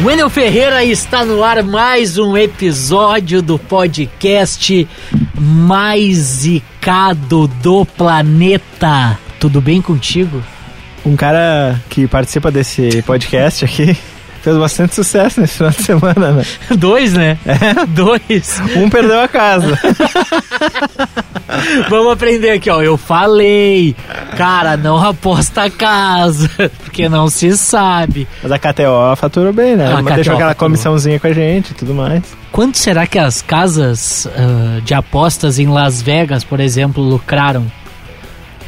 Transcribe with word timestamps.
Wendel 0.00 0.30
Ferreira 0.30 0.84
está 0.84 1.24
no 1.24 1.42
ar 1.42 1.60
mais 1.64 2.18
um 2.18 2.36
episódio 2.36 3.42
do 3.42 3.58
podcast 3.58 4.86
mais 5.34 6.16
zicado 6.16 7.48
do 7.48 7.84
planeta. 7.84 9.18
Tudo 9.40 9.60
bem 9.60 9.82
contigo? 9.82 10.40
Um 11.04 11.16
cara 11.16 11.80
que 11.90 12.06
participa 12.06 12.48
desse 12.48 13.02
podcast 13.02 13.64
aqui 13.64 13.96
fez 14.42 14.56
bastante 14.56 14.94
sucesso 14.94 15.40
nesse 15.40 15.54
final 15.54 15.70
de 15.70 15.82
semana, 15.82 16.32
né? 16.32 16.44
Dois, 16.76 17.12
né? 17.14 17.38
É? 17.44 17.86
Dois. 17.86 18.60
Um 18.76 18.88
perdeu 18.88 19.20
a 19.20 19.28
casa. 19.28 19.78
Vamos 21.88 22.12
aprender 22.12 22.50
aqui, 22.50 22.70
ó. 22.70 22.82
Eu 22.82 22.96
falei, 22.96 23.96
cara, 24.36 24.76
não 24.76 25.02
aposta 25.02 25.64
a 25.64 25.70
casa, 25.70 26.48
porque 26.84 27.08
não 27.08 27.28
se 27.28 27.56
sabe. 27.56 28.28
Mas 28.42 28.52
a 28.52 28.58
KTO 28.58 29.16
faturou 29.16 29.52
bem, 29.52 29.76
né? 29.76 29.92
A 29.92 30.02
Mas 30.02 30.14
deixou 30.14 30.34
aquela 30.34 30.50
faturou. 30.50 30.68
comissãozinha 30.70 31.18
com 31.18 31.26
a 31.26 31.32
gente 31.32 31.70
e 31.70 31.74
tudo 31.74 31.94
mais. 31.94 32.22
Quanto 32.52 32.78
será 32.78 33.06
que 33.06 33.18
as 33.18 33.42
casas 33.42 34.26
ah, 34.26 34.80
de 34.84 34.94
apostas 34.94 35.58
em 35.58 35.68
Las 35.68 36.02
Vegas, 36.02 36.44
por 36.44 36.60
exemplo, 36.60 37.02
lucraram 37.02 37.70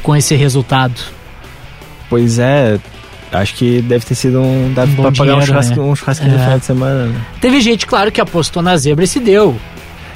com 0.01 0.15
esse 0.15 0.35
resultado? 0.35 0.99
Pois 2.09 2.39
é, 2.39 2.79
acho 3.31 3.55
que 3.55 3.81
deve 3.81 4.05
ter 4.05 4.15
sido 4.15 4.41
um. 4.41 4.73
Dá 4.73 4.83
Um 4.83 4.95
pra 4.95 5.11
pagar 5.11 5.35
um, 5.35 5.41
churrasco, 5.41 5.75
né? 5.75 5.81
um 5.81 5.95
É. 6.25 6.31
no 6.31 6.39
final 6.39 6.59
de 6.59 6.65
semana, 6.65 7.05
né? 7.07 7.21
Teve 7.39 7.61
gente, 7.61 7.85
claro, 7.87 8.11
que 8.11 8.19
apostou 8.21 8.61
na 8.61 8.75
zebra 8.77 9.03
e 9.05 9.07
se 9.07 9.19
deu. 9.19 9.55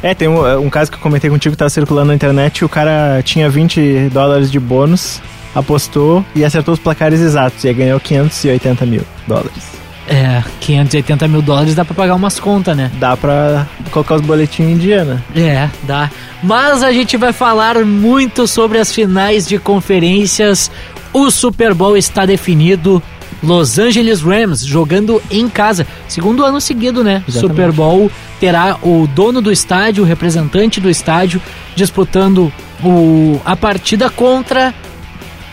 É, 0.03 0.13
tem 0.13 0.27
um, 0.27 0.59
um 0.65 0.69
caso 0.69 0.91
que 0.91 0.97
eu 0.97 1.01
comentei 1.01 1.29
contigo 1.29 1.53
que 1.53 1.57
tava 1.57 1.69
circulando 1.69 2.07
na 2.07 2.15
internet. 2.15 2.63
O 2.63 2.69
cara 2.69 3.21
tinha 3.23 3.49
20 3.49 4.09
dólares 4.11 4.51
de 4.51 4.59
bônus, 4.59 5.21
apostou 5.55 6.23
e 6.35 6.43
acertou 6.45 6.73
os 6.73 6.79
placares 6.79 7.21
exatos. 7.21 7.63
E 7.63 7.69
aí 7.69 7.73
ganhou 7.73 7.99
580 7.99 8.85
mil 8.85 9.01
dólares. 9.27 9.75
É, 10.07 10.43
580 10.59 11.27
mil 11.27 11.41
dólares 11.41 11.73
dá 11.73 11.83
pra 11.83 11.95
pagar 11.95 12.13
umas 12.13 12.39
contas, 12.39 12.77
né? 12.77 12.91
Dá 12.99 13.17
pra 13.17 13.65
colocar 13.89 14.15
os 14.15 14.21
boletins 14.21 14.67
em 14.69 14.77
dia, 14.77 15.03
né? 15.03 15.19
É, 15.35 15.69
dá. 15.83 16.11
Mas 16.43 16.83
a 16.83 16.91
gente 16.91 17.17
vai 17.17 17.33
falar 17.33 17.83
muito 17.83 18.45
sobre 18.47 18.77
as 18.77 18.93
finais 18.93 19.47
de 19.47 19.57
conferências. 19.57 20.69
O 21.11 21.31
Super 21.31 21.73
Bowl 21.73 21.97
está 21.97 22.25
definido. 22.25 23.01
Los 23.43 23.77
Angeles 23.77 24.21
Rams 24.21 24.65
jogando 24.65 25.21
em 25.29 25.47
casa. 25.49 25.85
Segundo 26.07 26.43
ano 26.43 26.59
seguido, 26.59 27.03
né? 27.03 27.23
Exatamente. 27.27 27.39
Super 27.55 27.71
Bowl 27.71 28.11
terá 28.39 28.77
o 28.81 29.07
dono 29.13 29.41
do 29.41 29.51
estádio, 29.51 30.03
o 30.03 30.05
representante 30.07 30.79
do 30.81 30.89
estádio, 30.89 31.41
disputando 31.75 32.51
o, 32.83 33.39
a 33.45 33.55
partida 33.55 34.09
contra 34.09 34.73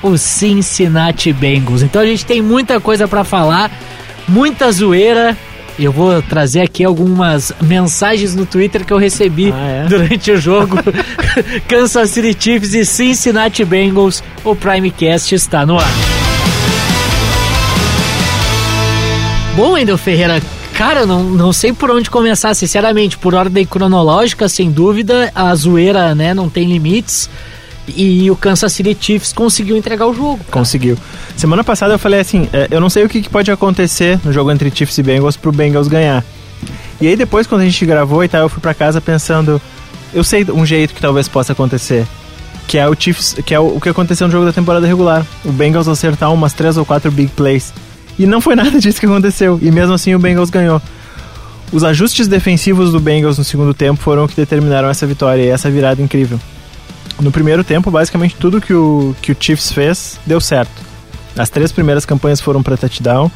o 0.02 0.16
Cincinnati 0.18 1.32
Bengals. 1.32 1.82
Então 1.82 2.00
a 2.02 2.06
gente 2.06 2.24
tem 2.26 2.40
muita 2.42 2.80
coisa 2.80 3.06
para 3.06 3.24
falar, 3.24 3.70
muita 4.26 4.70
zoeira. 4.72 5.36
Eu 5.78 5.90
vou 5.90 6.20
trazer 6.20 6.60
aqui 6.60 6.84
algumas 6.84 7.50
mensagens 7.62 8.34
no 8.34 8.44
Twitter 8.44 8.84
que 8.84 8.92
eu 8.92 8.98
recebi 8.98 9.50
Ah, 9.52 9.84
é? 9.84 9.84
durante 9.88 10.30
o 10.30 10.38
jogo. 10.40 10.76
Kansas 11.66 12.10
City 12.10 12.36
Chiefs 12.38 12.74
e 12.74 12.84
Cincinnati 12.84 13.64
Bengals. 13.64 14.22
O 14.44 14.54
Primecast 14.54 15.34
está 15.34 15.64
no 15.64 15.78
ar. 15.78 16.11
Bom, 19.54 19.76
Endel 19.76 19.98
Ferreira, 19.98 20.40
cara, 20.74 21.04
não, 21.04 21.22
não 21.22 21.52
sei 21.52 21.74
por 21.74 21.90
onde 21.90 22.08
começar, 22.08 22.54
sinceramente. 22.54 23.18
Por 23.18 23.34
ordem 23.34 23.66
cronológica, 23.66 24.48
sem 24.48 24.70
dúvida, 24.70 25.30
a 25.34 25.54
zoeira 25.54 26.14
né, 26.14 26.32
não 26.32 26.48
tem 26.48 26.66
limites. 26.66 27.28
E 27.86 28.30
o 28.30 28.36
Kansas 28.36 28.72
City 28.72 28.96
Chiefs 28.98 29.32
conseguiu 29.32 29.76
entregar 29.76 30.06
o 30.06 30.14
jogo. 30.14 30.38
cara. 30.38 30.50
Conseguiu. 30.52 30.96
Semana 31.36 31.62
passada 31.62 31.92
eu 31.92 31.98
falei 31.98 32.20
assim, 32.20 32.48
é, 32.52 32.68
eu 32.70 32.80
não 32.80 32.88
sei 32.88 33.04
o 33.04 33.08
que, 33.08 33.28
pode 33.28 33.50
acontecer 33.50 34.18
no 34.24 34.32
jogo 34.32 34.50
entre 34.50 34.70
Chiefs 34.74 34.96
e 34.96 35.02
Bengals 35.02 35.36
pro 35.36 35.52
Bengals 35.52 35.88
ganhar. 35.88 36.24
E 37.00 37.08
aí 37.08 37.16
depois 37.16 37.46
quando 37.46 37.60
a 37.60 37.64
gente 37.64 37.84
gravou 37.84 38.24
e 38.24 38.28
tal, 38.28 38.42
eu 38.42 38.48
fui 38.48 38.60
pra 38.60 38.72
casa 38.72 39.00
pensando, 39.00 39.60
eu 40.14 40.24
sei 40.24 40.46
um 40.50 40.64
jeito 40.64 40.94
que 40.94 41.00
talvez 41.00 41.28
possa 41.28 41.52
acontecer. 41.52 42.06
Que 42.66 42.78
é 42.78 42.88
o 42.88 42.94
Chiefs, 42.98 43.36
que 43.44 43.52
é 43.52 43.58
o 43.58 43.78
que 43.80 43.88
aconteceu 43.88 44.26
no 44.28 44.32
jogo 44.32 44.46
da 44.46 44.52
temporada 44.52 44.86
regular. 44.86 45.26
O 45.44 45.52
Bengals 45.52 45.88
acertar 45.88 46.32
umas 46.32 46.54
três 46.54 46.78
ou 46.78 46.86
quatro 46.86 47.10
big 47.10 47.32
plays. 47.32 47.72
E 48.18 48.26
não 48.26 48.40
foi 48.40 48.54
nada 48.56 48.78
disso 48.78 49.00
que 49.00 49.06
aconteceu. 49.06 49.58
E 49.62 49.70
mesmo 49.70 49.94
assim 49.94 50.14
o 50.14 50.18
Bengals 50.18 50.50
ganhou. 50.50 50.80
Os 51.72 51.84
ajustes 51.84 52.28
defensivos 52.28 52.92
do 52.92 53.00
Bengals 53.00 53.38
no 53.38 53.44
segundo 53.44 53.72
tempo 53.72 54.00
foram 54.00 54.24
o 54.24 54.28
que 54.28 54.36
determinaram 54.36 54.88
essa 54.88 55.06
vitória 55.06 55.42
e 55.42 55.48
essa 55.48 55.70
virada 55.70 56.02
incrível. 56.02 56.38
No 57.20 57.32
primeiro 57.32 57.64
tempo, 57.64 57.90
basicamente 57.90 58.36
tudo 58.36 58.60
que 58.60 58.74
o, 58.74 59.14
que 59.22 59.32
o 59.32 59.36
Chiefs 59.38 59.72
fez 59.72 60.20
deu 60.26 60.40
certo. 60.40 60.82
As 61.36 61.48
três 61.48 61.72
primeiras 61.72 62.04
campanhas 62.04 62.40
foram 62.40 62.62
para 62.62 62.76
touchdown. 62.76 63.30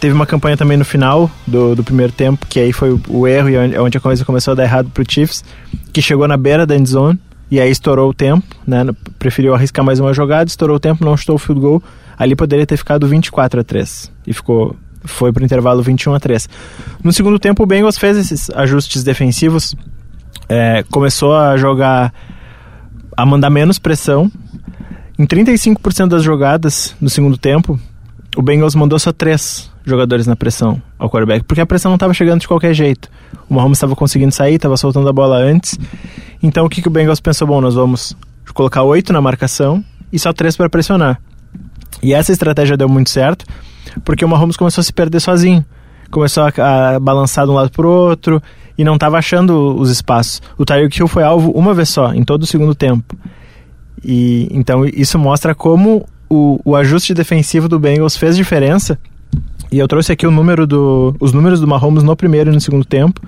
Teve 0.00 0.12
uma 0.12 0.26
campanha 0.26 0.56
também 0.56 0.76
no 0.76 0.84
final 0.84 1.30
do, 1.46 1.76
do 1.76 1.84
primeiro 1.84 2.12
tempo, 2.12 2.46
que 2.46 2.58
aí 2.58 2.72
foi 2.72 2.90
o, 2.90 3.00
o 3.08 3.28
erro 3.28 3.48
e 3.48 3.56
onde, 3.56 3.78
onde 3.78 3.98
a 3.98 4.00
coisa 4.00 4.24
começou 4.24 4.52
a 4.52 4.54
dar 4.54 4.64
errado 4.64 4.90
pro 4.92 5.04
Chiefs, 5.08 5.44
que 5.92 6.02
chegou 6.02 6.26
na 6.26 6.36
beira 6.36 6.66
da 6.66 6.76
end 6.76 6.88
zone 6.88 7.18
e 7.50 7.60
aí 7.60 7.70
estourou 7.70 8.10
o 8.10 8.14
tempo, 8.14 8.44
né? 8.66 8.84
Preferiu 9.18 9.54
arriscar 9.54 9.84
mais 9.84 10.00
uma 10.00 10.12
jogada, 10.12 10.48
estourou 10.48 10.76
o 10.76 10.80
tempo, 10.80 11.04
não 11.04 11.16
chutou 11.16 11.36
o 11.36 11.38
field 11.38 11.60
goal. 11.60 11.82
Ali 12.18 12.34
poderia 12.34 12.66
ter 12.66 12.76
ficado 12.76 13.06
24 13.06 13.60
a 13.60 13.64
3 13.64 14.10
e 14.26 14.32
ficou 14.32 14.76
foi 15.04 15.32
pro 15.32 15.44
intervalo 15.44 15.82
21 15.82 16.14
a 16.14 16.20
3. 16.20 16.48
No 17.02 17.12
segundo 17.12 17.38
tempo 17.38 17.62
o 17.62 17.66
Bengals 17.66 17.96
fez 17.96 18.16
esses 18.16 18.50
ajustes 18.50 19.04
defensivos, 19.04 19.74
é, 20.48 20.84
começou 20.90 21.34
a 21.36 21.56
jogar 21.56 22.12
a 23.16 23.24
mandar 23.24 23.50
menos 23.50 23.78
pressão. 23.78 24.30
Em 25.18 25.26
35% 25.26 26.08
das 26.08 26.22
jogadas 26.22 26.94
no 27.00 27.08
segundo 27.08 27.38
tempo, 27.38 27.80
o 28.36 28.42
Bengals 28.42 28.74
mandou 28.74 28.98
só 28.98 29.12
três 29.12 29.70
jogadores 29.84 30.26
na 30.26 30.36
pressão 30.36 30.82
ao 30.98 31.08
quarterback, 31.08 31.44
porque 31.44 31.60
a 31.60 31.66
pressão 31.66 31.90
não 31.90 31.96
estava 31.96 32.12
chegando 32.12 32.40
de 32.40 32.48
qualquer 32.48 32.74
jeito. 32.74 33.08
O 33.48 33.54
Mahomes 33.54 33.78
estava 33.78 33.96
conseguindo 33.96 34.32
sair, 34.32 34.56
estava 34.56 34.76
soltando 34.76 35.08
a 35.08 35.12
bola 35.12 35.36
antes. 35.36 35.78
Então 36.42 36.66
o 36.66 36.68
que, 36.68 36.82
que 36.82 36.88
o 36.88 36.90
Bengals 36.90 37.20
pensou? 37.20 37.48
Bom, 37.48 37.60
nós 37.60 37.74
vamos 37.74 38.14
colocar 38.52 38.82
oito 38.82 39.12
na 39.12 39.20
marcação 39.20 39.82
e 40.12 40.18
só 40.18 40.32
três 40.32 40.56
para 40.56 40.68
pressionar. 40.68 41.20
E 42.02 42.12
essa 42.12 42.32
estratégia 42.32 42.76
deu 42.76 42.88
muito 42.88 43.10
certo, 43.10 43.44
porque 44.04 44.24
o 44.24 44.28
Mahomes 44.28 44.56
começou 44.56 44.80
a 44.80 44.84
se 44.84 44.92
perder 44.92 45.20
sozinho. 45.20 45.64
Começou 46.10 46.44
a, 46.44 46.94
a 46.94 47.00
balançar 47.00 47.44
de 47.44 47.50
um 47.50 47.54
lado 47.54 47.70
pro 47.70 47.88
outro 47.88 48.42
e 48.78 48.84
não 48.84 48.94
estava 48.94 49.18
achando 49.18 49.76
os 49.76 49.90
espaços. 49.90 50.40
O 50.56 50.64
Tyreek 50.64 50.98
Hill 50.98 51.08
foi 51.08 51.22
alvo 51.22 51.50
uma 51.52 51.74
vez 51.74 51.88
só, 51.88 52.12
em 52.12 52.22
todo 52.22 52.42
o 52.42 52.46
segundo 52.46 52.74
tempo. 52.74 53.16
E 54.04 54.48
então 54.52 54.84
isso 54.84 55.18
mostra 55.18 55.54
como 55.54 56.06
o, 56.28 56.60
o 56.64 56.76
ajuste 56.76 57.14
defensivo 57.14 57.68
do 57.68 57.78
Bengals 57.78 58.16
fez 58.16 58.36
diferença. 58.36 58.98
E 59.70 59.78
eu 59.78 59.88
trouxe 59.88 60.12
aqui 60.12 60.26
o 60.26 60.30
número 60.30 60.66
do, 60.66 61.16
os 61.18 61.32
números 61.32 61.60
do 61.60 61.66
Mahomes 61.66 62.02
no 62.02 62.14
primeiro 62.14 62.50
e 62.50 62.54
no 62.54 62.60
segundo 62.60 62.84
tempo. 62.84 63.20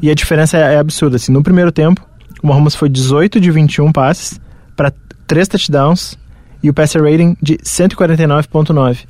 E 0.00 0.10
a 0.10 0.14
diferença 0.14 0.56
é, 0.56 0.74
é 0.74 0.78
absurda. 0.78 1.16
Assim, 1.16 1.32
no 1.32 1.42
primeiro 1.42 1.72
tempo, 1.72 2.06
o 2.42 2.46
Mahomes 2.46 2.74
foi 2.74 2.88
18 2.88 3.40
de 3.40 3.50
21 3.50 3.90
passes 3.90 4.40
para 4.76 4.92
3 5.26 5.48
touchdowns 5.48 6.16
e 6.62 6.70
o 6.70 6.74
passer 6.74 7.02
rating 7.02 7.36
de 7.40 7.56
149.9. 7.58 9.04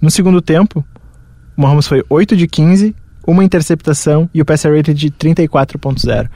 No 0.00 0.10
segundo 0.10 0.40
tempo, 0.42 0.84
o 1.56 1.62
Mahomes 1.62 1.86
foi 1.86 2.02
8 2.08 2.36
de 2.36 2.46
15, 2.46 2.94
uma 3.26 3.44
interceptação 3.44 4.28
e 4.34 4.42
o 4.42 4.44
passer 4.44 4.74
rating 4.74 4.92
de 4.94 5.10
34.0. 5.10 6.28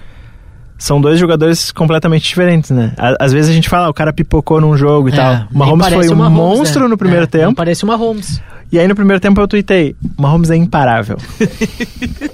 São 0.79 1.01
dois 1.01 1.19
jogadores 1.19 1.73
completamente 1.73 2.29
diferentes, 2.29 2.71
né? 2.71 2.93
Às 3.19 3.33
vezes 3.33 3.51
a 3.51 3.53
gente 3.53 3.69
fala, 3.69 3.87
ah, 3.87 3.91
o 3.91 3.95
cara 3.95 4.13
pipocou 4.13 4.61
num 4.61 4.77
jogo 4.77 5.09
e 5.09 5.13
É, 5.13 5.17
tal. 5.17 5.49
O 5.53 5.59
Mahomes 5.59 5.89
foi 5.89 6.09
um 6.09 6.15
Mahomes, 6.15 6.39
monstro 6.39 6.83
né? 6.85 6.89
no 6.89 6.97
primeiro 6.97 7.25
É, 7.25 7.27
tempo. 7.27 7.55
Parece 7.55 7.85
uma 7.85 7.99
Mahomes. 7.99 8.41
E 8.71 8.79
aí 8.79 8.87
no 8.87 8.95
primeiro 8.95 9.21
tempo 9.21 9.41
eu 9.41 9.49
tuitei, 9.49 9.97
Mahomes 10.17 10.51
é 10.51 10.57
imparável. 10.57 11.17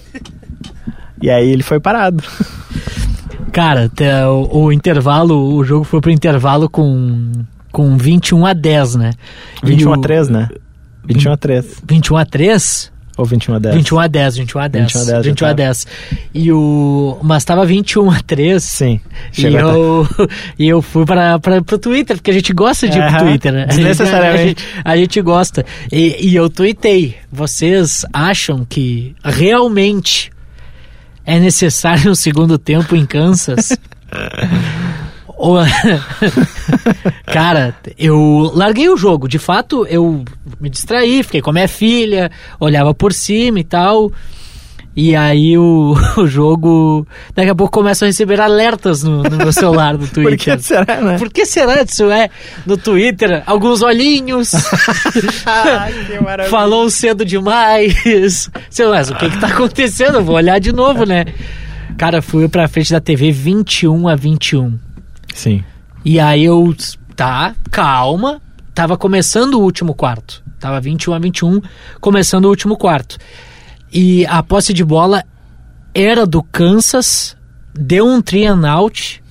e 1.23 1.31
aí 1.31 1.49
ele 1.49 1.63
foi 1.63 1.81
parado. 1.81 2.23
Cara, 3.51 3.91
o, 4.29 4.65
o 4.65 4.73
intervalo, 4.73 5.55
o 5.55 5.65
jogo 5.65 5.85
foi 5.85 6.01
pro 6.01 6.11
intervalo 6.11 6.69
com, 6.69 7.31
com 7.75 7.97
21 7.99 8.47
a 8.47 8.53
10, 8.53 8.95
né? 8.95 9.11
21 9.65 9.91
E 9.91 9.95
a 9.95 9.99
o- 9.99 10.01
3, 10.01 10.29
né? 10.29 10.49
21 11.05 11.33
a 11.33 11.37
3. 11.37 11.83
21 11.87 12.17
a 12.17 12.25
3? 12.25 12.95
Ou 13.17 13.25
21 13.25 13.55
a 13.55 13.59
10. 13.61 13.75
21 13.77 13.99
a 14.01 14.07
10, 14.09 14.37
21 14.37 14.61
a 14.61 14.69
10. 14.69 14.85
21 14.93 15.01
a 15.01 15.05
10, 15.05 15.27
21 15.27 15.45
a 15.47 15.49
já 15.51 15.55
10. 15.55 15.87
E 16.35 16.53
o. 16.53 17.19
Mas 17.23 17.45
tava 17.45 17.65
21 17.67 18.11
a 18.11 18.21
3. 18.21 18.63
Sim. 18.65 19.01
E 19.39 19.45
eu, 19.47 20.09
e 20.59 20.69
eu 20.69 20.81
fui 20.83 21.05
para 21.05 21.39
pro 21.39 21.79
Twitter, 21.79 22.17
porque 22.17 22.31
a 22.31 22.35
gente 22.35 22.53
gosta 22.53 22.89
de 22.89 22.99
ir 22.99 23.09
pro 23.09 23.19
Twitter, 23.27 23.53
né? 23.53 23.67
A 23.69 23.73
gente- 23.73 23.77
desnecessariamente. 23.85 24.43
A 24.43 24.47
gente, 24.47 24.65
a 24.85 24.97
gente 24.97 25.21
gosta. 25.21 25.65
E, 25.93 26.29
e 26.29 26.35
eu 26.35 26.49
tuitei. 26.51 27.17
Vocês 27.31 28.05
acham 28.13 28.65
que 28.69 29.15
realmente 29.23 30.31
é 31.27 31.39
necessário 31.39 32.11
um 32.11 32.15
segundo 32.17 32.57
tempo 32.59 32.97
em 32.97 33.05
Kansas? 33.07 33.77
Cara, 37.27 37.75
eu 37.99 38.51
larguei 38.55 38.89
o 38.89 38.97
jogo. 38.97 39.29
De 39.29 39.39
fato, 39.39 39.87
eu 39.87 40.25
me 40.61 40.71
distraí, 40.71 41.23
fiquei 41.23 41.43
com 41.43 41.51
a 41.51 41.53
minha 41.53 41.69
filha, 41.69 42.31
olhava 42.59 42.95
por 42.95 43.13
cima 43.13 43.61
e 43.61 43.65
tal. 43.65 44.11
E 44.97 45.17
aí 45.17 45.59
o, 45.59 45.95
o 46.17 46.27
jogo. 46.27 47.07
Daqui 47.35 47.51
a 47.51 47.55
pouco 47.55 47.73
começa 47.73 48.05
a 48.05 48.09
receber 48.09 48.41
alertas 48.41 49.03
no, 49.03 49.23
no 49.23 49.37
meu 49.37 49.53
celular 49.53 49.97
do 49.97 50.07
Twitter. 50.07 50.39
Por 50.55 50.57
que 50.57 50.63
será, 50.63 51.01
né? 51.01 51.19
Por 51.19 51.31
que 51.31 51.47
será 51.47 51.83
isso 51.83 52.11
é? 52.11 52.31
No 52.65 52.77
Twitter, 52.77 53.43
alguns 53.45 53.83
olhinhos. 53.83 54.53
Ai, 55.45 55.93
que 56.07 56.21
maravilha. 56.21 56.51
Falou 56.51 56.89
cedo 56.89 57.25
demais. 57.25 58.49
Sei 58.71 58.87
lá, 58.87 59.03
o 59.03 59.17
que 59.17 59.31
que 59.31 59.41
tá 59.41 59.49
acontecendo? 59.49 60.19
Eu 60.19 60.25
vou 60.25 60.37
olhar 60.37 60.61
de 60.61 60.73
novo, 60.73 61.05
né? 61.05 61.25
Cara, 61.99 62.23
fui 62.23 62.49
pra 62.49 62.69
frente 62.69 62.93
da 62.93 63.01
TV 63.01 63.33
21 63.33 64.09
a 64.09 64.15
21. 64.15 64.79
Sim. 65.35 65.63
E 66.05 66.19
aí 66.19 66.45
eu, 66.45 66.75
tá, 67.15 67.55
calma. 67.71 68.41
Tava 68.73 68.97
começando 68.97 69.55
o 69.55 69.61
último 69.61 69.95
quarto. 69.95 70.43
Tava 70.59 70.81
21 70.81 71.13
a 71.13 71.19
21, 71.19 71.61
começando 72.01 72.47
o 72.47 72.49
último 72.49 72.77
quarto. 72.77 73.19
E 73.93 74.25
a 74.27 74.43
posse 74.43 74.73
de 74.73 74.83
bola 74.83 75.23
era 75.95 76.27
do 76.27 76.43
Kansas, 76.43 77.37
deu 77.75 78.07
um 78.07 78.23
three 78.23 78.47
and 78.47 78.67
out. 78.67 79.23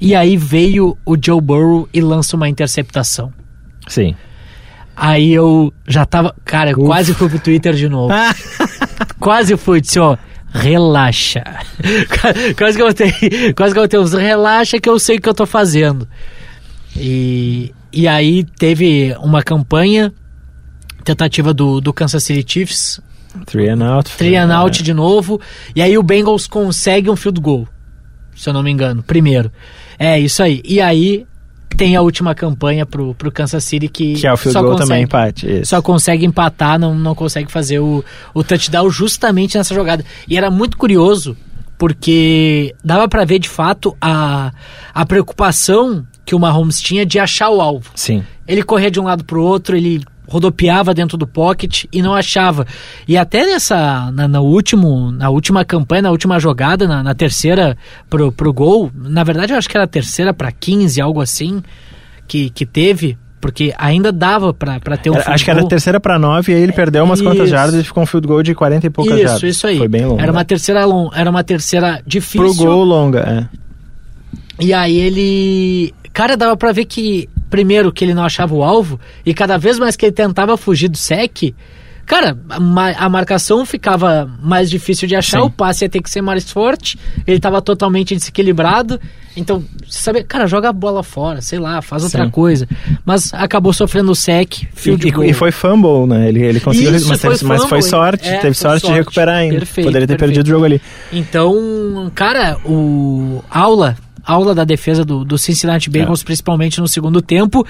E 0.00 0.14
aí 0.14 0.36
veio 0.36 0.98
o 1.06 1.16
Joe 1.22 1.40
Burrow 1.40 1.88
e 1.92 2.00
lança 2.00 2.36
uma 2.36 2.48
interceptação. 2.48 3.32
Sim. 3.86 4.16
Aí 4.96 5.32
eu 5.32 5.72
já 5.86 6.04
tava. 6.04 6.34
Cara, 6.44 6.70
eu 6.70 6.78
Ufa. 6.78 6.86
quase 6.86 7.14
fui 7.14 7.28
pro 7.28 7.38
Twitter 7.38 7.74
de 7.74 7.88
novo. 7.88 8.12
quase 9.18 9.56
fui, 9.56 9.80
disse, 9.80 9.98
ó. 9.98 10.16
Relaxa. 10.54 11.42
quase 12.56 12.76
que 12.76 12.82
eu 12.82 12.86
botei. 12.86 13.52
Quase 13.54 13.74
que 13.74 13.78
eu 13.78 13.82
botei 13.82 13.98
uns 13.98 14.12
relaxa 14.12 14.78
que 14.78 14.88
eu 14.88 14.98
sei 15.00 15.16
o 15.16 15.20
que 15.20 15.28
eu 15.28 15.34
tô 15.34 15.44
fazendo. 15.44 16.08
E, 16.96 17.74
e 17.92 18.06
aí 18.06 18.44
teve 18.44 19.16
uma 19.20 19.42
campanha, 19.42 20.12
tentativa 21.02 21.52
do, 21.52 21.80
do 21.80 21.92
Kansas 21.92 22.22
City 22.22 22.44
Chiefs, 22.46 23.00
Three 23.46 23.68
and 23.68 23.82
out. 23.84 24.08
three 24.16 24.36
and 24.36 24.54
out 24.54 24.80
de 24.80 24.94
novo. 24.94 25.40
E 25.74 25.82
aí 25.82 25.98
o 25.98 26.02
Bengals 26.04 26.46
consegue 26.46 27.10
um 27.10 27.16
field 27.16 27.40
goal, 27.40 27.66
se 28.36 28.48
eu 28.48 28.52
não 28.54 28.62
me 28.62 28.70
engano, 28.70 29.02
primeiro. 29.02 29.50
É, 29.98 30.20
isso 30.20 30.40
aí. 30.40 30.62
E 30.64 30.80
aí 30.80 31.26
tem 31.74 31.96
a 31.96 32.00
última 32.00 32.34
campanha 32.34 32.86
pro, 32.86 33.14
pro 33.14 33.30
Kansas 33.30 33.64
City 33.64 33.88
que, 33.88 34.14
Que 34.14 34.26
é 34.26 34.32
o 34.32 34.36
field 34.36 34.52
só 34.52 34.60
goal 34.60 34.72
consegue, 34.72 34.88
também, 34.88 35.04
empate. 35.04 35.46
Isso. 35.60 35.70
só 35.70 35.82
consegue 35.82 36.24
empatar, 36.24 36.78
não, 36.78 36.94
não 36.94 37.14
consegue 37.14 37.50
fazer 37.50 37.78
o, 37.78 38.04
o 38.32 38.44
touchdown 38.44 38.90
justamente 38.90 39.56
nessa 39.56 39.74
jogada. 39.74 40.04
E 40.28 40.36
era 40.36 40.50
muito 40.50 40.76
curioso, 40.76 41.36
porque 41.78 42.74
dava 42.84 43.08
pra 43.08 43.24
ver 43.24 43.38
de 43.38 43.48
fato 43.48 43.96
a, 44.00 44.52
a 44.94 45.06
preocupação 45.06 46.06
que 46.24 46.34
o 46.34 46.38
Mahomes 46.38 46.80
tinha 46.80 47.04
de 47.04 47.18
achar 47.18 47.50
o 47.50 47.60
alvo. 47.60 47.90
Sim. 47.94 48.24
Ele 48.46 48.62
corria 48.62 48.90
de 48.90 49.00
um 49.00 49.04
lado 49.04 49.24
pro 49.24 49.42
outro, 49.42 49.76
ele 49.76 50.02
rodopiava 50.26 50.94
dentro 50.94 51.16
do 51.16 51.26
pocket 51.26 51.84
e 51.92 52.00
não 52.02 52.14
achava. 52.14 52.66
E 53.06 53.16
até 53.16 53.44
nessa, 53.46 54.10
na, 54.12 54.26
na 54.26 54.40
último, 54.40 55.10
na 55.12 55.30
última 55.30 55.64
campanha, 55.64 56.02
na 56.02 56.10
última 56.10 56.38
jogada, 56.40 56.88
na, 56.88 57.02
na 57.02 57.14
terceira 57.14 57.76
pro, 58.08 58.32
pro 58.32 58.52
gol, 58.52 58.90
na 58.94 59.22
verdade 59.22 59.52
eu 59.52 59.58
acho 59.58 59.68
que 59.68 59.76
era 59.76 59.84
a 59.84 59.88
terceira 59.88 60.32
para 60.32 60.50
15, 60.50 61.00
algo 61.00 61.20
assim, 61.20 61.62
que, 62.26 62.48
que 62.50 62.64
teve, 62.64 63.18
porque 63.40 63.74
ainda 63.76 64.10
dava 64.10 64.54
pra 64.54 64.80
pra 64.80 64.96
ter 64.96 65.10
um 65.10 65.16
Era- 65.16 65.34
acho 65.34 65.44
que 65.44 65.50
era 65.50 65.60
a 65.60 65.66
terceira 65.66 66.00
pra 66.00 66.18
nove 66.18 66.52
e 66.52 66.54
aí 66.54 66.62
ele 66.62 66.72
perdeu 66.72 67.04
umas 67.04 67.20
quantas 67.20 67.40
Isso. 67.42 67.48
jardas 67.48 67.74
e 67.78 67.84
ficou 67.84 68.02
um 68.02 68.06
field 68.06 68.26
goal 68.26 68.42
de 68.42 68.54
40 68.54 68.86
e 68.86 68.90
poucas 68.90 69.14
Isso, 69.14 69.22
jardas. 69.24 69.42
isso 69.42 69.66
aí. 69.66 69.76
Foi 69.78 69.88
bem 69.88 70.06
longo. 70.06 70.20
Era 70.20 70.32
uma 70.32 70.40
né? 70.40 70.44
terceira 70.44 70.84
long, 70.86 71.10
era 71.14 71.28
uma 71.30 71.44
terceira 71.44 72.02
difícil. 72.06 72.40
Pro 72.42 72.54
gol 72.54 72.84
longa, 72.84 73.20
é. 73.50 73.64
E 74.58 74.72
aí 74.72 74.96
ele. 74.96 75.92
Cara, 76.12 76.36
dava 76.36 76.56
pra 76.56 76.70
ver 76.72 76.84
que, 76.84 77.28
primeiro, 77.54 77.92
que 77.92 78.04
ele 78.04 78.14
não 78.14 78.24
achava 78.24 78.52
o 78.54 78.64
alvo, 78.64 78.98
e 79.24 79.32
cada 79.32 79.56
vez 79.56 79.78
mais 79.78 79.94
que 79.94 80.06
ele 80.06 80.12
tentava 80.12 80.56
fugir 80.56 80.88
do 80.88 80.96
sec, 80.98 81.54
cara, 82.04 82.36
a, 82.50 82.58
ma- 82.58 82.90
a 82.90 83.08
marcação 83.08 83.64
ficava 83.64 84.28
mais 84.42 84.68
difícil 84.68 85.06
de 85.06 85.14
achar, 85.14 85.40
Sim. 85.40 85.46
o 85.46 85.50
passe 85.50 85.84
ia 85.84 85.88
ter 85.88 86.02
que 86.02 86.10
ser 86.10 86.20
mais 86.20 86.50
forte, 86.50 86.98
ele 87.26 87.38
tava 87.38 87.62
totalmente 87.62 88.14
desequilibrado. 88.16 89.00
Então, 89.36 89.64
sabe, 89.88 90.22
cara, 90.22 90.46
joga 90.46 90.68
a 90.68 90.72
bola 90.72 91.02
fora, 91.02 91.40
sei 91.40 91.58
lá, 91.58 91.80
faz 91.82 92.04
outra 92.04 92.24
Sim. 92.24 92.30
coisa. 92.30 92.68
Mas 93.04 93.32
acabou 93.34 93.72
sofrendo 93.72 94.12
o 94.12 94.14
sec, 94.14 94.62
E, 94.62 95.28
e, 95.30 95.32
foi 95.32 95.50
fumble, 95.50 96.06
né? 96.06 96.28
Ele, 96.28 96.40
ele 96.40 96.60
conseguiu, 96.60 96.94
Isso, 96.94 97.08
mas, 97.08 97.20
foi 97.20 97.30
teve- 97.36 97.44
mas 97.46 97.64
foi 97.64 97.82
sorte, 97.82 98.28
é, 98.28 98.32
teve 98.38 98.42
foi 98.42 98.54
sorte, 98.54 98.82
de 98.82 98.86
sorte. 98.86 98.98
recuperar 98.98 99.36
ainda. 99.36 99.58
Perfeito, 99.58 99.86
Poderia 99.86 100.06
ter 100.06 100.12
perfeito. 100.16 100.34
perdido 100.36 100.46
o 100.46 100.50
jogo 100.50 100.64
ali. 100.66 100.80
Então, 101.12 102.10
cara, 102.14 102.56
o 102.64 103.42
aula, 103.50 103.96
aula 104.24 104.54
da 104.54 104.64
defesa 104.64 105.04
do, 105.04 105.24
do 105.24 105.36
Cincinnati 105.38 105.88
Bengals, 105.90 106.22
É. 106.22 106.24
principalmente 106.24 106.80
no 106.80 106.88
segundo 106.88 107.20
tempo, 107.22 107.66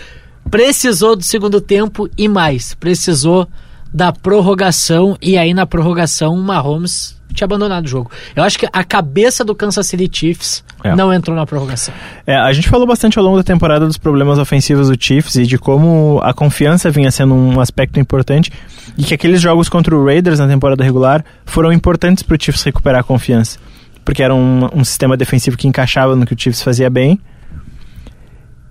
precisou 0.50 1.16
do 1.16 1.22
segundo 1.24 1.60
tempo 1.60 2.08
e 2.16 2.28
mais, 2.28 2.74
precisou 2.74 3.48
da 3.92 4.12
prorrogação 4.12 5.16
e 5.22 5.38
aí 5.38 5.54
na 5.54 5.66
prorrogação 5.66 6.34
o 6.34 6.42
Mahomes 6.42 7.14
tinha 7.32 7.46
abandonado 7.46 7.84
o 7.84 7.88
jogo. 7.88 8.10
Eu 8.36 8.44
acho 8.44 8.56
que 8.58 8.68
a 8.72 8.84
cabeça 8.84 9.44
do 9.44 9.54
Kansas 9.56 9.86
City 9.88 10.08
Chiefs 10.12 10.62
É. 10.84 10.94
não 10.94 11.12
entrou 11.12 11.34
na 11.36 11.44
prorrogação. 11.46 11.92
É, 12.26 12.36
a 12.36 12.52
gente 12.52 12.68
falou 12.68 12.86
bastante 12.86 13.18
ao 13.18 13.24
longo 13.24 13.36
da 13.38 13.42
temporada 13.42 13.86
dos 13.86 13.96
problemas 13.98 14.38
ofensivos 14.38 14.88
do 14.88 14.96
Chiefs 15.02 15.34
e 15.36 15.44
de 15.46 15.58
como 15.58 16.20
a 16.22 16.32
confiança 16.34 16.90
vinha 16.90 17.10
sendo 17.10 17.34
um 17.34 17.58
aspecto 17.60 17.98
importante 17.98 18.52
e 18.96 19.02
que 19.02 19.14
aqueles 19.14 19.40
jogos 19.40 19.68
contra 19.68 19.96
o 19.96 20.04
Raiders 20.04 20.38
na 20.38 20.46
temporada 20.46 20.84
regular 20.84 21.24
foram 21.44 21.72
importantes 21.72 22.22
para 22.22 22.36
o 22.36 22.40
Chiefs 22.40 22.62
recuperar 22.62 23.00
a 23.00 23.04
confiança. 23.04 23.58
Porque 24.04 24.22
era 24.22 24.34
um, 24.34 24.68
um 24.74 24.84
sistema 24.84 25.16
defensivo 25.16 25.56
que 25.56 25.66
encaixava 25.66 26.14
no 26.14 26.26
que 26.26 26.34
o 26.34 26.38
Chiefs 26.38 26.62
fazia 26.62 26.90
bem. 26.90 27.18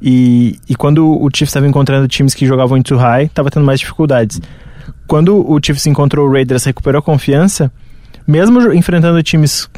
E, 0.02 0.60
e 0.68 0.76
quando 0.76 1.10
o 1.10 1.30
Chiefs 1.34 1.50
estava 1.50 1.68
encontrando 1.68 2.08
times 2.08 2.34
que 2.34 2.46
jogavam 2.46 2.78
into 2.78 2.98
high, 2.98 3.26
estava 3.26 3.50
tendo 3.50 3.66
mais 3.66 3.80
dificuldades. 3.80 4.42
Quando 5.08 5.50
o 5.50 5.60
Chiefs 5.64 5.88
encontrou 5.88 6.28
o 6.28 6.32
Raiders, 6.32 6.66
recuperou 6.66 7.00
a 7.00 7.02
confiança, 7.02 7.72
mesmo 8.28 8.74
enfrentando 8.74 9.22
times 9.24 9.70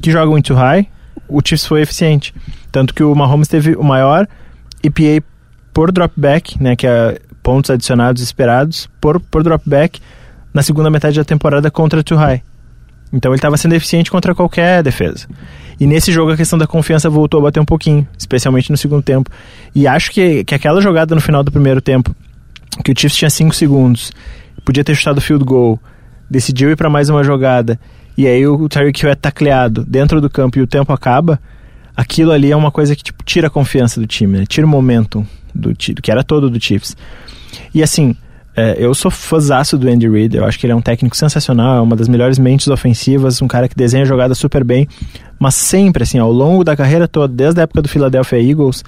que 0.00 0.10
jogam 0.10 0.38
into 0.38 0.54
high, 0.54 0.88
o 1.28 1.40
Chiefs 1.44 1.66
foi 1.66 1.82
eficiente. 1.82 2.34
Tanto 2.72 2.94
que 2.94 3.02
o 3.02 3.14
Mahomes 3.14 3.48
teve 3.48 3.76
o 3.76 3.84
maior 3.84 4.26
EPA 4.82 5.24
por 5.72 5.92
dropback, 5.92 6.62
né, 6.62 6.76
que 6.76 6.86
é 6.86 7.20
pontos 7.42 7.70
adicionados 7.70 8.22
esperados 8.22 8.88
por, 9.00 9.20
por 9.20 9.42
dropback 9.42 10.00
na 10.52 10.62
segunda 10.62 10.90
metade 10.90 11.16
da 11.16 11.24
temporada 11.24 11.70
contra 11.70 12.02
too 12.02 12.16
high. 12.16 12.42
Então 13.14 13.30
ele 13.30 13.36
estava 13.36 13.56
sendo 13.56 13.74
eficiente 13.74 14.10
contra 14.10 14.34
qualquer 14.34 14.82
defesa. 14.82 15.28
E 15.78 15.86
nesse 15.86 16.10
jogo 16.10 16.32
a 16.32 16.36
questão 16.36 16.58
da 16.58 16.66
confiança 16.66 17.08
voltou 17.08 17.38
a 17.38 17.44
bater 17.44 17.60
um 17.60 17.64
pouquinho, 17.64 18.06
especialmente 18.18 18.70
no 18.70 18.76
segundo 18.76 19.02
tempo. 19.02 19.30
E 19.72 19.86
acho 19.86 20.10
que, 20.10 20.42
que 20.42 20.54
aquela 20.54 20.80
jogada 20.80 21.14
no 21.14 21.20
final 21.20 21.44
do 21.44 21.52
primeiro 21.52 21.80
tempo, 21.80 22.14
que 22.84 22.90
o 22.90 22.94
Chiefs 22.98 23.16
tinha 23.16 23.30
5 23.30 23.54
segundos, 23.54 24.12
podia 24.64 24.82
ter 24.82 24.96
chutado 24.96 25.18
o 25.18 25.20
field 25.20 25.44
goal, 25.44 25.78
decidiu 26.28 26.70
ir 26.70 26.76
para 26.76 26.90
mais 26.90 27.08
uma 27.08 27.22
jogada, 27.22 27.78
e 28.18 28.26
aí 28.26 28.44
o 28.46 28.68
Tyreek 28.68 29.04
Hill 29.04 29.10
é 29.10 29.14
tacleado 29.14 29.84
dentro 29.84 30.20
do 30.20 30.28
campo 30.28 30.58
e 30.58 30.62
o 30.62 30.66
tempo 30.66 30.92
acaba, 30.92 31.40
aquilo 31.96 32.32
ali 32.32 32.50
é 32.50 32.56
uma 32.56 32.72
coisa 32.72 32.96
que 32.96 33.02
tipo, 33.04 33.22
tira 33.22 33.46
a 33.46 33.50
confiança 33.50 34.00
do 34.00 34.06
time, 34.08 34.38
né? 34.38 34.44
tira 34.46 34.66
o 34.66 34.70
momentum 34.70 35.24
do, 35.54 35.72
que 35.74 36.10
era 36.10 36.24
todo 36.24 36.50
do 36.50 36.60
Chiefs. 36.60 36.96
E 37.72 37.80
assim, 37.80 38.16
é, 38.56 38.76
eu 38.78 38.94
sou 38.94 39.10
fãzaço 39.10 39.76
do 39.76 39.88
Andy 39.88 40.08
Reid, 40.08 40.36
eu 40.36 40.44
acho 40.44 40.58
que 40.58 40.66
ele 40.66 40.72
é 40.72 40.76
um 40.76 40.80
técnico 40.80 41.16
sensacional, 41.16 41.78
é 41.78 41.80
uma 41.80 41.96
das 41.96 42.08
melhores 42.08 42.38
mentes 42.38 42.68
ofensivas, 42.68 43.42
um 43.42 43.48
cara 43.48 43.68
que 43.68 43.74
desenha 43.74 44.04
jogada 44.04 44.34
super 44.34 44.62
bem, 44.62 44.88
mas 45.38 45.54
sempre, 45.54 46.04
assim, 46.04 46.18
ao 46.18 46.30
longo 46.30 46.62
da 46.62 46.76
carreira 46.76 47.08
toda, 47.08 47.32
desde 47.34 47.60
a 47.60 47.64
época 47.64 47.82
do 47.82 47.88
Philadelphia 47.88 48.40
Eagles, 48.40 48.84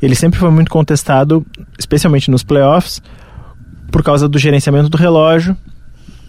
ele 0.00 0.14
sempre 0.14 0.40
foi 0.40 0.50
muito 0.50 0.70
contestado, 0.70 1.44
especialmente 1.78 2.30
nos 2.30 2.42
playoffs, 2.42 3.02
por 3.90 4.02
causa 4.02 4.26
do 4.26 4.38
gerenciamento 4.38 4.88
do 4.88 4.96
relógio 4.96 5.56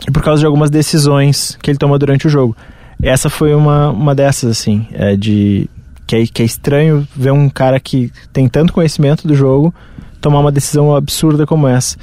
e 0.07 0.11
por 0.11 0.21
causa 0.21 0.41
de 0.41 0.45
algumas 0.45 0.69
decisões 0.69 1.57
que 1.61 1.71
ele 1.71 1.77
toma 1.77 1.97
durante 1.97 2.27
o 2.27 2.29
jogo. 2.29 2.55
Essa 3.01 3.29
foi 3.29 3.55
uma, 3.55 3.89
uma 3.89 4.13
dessas, 4.13 4.51
assim, 4.51 4.85
é, 4.91 5.15
de 5.15 5.69
que 6.05 6.15
é, 6.17 6.27
que 6.27 6.41
é 6.41 6.45
estranho 6.45 7.07
ver 7.15 7.31
um 7.31 7.49
cara 7.49 7.79
que 7.79 8.11
tem 8.33 8.47
tanto 8.49 8.73
conhecimento 8.73 9.25
do 9.25 9.33
jogo 9.33 9.73
tomar 10.19 10.39
uma 10.39 10.51
decisão 10.51 10.95
absurda 10.95 11.45
como 11.45 11.67
essa. 11.67 11.97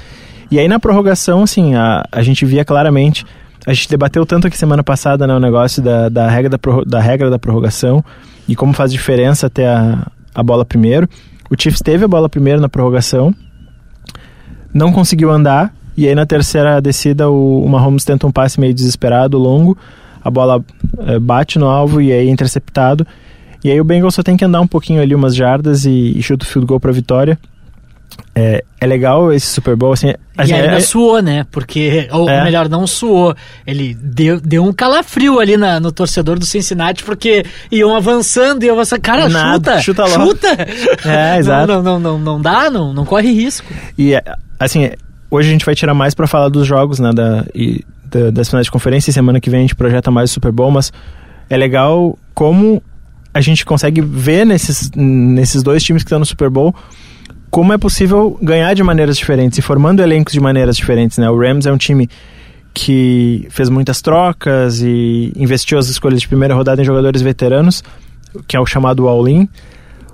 E 0.50 0.58
aí 0.58 0.66
na 0.66 0.80
prorrogação, 0.80 1.42
assim, 1.42 1.74
a, 1.74 2.04
a 2.10 2.22
gente 2.22 2.44
via 2.44 2.64
claramente, 2.64 3.24
a 3.66 3.72
gente 3.72 3.88
debateu 3.88 4.26
tanto 4.26 4.46
aqui 4.46 4.58
semana 4.58 4.82
passada 4.82 5.26
né, 5.26 5.34
o 5.34 5.40
negócio 5.40 5.82
da, 5.82 6.08
da, 6.08 6.28
regra 6.28 6.50
da, 6.50 6.58
da 6.86 7.00
regra 7.00 7.30
da 7.30 7.38
prorrogação 7.38 8.04
e 8.48 8.56
como 8.56 8.72
faz 8.72 8.90
diferença 8.90 9.48
ter 9.48 9.66
a, 9.66 10.06
a 10.34 10.42
bola 10.42 10.64
primeiro. 10.64 11.08
O 11.48 11.60
Chiefs 11.60 11.80
teve 11.80 12.04
a 12.04 12.08
bola 12.08 12.28
primeiro 12.28 12.60
na 12.60 12.68
prorrogação, 12.68 13.34
não 14.72 14.92
conseguiu 14.92 15.30
andar, 15.30 15.74
e 15.96 16.08
aí 16.08 16.14
na 16.14 16.24
terceira 16.24 16.80
descida 16.80 17.28
o, 17.28 17.64
o 17.64 17.68
Mahomes 17.68 18.04
tenta 18.04 18.26
um 18.26 18.32
passe 18.32 18.58
meio 18.58 18.72
desesperado, 18.72 19.38
longo, 19.38 19.76
a 20.22 20.30
bola 20.30 20.64
eh, 20.98 21.18
bate 21.18 21.58
no 21.58 21.66
alvo 21.66 22.00
e 22.00 22.12
aí 22.12 22.28
é 22.28 22.30
interceptado. 22.30 23.06
E 23.62 23.70
aí 23.70 23.80
o 23.80 23.84
Bengals 23.84 24.14
só 24.14 24.22
tem 24.22 24.36
que 24.36 24.44
andar 24.44 24.60
um 24.60 24.66
pouquinho 24.66 25.02
ali, 25.02 25.14
umas 25.14 25.34
jardas, 25.34 25.84
e, 25.84 26.16
e 26.16 26.22
chuta 26.22 26.44
o 26.44 26.48
field 26.48 26.66
goal 26.66 26.80
pra 26.80 26.92
vitória. 26.92 27.38
É, 28.34 28.62
é 28.80 28.86
legal 28.86 29.32
esse 29.32 29.46
Super 29.46 29.76
Bowl, 29.76 29.92
assim... 29.92 30.08
E 30.08 30.14
assim, 30.36 30.52
ainda 30.54 30.76
é- 30.76 30.80
suou, 30.80 31.20
né? 31.20 31.44
Porque, 31.50 32.08
ou 32.12 32.28
É. 32.28 32.42
melhor, 32.44 32.68
não 32.68 32.86
suou. 32.86 33.34
Ele 33.66 33.94
deu, 33.94 34.40
deu 34.40 34.64
um 34.64 34.72
calafrio 34.72 35.38
ali 35.40 35.56
na- 35.56 35.78
no 35.80 35.90
torcedor 35.92 36.38
do 36.38 36.46
Cincinnati, 36.46 37.02
porque 37.04 37.44
iam 37.70 37.94
avançando 37.94 38.62
e 38.62 38.66
eu 38.68 38.74
avançando. 38.74 39.00
Cara, 39.00 39.28
Nada, 39.28 39.80
chuta! 39.80 40.04
chuta 40.06 40.18
logo. 40.18 40.30
Chuta! 40.30 40.48
É, 41.06 41.38
exato. 41.40 41.66
Não, 41.72 41.82
não, 41.82 41.98
não, 41.98 42.18
não, 42.18 42.40
dá, 42.40 42.70
não, 42.70 42.92
não 42.92 43.04
corre 43.04 43.32
risco. 43.32 43.66
E, 43.98 44.14
é, 44.14 44.22
assim, 44.58 44.90
hoje 45.30 45.48
a 45.48 45.52
gente 45.52 45.64
vai 45.66 45.74
tirar 45.74 45.94
mais 45.94 46.14
pra 46.14 46.26
falar 46.26 46.48
dos 46.48 46.66
jogos, 46.66 46.98
né, 46.98 47.10
da, 47.12 47.44
e 47.54 47.84
da, 48.06 48.30
das 48.30 48.48
finais 48.48 48.64
de 48.66 48.70
conferência 48.70 49.10
e 49.10 49.12
semana 49.14 49.40
que 49.40 49.50
vem 49.50 49.58
a 49.60 49.62
gente 49.62 49.74
projeta 49.74 50.10
mais 50.10 50.30
o 50.30 50.32
Super 50.34 50.52
Bowl, 50.52 50.70
mas 50.70 50.92
é 51.48 51.56
legal 51.56 52.18
como 52.34 52.82
a 53.32 53.40
gente 53.40 53.64
consegue 53.64 54.00
ver 54.00 54.44
nesses, 54.44 54.90
nesses 54.96 55.62
dois 55.62 55.82
times 55.84 56.02
que 56.02 56.08
estão 56.08 56.18
no 56.18 56.26
Super 56.26 56.50
Bowl 56.50 56.74
como 57.50 57.72
é 57.72 57.78
possível 57.78 58.38
ganhar 58.40 58.72
de 58.74 58.82
maneiras 58.82 59.16
diferentes 59.16 59.58
e 59.58 59.62
formando 59.62 60.00
elencos 60.00 60.32
de 60.32 60.40
maneiras 60.40 60.76
diferentes, 60.76 61.18
né? 61.18 61.28
O 61.28 61.38
Rams 61.38 61.66
é 61.66 61.72
um 61.72 61.76
time 61.76 62.08
que 62.72 63.46
fez 63.50 63.68
muitas 63.68 64.00
trocas 64.00 64.80
e 64.80 65.32
investiu 65.36 65.78
as 65.78 65.88
escolhas 65.88 66.20
de 66.20 66.28
primeira 66.28 66.54
rodada 66.54 66.80
em 66.80 66.84
jogadores 66.84 67.20
veteranos, 67.20 67.82
que 68.46 68.56
é 68.56 68.60
o 68.60 68.66
chamado 68.66 69.08
all-in. 69.08 69.48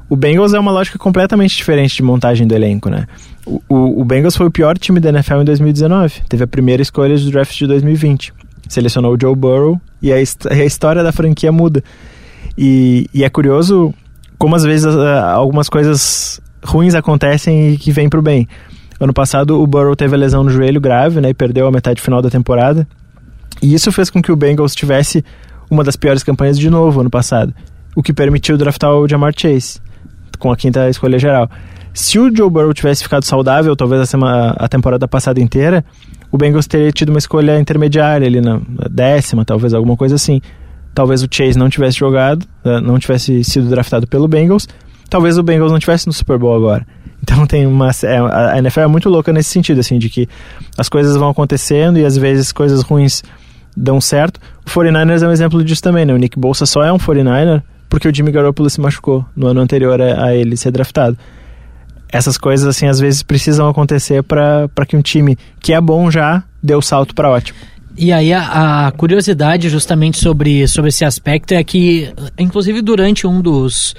O 0.08 0.16
Bengals 0.16 0.54
é 0.54 0.58
uma 0.58 0.70
lógica 0.70 0.98
completamente 0.98 1.56
diferente 1.56 1.96
de 1.96 2.02
montagem 2.02 2.46
do 2.46 2.54
elenco, 2.54 2.88
né? 2.88 3.06
O, 3.44 3.60
o, 3.68 4.00
o, 4.00 4.04
Bengals 4.04 4.36
foi 4.36 4.46
o 4.46 4.50
pior 4.50 4.78
time 4.78 4.98
da 4.98 5.10
NFL 5.10 5.42
em 5.42 5.44
2019. 5.44 6.22
Teve 6.28 6.44
a 6.44 6.46
primeira 6.46 6.80
escolha 6.80 7.16
do 7.18 7.30
draft 7.30 7.56
de 7.56 7.66
2020. 7.66 8.32
Selecionou 8.68 9.14
o 9.14 9.18
Joe 9.20 9.34
Burrow 9.34 9.80
e 10.00 10.12
a, 10.12 10.16
a 10.16 10.64
história 10.64 11.02
da 11.02 11.12
franquia 11.12 11.52
muda. 11.52 11.82
E, 12.56 13.10
e 13.12 13.24
é 13.24 13.28
curioso 13.28 13.92
como 14.38 14.54
às 14.54 14.62
vezes 14.62 14.86
algumas 14.86 15.68
coisas 15.68 16.40
ruins 16.66 16.94
acontecem 16.94 17.72
e 17.72 17.78
que 17.78 17.92
vêm 17.92 18.08
pro 18.08 18.22
bem. 18.22 18.48
Ano 18.98 19.12
passado 19.12 19.60
o 19.60 19.66
Burrow 19.66 19.94
teve 19.94 20.14
a 20.14 20.18
lesão 20.18 20.42
no 20.42 20.50
joelho 20.50 20.80
grave, 20.80 21.20
né, 21.20 21.30
e 21.30 21.34
perdeu 21.34 21.66
a 21.66 21.70
metade 21.70 22.00
final 22.00 22.22
da 22.22 22.30
temporada. 22.30 22.86
E 23.62 23.74
isso 23.74 23.92
fez 23.92 24.10
com 24.10 24.22
que 24.22 24.32
o 24.32 24.36
Bengals 24.36 24.74
tivesse 24.74 25.24
uma 25.70 25.82
das 25.82 25.96
piores 25.96 26.22
campanhas 26.22 26.58
de 26.58 26.70
novo 26.70 27.00
ano 27.00 27.10
passado, 27.10 27.54
o 27.94 28.02
que 28.02 28.12
permitiu 28.12 28.56
draftar 28.56 28.92
o 28.92 29.08
Jamar 29.08 29.32
Chase 29.36 29.80
com 30.38 30.52
a 30.52 30.56
quinta 30.56 30.88
escolha 30.88 31.18
geral. 31.18 31.50
Se 31.92 32.18
o 32.18 32.34
Joe 32.34 32.50
Burrow 32.50 32.74
tivesse 32.74 33.02
ficado 33.02 33.24
saudável, 33.24 33.74
talvez 33.74 34.02
a, 34.02 34.06
semana, 34.06 34.54
a 34.58 34.68
temporada 34.68 35.08
passada 35.08 35.40
inteira, 35.40 35.84
o 36.30 36.36
Bengals 36.36 36.66
teria 36.66 36.92
tido 36.92 37.08
uma 37.08 37.18
escolha 37.18 37.58
intermediária 37.58 38.26
ali 38.26 38.40
na 38.40 38.60
décima, 38.90 39.44
talvez 39.44 39.72
alguma 39.72 39.96
coisa 39.96 40.14
assim. 40.14 40.40
Talvez 40.94 41.22
o 41.22 41.28
Chase 41.30 41.58
não 41.58 41.70
tivesse 41.70 41.98
jogado, 41.98 42.46
eh, 42.64 42.80
não 42.80 42.98
tivesse 42.98 43.42
sido 43.44 43.68
draftado 43.68 44.06
pelo 44.06 44.28
Bengals, 44.28 44.66
talvez 45.08 45.38
o 45.38 45.42
Bengals 45.42 45.72
não 45.72 45.78
tivesse 45.78 46.06
no 46.06 46.12
Super 46.12 46.38
Bowl 46.38 46.56
agora. 46.56 46.86
Então 47.22 47.46
tem 47.46 47.66
uma 47.66 47.90
é, 48.04 48.18
a 48.18 48.58
NFL 48.58 48.80
é 48.80 48.86
muito 48.86 49.08
louca 49.08 49.32
nesse 49.32 49.50
sentido 49.50 49.80
assim 49.80 49.98
de 49.98 50.08
que 50.08 50.28
as 50.78 50.88
coisas 50.88 51.16
vão 51.16 51.30
acontecendo 51.30 51.98
e 51.98 52.04
às 52.04 52.16
vezes 52.16 52.52
coisas 52.52 52.82
ruins 52.82 53.22
dão 53.76 54.00
certo. 54.00 54.40
O 54.64 54.70
49ers 54.70 55.22
é 55.22 55.28
um 55.28 55.32
exemplo 55.32 55.64
disso 55.64 55.82
também, 55.82 56.04
né? 56.04 56.14
O 56.14 56.16
Nick 56.16 56.38
Bolsa 56.38 56.66
só 56.66 56.82
é 56.82 56.92
um 56.92 56.98
49er 56.98 57.62
porque 57.88 58.08
o 58.08 58.14
Jimmy 58.14 58.30
Garoppolo 58.30 58.68
se 58.70 58.80
machucou 58.80 59.24
no 59.34 59.46
ano 59.46 59.60
anterior 59.60 60.00
a, 60.00 60.26
a 60.26 60.36
ele 60.36 60.56
ser 60.56 60.70
draftado. 60.70 61.16
Essas 62.08 62.38
coisas 62.38 62.66
assim 62.66 62.86
às 62.86 63.00
vezes 63.00 63.22
precisam 63.22 63.68
acontecer 63.68 64.22
para 64.22 64.68
que 64.86 64.96
um 64.96 65.02
time 65.02 65.36
que 65.60 65.72
é 65.72 65.80
bom 65.80 66.10
já 66.10 66.44
dê 66.62 66.74
o 66.74 66.82
salto 66.82 67.14
para 67.14 67.30
ótimo. 67.30 67.58
E 67.98 68.12
aí 68.12 68.30
a, 68.30 68.88
a, 68.88 68.92
curiosidade 68.92 69.70
justamente 69.70 70.18
sobre, 70.18 70.68
sobre 70.68 70.90
esse 70.90 71.02
aspecto 71.02 71.52
é 71.52 71.64
que, 71.64 72.12
inclusive 72.38 72.82
durante 72.82 73.26
um 73.26 73.40
dos, 73.40 73.94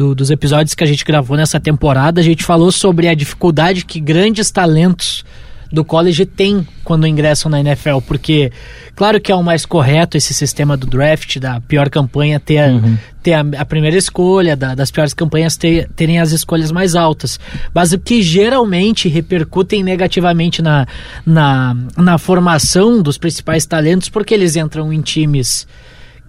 do, 0.00 0.14
dos 0.14 0.30
episódios 0.30 0.74
que 0.74 0.82
a 0.82 0.86
gente 0.86 1.04
gravou 1.04 1.36
nessa 1.36 1.60
temporada, 1.60 2.22
a 2.22 2.24
gente 2.24 2.42
falou 2.42 2.72
sobre 2.72 3.06
a 3.06 3.12
dificuldade 3.12 3.84
que 3.84 4.00
grandes 4.00 4.50
talentos 4.50 5.22
do 5.70 5.84
college 5.84 6.24
têm 6.24 6.66
quando 6.82 7.06
ingressam 7.06 7.50
na 7.50 7.60
NFL, 7.60 7.98
porque 8.08 8.50
claro 8.96 9.20
que 9.20 9.30
é 9.30 9.34
o 9.34 9.42
mais 9.42 9.66
correto 9.66 10.16
esse 10.16 10.32
sistema 10.32 10.74
do 10.74 10.86
draft, 10.86 11.38
da 11.38 11.60
pior 11.60 11.90
campanha 11.90 12.40
ter, 12.40 12.70
uhum. 12.70 12.96
ter 13.22 13.34
a, 13.34 13.44
a, 13.58 13.64
primeira 13.66 13.96
escolha, 13.96 14.56
da, 14.56 14.74
das 14.74 14.90
piores 14.90 15.12
campanhas 15.12 15.58
ter, 15.58 15.88
terem 15.94 16.18
as 16.18 16.32
escolhas 16.32 16.72
mais 16.72 16.96
altas. 16.96 17.38
Mas 17.74 17.92
o 17.92 17.98
que 17.98 18.22
geralmente 18.22 19.06
repercutem 19.06 19.84
negativamente 19.84 20.62
na, 20.62 20.88
na, 21.26 21.76
na 21.96 22.16
formação 22.16 23.02
dos 23.02 23.18
principais 23.18 23.66
talentos, 23.66 24.08
porque 24.08 24.32
eles 24.32 24.56
entram 24.56 24.90
em 24.90 25.02
times 25.02 25.68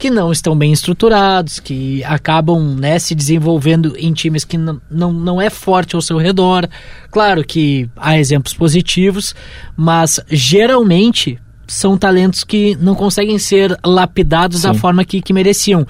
que 0.02 0.10
não 0.10 0.32
estão 0.32 0.58
bem 0.58 0.74
estruturados, 0.74 1.60
que 1.60 2.04
acabam 2.06 2.76
né, 2.76 2.98
se 2.98 3.14
desenvolvendo 3.14 3.96
em 3.96 4.12
times 4.12 4.44
que 4.44 4.58
não, 4.58 4.82
não, 4.90 5.14
não 5.14 5.40
é 5.40 5.48
forte 5.48 5.96
ao 5.96 6.02
seu 6.02 6.18
redor. 6.18 6.68
Claro 7.12 7.44
que 7.46 7.88
há 7.96 8.18
exemplos 8.18 8.52
positivos, 8.56 9.36
mas 9.78 10.20
geralmente 10.28 11.40
são 11.68 11.96
talentos 12.00 12.44
que 12.44 12.76
não 12.82 12.96
conseguem 12.96 13.38
ser 13.38 13.78
lapidados 13.86 14.62
Sim. 14.62 14.70
da 14.70 14.74
forma 14.74 15.06
que, 15.06 15.22
que 15.22 15.32
mereciam. 15.32 15.86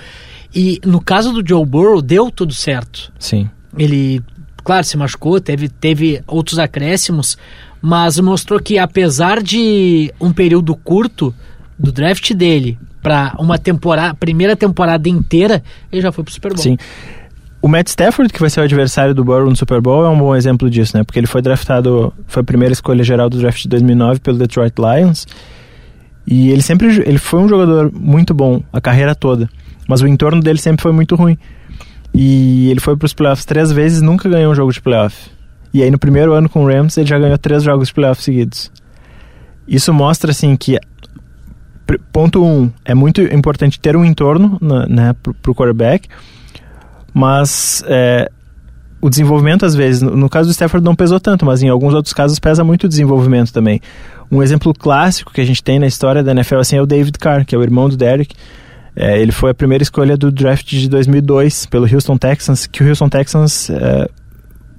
E 0.54 0.82
no 0.86 1.00
caso 1.00 1.32
do 1.32 1.48
Joe 1.48 1.66
Burrow, 1.66 2.02
deu 2.02 2.30
tudo 2.30 2.54
certo. 2.54 3.14
Sim. 3.18 3.50
Ele, 3.78 4.22
claro, 4.62 4.84
se 4.84 4.98
machucou, 4.98 5.40
teve, 5.40 5.70
teve 5.70 6.22
outros 6.28 6.60
acréscimos, 6.60 7.38
mas 7.82 8.20
mostrou 8.20 8.60
que 8.60 8.78
apesar 8.78 9.42
de 9.42 10.14
um 10.20 10.34
período 10.34 10.76
curto 10.76 11.34
do 11.80 11.94
draft 11.94 12.34
dele 12.34 12.78
para 13.02 13.36
uma 13.40 13.58
temporada, 13.58 14.14
primeira 14.14 14.56
temporada 14.56 15.10
inteira, 15.10 15.64
ele 15.92 16.02
já 16.02 16.12
foi 16.12 16.24
pro 16.24 16.34
Super 16.34 16.54
Bowl. 16.54 16.64
Sim. 16.64 16.78
O 17.62 17.68
Matt 17.68 17.90
Stafford, 17.90 18.34
que 18.34 18.40
vai 18.40 18.50
ser 18.50 18.60
o 18.60 18.64
adversário 18.64 19.14
do 19.14 19.24
Burrow 19.24 19.48
no 19.48 19.56
Super 19.56 19.80
Bowl, 19.80 20.04
é 20.04 20.10
um 20.10 20.18
bom 20.18 20.36
exemplo 20.36 20.68
disso, 20.68 20.98
né? 20.98 21.04
Porque 21.04 21.20
ele 21.20 21.28
foi 21.28 21.44
draftado, 21.44 22.12
foi 22.26 22.42
a 22.42 22.44
primeira 22.44 22.74
escolha 22.74 23.04
geral 23.04 23.30
do 23.30 23.38
draft 23.38 23.62
de 23.62 23.70
2009 23.70 24.20
pelo 24.20 24.38
Detroit 24.38 24.74
Lions. 24.80 25.28
E 26.26 26.50
ele 26.50 26.62
sempre 26.62 26.88
ele 27.06 27.20
foi 27.20 27.40
um 27.40 27.48
jogador 27.48 27.92
muito 27.94 28.34
bom 28.34 28.64
a 28.74 28.82
carreira 28.82 29.14
toda, 29.14 29.50
mas 29.88 30.02
o 30.02 30.08
entorno 30.08 30.42
dele 30.42 30.60
sempre 30.60 30.82
foi 30.82 30.92
muito 30.92 31.16
ruim. 31.16 31.38
E 32.14 32.70
ele 32.70 32.80
foi 32.80 32.98
para 32.98 33.06
os 33.06 33.14
playoffs 33.14 33.46
três 33.46 33.72
vezes, 33.72 34.02
nunca 34.02 34.28
ganhou 34.28 34.52
um 34.52 34.56
jogo 34.56 34.72
de 34.72 34.82
playoff. 34.82 35.30
E 35.74 35.84
aí 35.84 35.92
no 35.92 36.00
primeiro 36.00 36.34
ano 36.34 36.50
com 36.50 36.64
o 36.64 36.68
Rams 36.68 36.98
ele 36.98 37.08
já 37.08 37.18
ganhou 37.18 37.38
três 37.38 37.64
jogos 37.64 37.90
de 37.90 37.94
playoff 37.94 38.24
seguidos. 38.24 38.72
Isso 39.68 39.94
mostra 39.94 40.32
assim 40.32 40.56
que 40.56 40.80
ponto 42.12 42.44
um, 42.44 42.72
é 42.84 42.94
muito 42.94 43.22
importante 43.22 43.80
ter 43.80 43.96
um 43.96 44.06
entorno 44.06 44.58
né, 44.90 45.14
para 45.22 45.52
o 45.52 45.56
quarterback, 45.56 46.08
mas 47.14 47.84
é, 47.88 48.30
o 49.02 49.10
desenvolvimento 49.10 49.66
às 49.66 49.76
vezes, 49.76 50.02
no, 50.02 50.16
no, 50.16 50.30
caso 50.30 50.50
do 50.50 50.52
Stafford 50.52 50.86
não 50.86 50.96
pesou 50.96 51.20
tanto, 51.20 51.46
mas 51.46 51.64
em 51.64 51.70
alguns 51.70 51.94
outros 51.94 52.14
casos 52.14 52.40
pesa 52.40 52.64
muito 52.64 52.86
o 52.86 52.90
desenvolvimento 52.90 53.52
também. 53.52 53.82
Um 54.32 54.42
exemplo 54.42 54.74
clássico 54.74 55.34
que 55.34 55.42
a 55.42 55.46
gente 55.46 55.64
tem 55.64 55.80
na 55.80 55.88
história 55.88 56.24
da 56.24 56.32
NFL 56.32 56.58
assim, 56.58 56.78
é 56.78 56.82
o 56.82 56.86
David 56.86 57.18
Carr, 57.18 57.46
que 57.46 57.56
é 57.56 57.58
o 57.58 57.64
irmão 57.64 57.90
do 57.90 57.98
Derek. 57.98 58.36
É, 58.96 59.20
ele 59.20 59.32
foi 59.32 59.52
a 59.52 59.54
primeira 59.54 59.82
escolha 59.82 60.16
do 60.16 60.32
draft 60.32 60.70
de 60.70 60.88
2002 60.88 61.66
pelo 61.66 61.92
Houston 61.92 62.18
Texans, 62.18 62.68
que 62.68 62.84
o 62.84 62.88
Houston 62.88 63.10
Texans 63.10 63.70
é, 63.70 64.08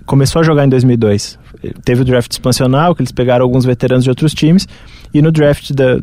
começou 0.06 0.40
a 0.40 0.42
jogar 0.42 0.64
em 0.64 0.68
2002. 0.68 1.38
Teve 1.84 2.02
o 2.02 2.04
draft 2.04 2.30
expansional, 2.30 2.94
que 2.94 3.02
eles 3.02 3.12
pegaram 3.12 3.44
alguns 3.44 3.64
veteranos 3.64 4.04
de 4.04 4.10
outros 4.10 4.34
times, 4.34 4.68
e 5.12 5.20
no 5.20 5.30
draft 5.30 5.72
da, 5.72 5.98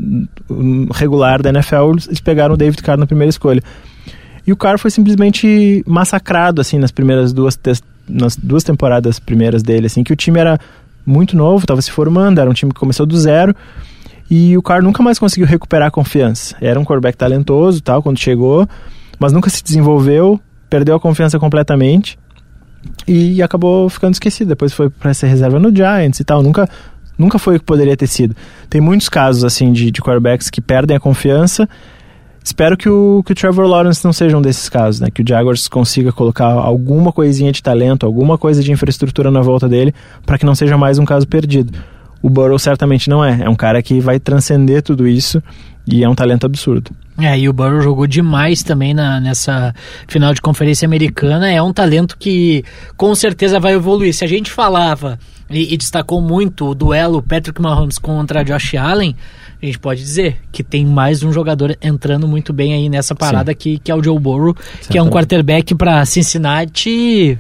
regular 0.94 1.42
da 1.42 1.50
NFL, 1.50 1.92
eles 2.08 2.20
pegaram 2.20 2.54
o 2.54 2.58
David 2.58 2.82
Carr 2.82 2.98
na 2.98 3.08
primeira 3.08 3.30
escolha. 3.30 3.62
E 4.46 4.52
o 4.52 4.58
Carr 4.58 4.78
foi 4.78 4.92
simplesmente 4.92 5.84
massacrado, 5.86 6.62
assim, 6.62 6.78
nas 6.78 6.92
primeiras 6.92 7.34
duas, 7.34 7.60
nas 8.08 8.36
duas 8.36 8.64
temporadas 8.64 9.20
primeiras 9.20 9.62
dele, 9.62 9.88
assim, 9.88 10.04
que 10.04 10.14
o 10.14 10.16
time 10.16 10.40
era 10.40 10.60
muito 11.06 11.36
novo, 11.36 11.64
estava 11.64 11.82
se 11.82 11.92
formando, 11.92 12.40
era 12.40 12.50
um 12.50 12.54
time 12.54 12.72
que 12.74 12.80
começou 12.80 13.06
do 13.06 13.18
zero, 13.18 13.56
e 14.30 14.56
o 14.58 14.62
Carr 14.62 14.84
nunca 14.84 15.02
mais 15.02 15.18
conseguiu 15.18 15.48
recuperar 15.48 15.88
a 15.88 15.92
confiança. 15.92 16.56
Era 16.62 16.80
um 16.80 16.84
quarterback 16.84 17.18
talentoso, 17.18 17.82
tal, 17.82 18.04
quando 18.04 18.20
chegou, 18.20 18.68
mas 19.20 19.34
nunca 19.34 19.50
se 19.50 19.64
desenvolveu, 19.64 20.40
perdeu 20.70 20.96
a 20.96 21.00
confiança 21.00 21.40
completamente 21.40 22.18
e 23.08 23.42
acabou 23.42 23.90
ficando 23.90 24.14
esquecido. 24.14 24.50
Depois 24.50 24.72
foi 24.72 24.90
para 24.90 25.14
ser 25.14 25.28
reserva 25.28 25.60
no 25.60 25.76
Giants 25.76 26.20
e 26.20 26.24
tal. 26.24 26.44
Nunca 26.44 26.70
nunca 27.20 27.38
foi 27.38 27.58
o 27.58 27.60
que 27.60 27.66
poderia 27.66 27.98
ter 27.98 28.08
sido. 28.08 28.36
Tem 28.70 28.80
muitos 28.80 29.10
casos 29.10 29.44
assim 29.44 29.74
de, 29.74 29.92
de 29.92 30.02
quarterbacks 30.02 30.50
que 30.50 30.62
perdem 30.62 30.96
a 30.96 31.00
confiança. 31.00 31.68
Espero 32.42 32.78
que 32.78 32.90
o, 32.90 33.22
que 33.26 33.34
o 33.34 33.36
Trevor 33.36 33.68
Lawrence 33.68 34.04
não 34.04 34.14
seja 34.14 34.38
um 34.38 34.42
desses 34.42 34.70
casos, 34.70 35.02
né? 35.02 35.10
Que 35.14 35.22
o 35.22 35.26
Jaguars 35.28 35.68
consiga 35.68 36.12
colocar 36.12 36.48
alguma 36.48 37.12
coisinha 37.12 37.52
de 37.52 37.62
talento, 37.62 38.06
alguma 38.06 38.38
coisa 38.38 38.64
de 38.64 38.72
infraestrutura 38.72 39.30
na 39.30 39.42
volta 39.42 39.68
dele, 39.68 39.94
para 40.26 40.38
que 40.38 40.46
não 40.46 40.56
seja 40.56 40.78
mais 40.78 40.98
um 40.98 41.06
caso 41.06 41.28
perdido. 41.28 41.78
O 42.22 42.30
Burrow 42.30 42.58
certamente 42.58 43.10
não 43.10 43.24
é. 43.24 43.42
É 43.44 43.50
um 43.50 43.56
cara 43.56 43.84
que 43.84 44.00
vai 44.00 44.20
transcender 44.20 44.82
tudo 44.82 45.08
isso 45.08 45.44
e 45.86 46.04
é 46.04 46.10
um 46.10 46.16
talento 46.16 46.46
absurdo. 46.46 46.92
É, 47.18 47.38
e 47.38 47.50
o 47.50 47.54
Burrow 47.54 47.82
jogou 47.82 48.08
demais 48.08 48.64
também 48.64 48.94
na, 48.94 49.20
nessa 49.20 49.74
final 50.08 50.34
de 50.34 50.42
conferência 50.42 50.86
americana. 50.86 51.52
É 51.52 51.62
um 51.62 51.74
talento 51.74 52.18
que 52.18 52.64
com 52.96 53.14
certeza 53.14 53.60
vai 53.60 53.74
evoluir. 53.74 54.14
Se 54.14 54.24
a 54.24 54.28
gente 54.28 54.52
falava 54.52 55.20
e, 55.50 55.74
e, 55.74 55.78
destacou 55.78 56.22
muito 56.22 56.68
o 56.68 56.76
duelo 56.76 57.22
Patrick 57.22 57.62
Mahomes 57.62 57.98
contra 57.98 58.44
Josh 58.44 58.76
Allen, 58.76 59.16
a 59.62 59.66
gente 59.66 59.80
pode 59.80 60.00
dizer 60.00 60.38
que 60.52 60.64
tem 60.64 60.86
mais 60.86 61.22
um 61.22 61.34
jogador 61.34 61.78
entrando 61.82 62.28
muito 62.28 62.54
bem 62.54 62.74
aí 62.74 62.88
nessa 62.88 63.14
parada 63.14 63.54
que, 63.54 63.78
que 63.80 63.92
é 63.92 63.96
o 63.96 64.02
Joe 64.02 64.18
Burrow, 64.18 64.56
que 64.90 64.98
é 64.98 65.02
um 65.02 65.10
quarterback 65.10 65.76
para 65.76 66.06
Cincinnati 66.06 67.38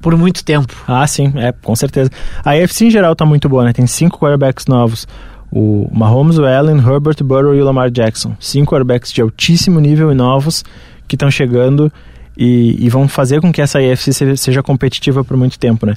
por 0.00 0.16
muito 0.16 0.44
tempo. 0.44 0.74
Ah, 0.86 1.06
sim, 1.06 1.32
é, 1.36 1.52
com 1.52 1.74
certeza. 1.74 2.10
A 2.44 2.52
AFC 2.52 2.86
em 2.86 2.90
geral 2.90 3.14
tá 3.14 3.24
muito 3.24 3.48
boa, 3.48 3.64
né? 3.64 3.72
Tem 3.72 3.86
cinco 3.86 4.18
quarterbacks 4.18 4.66
novos. 4.66 5.06
O 5.50 5.88
Mahomes, 5.92 6.38
o 6.38 6.44
Allen, 6.44 6.76
Herbert, 6.78 7.16
Burrow 7.24 7.54
e 7.54 7.60
o 7.60 7.64
Lamar 7.64 7.90
Jackson. 7.90 8.36
Cinco 8.38 8.72
quarterbacks 8.72 9.12
de 9.12 9.20
altíssimo 9.20 9.80
nível 9.80 10.12
e 10.12 10.14
novos 10.14 10.62
que 11.08 11.16
estão 11.16 11.30
chegando 11.30 11.92
e, 12.40 12.86
e 12.86 12.88
vão 12.88 13.06
fazer 13.06 13.38
com 13.42 13.52
que 13.52 13.60
essa 13.60 13.78
seja, 13.96 14.34
seja 14.34 14.62
competitiva 14.62 15.22
por 15.22 15.36
muito 15.36 15.58
tempo, 15.58 15.84
né? 15.84 15.94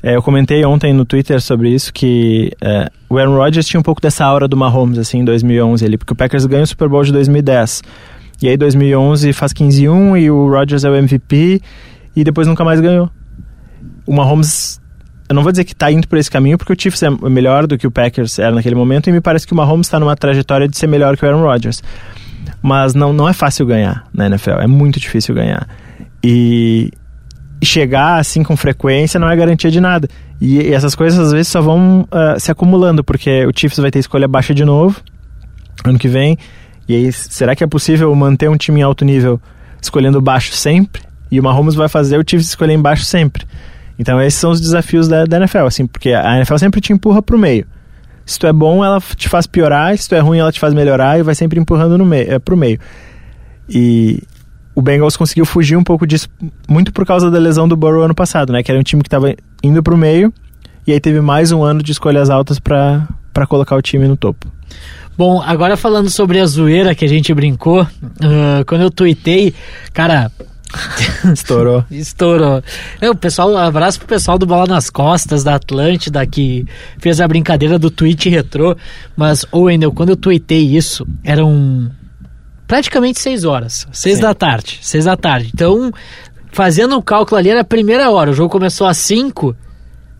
É, 0.00 0.14
eu 0.14 0.22
comentei 0.22 0.64
ontem 0.64 0.94
no 0.94 1.04
Twitter 1.04 1.42
sobre 1.42 1.68
isso 1.68 1.92
que 1.92 2.52
é, 2.60 2.88
o 3.08 3.18
Aaron 3.18 3.36
Rodgers 3.36 3.66
tinha 3.66 3.80
um 3.80 3.82
pouco 3.82 4.00
dessa 4.00 4.24
aura 4.24 4.46
do 4.46 4.56
Mahomes 4.56 4.98
assim 4.98 5.18
em 5.18 5.24
2011 5.24 5.84
ali, 5.84 5.98
porque 5.98 6.12
o 6.12 6.16
Packers 6.16 6.46
ganha 6.46 6.62
o 6.62 6.66
Super 6.66 6.88
Bowl 6.88 7.02
de 7.02 7.12
2010. 7.12 7.82
E 8.40 8.48
aí 8.48 8.56
2011 8.56 9.32
faz 9.32 9.52
15-1 9.52 10.22
e 10.22 10.30
o 10.30 10.48
Rodgers 10.48 10.84
é 10.84 10.90
o 10.90 10.94
MVP 10.94 11.60
e 12.14 12.24
depois 12.24 12.46
nunca 12.46 12.64
mais 12.64 12.80
ganhou. 12.80 13.10
O 14.06 14.14
Mahomes 14.14 14.80
eu 15.28 15.34
não 15.34 15.42
vou 15.42 15.52
dizer 15.52 15.64
que 15.64 15.72
está 15.72 15.90
indo 15.92 16.08
por 16.08 16.18
esse 16.18 16.30
caminho, 16.30 16.58
porque 16.58 16.72
o 16.72 16.76
Chiefs 16.76 17.02
é 17.02 17.10
melhor 17.28 17.66
do 17.66 17.78
que 17.78 17.86
o 17.86 17.90
Packers 17.90 18.38
era 18.38 18.52
naquele 18.52 18.74
momento, 18.74 19.08
e 19.08 19.12
me 19.12 19.20
parece 19.20 19.46
que 19.46 19.52
o 19.52 19.56
Mahomes 19.56 19.86
está 19.86 20.00
numa 20.00 20.16
trajetória 20.16 20.66
de 20.66 20.76
ser 20.76 20.88
melhor 20.88 21.16
que 21.16 21.24
o 21.24 21.28
Aaron 21.28 21.42
Rodgers. 21.42 21.82
Mas 22.62 22.94
não, 22.94 23.12
não 23.12 23.28
é 23.28 23.32
fácil 23.32 23.64
ganhar 23.66 24.06
na 24.12 24.26
NFL, 24.26 24.60
é 24.60 24.66
muito 24.66 25.00
difícil 25.00 25.34
ganhar. 25.34 25.66
E, 26.22 26.92
chegar 27.62 28.18
assim 28.18 28.42
com 28.42 28.56
frequência 28.56 29.20
não 29.20 29.28
é 29.28 29.36
garantia 29.36 29.70
de 29.70 29.80
nada. 29.80 30.08
E, 30.40 30.58
e 30.58 30.72
essas 30.72 30.94
coisas 30.94 31.18
às 31.18 31.32
vezes 31.32 31.48
só 31.48 31.60
vão 31.60 32.02
uh, 32.02 32.38
se 32.38 32.50
acumulando, 32.50 33.04
porque 33.04 33.44
o 33.46 33.52
Chiefs 33.54 33.78
vai 33.78 33.90
ter 33.90 33.98
escolha 33.98 34.26
baixa 34.26 34.54
de 34.54 34.64
novo 34.64 35.00
ano 35.84 35.98
que 35.98 36.08
vem. 36.08 36.36
E 36.88 36.94
aí, 36.94 37.12
será 37.12 37.54
que 37.54 37.62
é 37.62 37.66
possível 37.66 38.14
manter 38.14 38.48
um 38.48 38.56
time 38.56 38.80
em 38.80 38.82
alto 38.82 39.04
nível 39.04 39.40
escolhendo 39.80 40.20
baixo 40.20 40.52
sempre? 40.52 41.02
E 41.30 41.38
o 41.38 41.42
Mahomes 41.42 41.74
vai 41.74 41.88
fazer 41.88 42.18
o 42.18 42.24
Chiefs 42.26 42.48
escolher 42.48 42.72
em 42.72 42.80
baixo 42.80 43.04
sempre. 43.04 43.46
Então 43.98 44.20
esses 44.20 44.40
são 44.40 44.50
os 44.50 44.60
desafios 44.60 45.06
da, 45.06 45.26
da 45.26 45.36
NFL, 45.36 45.66
assim, 45.66 45.86
porque 45.86 46.10
a 46.10 46.36
NFL 46.36 46.56
sempre 46.56 46.80
te 46.80 46.92
empurra 46.92 47.22
pro 47.22 47.38
meio. 47.38 47.66
Se 48.30 48.38
tu 48.38 48.46
é 48.46 48.52
bom, 48.52 48.84
ela 48.84 49.00
te 49.16 49.28
faz 49.28 49.44
piorar, 49.44 49.98
se 49.98 50.08
tu 50.08 50.14
é 50.14 50.20
ruim, 50.20 50.38
ela 50.38 50.52
te 50.52 50.60
faz 50.60 50.72
melhorar 50.72 51.18
e 51.18 51.22
vai 51.24 51.34
sempre 51.34 51.58
empurrando 51.58 51.98
no 51.98 52.06
meio, 52.06 52.32
é, 52.32 52.38
pro 52.38 52.56
meio. 52.56 52.78
E 53.68 54.22
o 54.72 54.80
Bengals 54.80 55.16
conseguiu 55.16 55.44
fugir 55.44 55.76
um 55.76 55.82
pouco 55.82 56.06
disso, 56.06 56.28
muito 56.68 56.92
por 56.92 57.04
causa 57.04 57.28
da 57.28 57.40
lesão 57.40 57.66
do 57.66 57.76
Burrow 57.76 58.04
ano 58.04 58.14
passado, 58.14 58.52
né? 58.52 58.62
Que 58.62 58.70
era 58.70 58.78
um 58.78 58.84
time 58.84 59.02
que 59.02 59.08
estava 59.08 59.34
indo 59.64 59.82
pro 59.82 59.96
meio, 59.96 60.32
e 60.86 60.92
aí 60.92 61.00
teve 61.00 61.20
mais 61.20 61.50
um 61.50 61.64
ano 61.64 61.82
de 61.82 61.90
escolhas 61.90 62.30
altas 62.30 62.60
para 62.60 63.08
colocar 63.48 63.74
o 63.74 63.82
time 63.82 64.06
no 64.06 64.16
topo. 64.16 64.46
Bom, 65.18 65.42
agora 65.42 65.76
falando 65.76 66.08
sobre 66.08 66.38
a 66.38 66.46
zoeira 66.46 66.94
que 66.94 67.04
a 67.04 67.08
gente 67.08 67.34
brincou, 67.34 67.82
uh, 67.82 68.64
quando 68.64 68.82
eu 68.82 68.92
tuitei, 68.92 69.52
cara, 69.92 70.30
Estourou. 71.32 71.84
Estourou. 71.90 72.62
O 73.02 73.14
pessoal, 73.14 73.56
abraço 73.56 73.98
pro 73.98 74.08
pessoal 74.08 74.38
do 74.38 74.46
Bola 74.46 74.66
nas 74.66 74.90
Costas, 74.90 75.42
da 75.42 75.56
Atlântida, 75.56 76.26
que 76.26 76.66
fez 76.98 77.20
a 77.20 77.28
brincadeira 77.28 77.78
do 77.78 77.90
tweet 77.90 78.28
retrô. 78.28 78.76
Mas, 79.16 79.44
ô 79.50 79.62
Wendel, 79.62 79.92
quando 79.92 80.10
eu 80.10 80.16
tuitei 80.16 80.76
isso, 80.76 81.06
eram 81.24 81.90
praticamente 82.66 83.20
seis 83.20 83.44
horas. 83.44 83.86
Seis 83.92 84.16
Sim. 84.16 84.22
da 84.22 84.34
tarde. 84.34 84.78
Seis 84.82 85.04
da 85.04 85.16
tarde. 85.16 85.50
Então, 85.52 85.92
fazendo 86.52 86.96
o 86.96 87.02
cálculo 87.02 87.38
ali, 87.38 87.50
era 87.50 87.60
a 87.60 87.64
primeira 87.64 88.10
hora. 88.10 88.30
O 88.30 88.34
jogo 88.34 88.50
começou 88.50 88.86
às 88.86 88.98
cinco. 88.98 89.56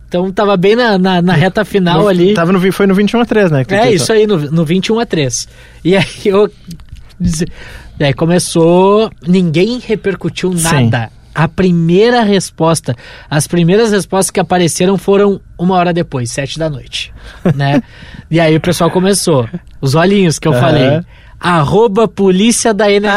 Então 0.07 0.29
tava 0.29 0.57
bem 0.57 0.75
na, 0.75 0.97
na, 0.97 1.21
na 1.21 1.33
reta 1.33 1.63
final 1.63 2.01
no, 2.01 2.07
ali. 2.09 2.33
Tava 2.33 2.51
no, 2.51 2.71
foi 2.73 2.85
no 2.85 2.93
21 2.93 3.21
a 3.21 3.25
3, 3.25 3.51
né? 3.51 3.65
é, 3.69 3.93
isso 3.93 4.11
aí, 4.11 4.27
no, 4.27 4.37
no 4.51 4.65
21 4.65 4.99
a 4.99 5.05
3. 5.05 5.47
E 5.85 5.95
aí 5.95 6.05
eu 6.25 6.51
e 8.01 8.05
aí 8.05 8.13
começou, 8.13 9.11
ninguém 9.27 9.79
repercutiu 9.79 10.51
nada. 10.51 11.07
Sim. 11.07 11.21
A 11.33 11.47
primeira 11.47 12.23
resposta, 12.23 12.95
as 13.29 13.45
primeiras 13.47 13.91
respostas 13.91 14.31
que 14.31 14.39
apareceram 14.39 14.97
foram 14.97 15.39
uma 15.57 15.75
hora 15.75 15.93
depois, 15.93 16.31
sete 16.31 16.57
da 16.57 16.69
noite, 16.69 17.13
né? 17.55 17.81
e 18.29 18.39
aí 18.39 18.55
o 18.55 18.59
pessoal 18.59 18.89
começou, 18.89 19.47
os 19.79 19.93
olhinhos 19.93 20.39
que 20.39 20.47
eu 20.47 20.51
uhum. 20.51 20.59
falei, 20.59 21.01
arroba 21.39 22.07
polícia 22.07 22.73
da 22.73 22.91
NFL. 22.91 23.07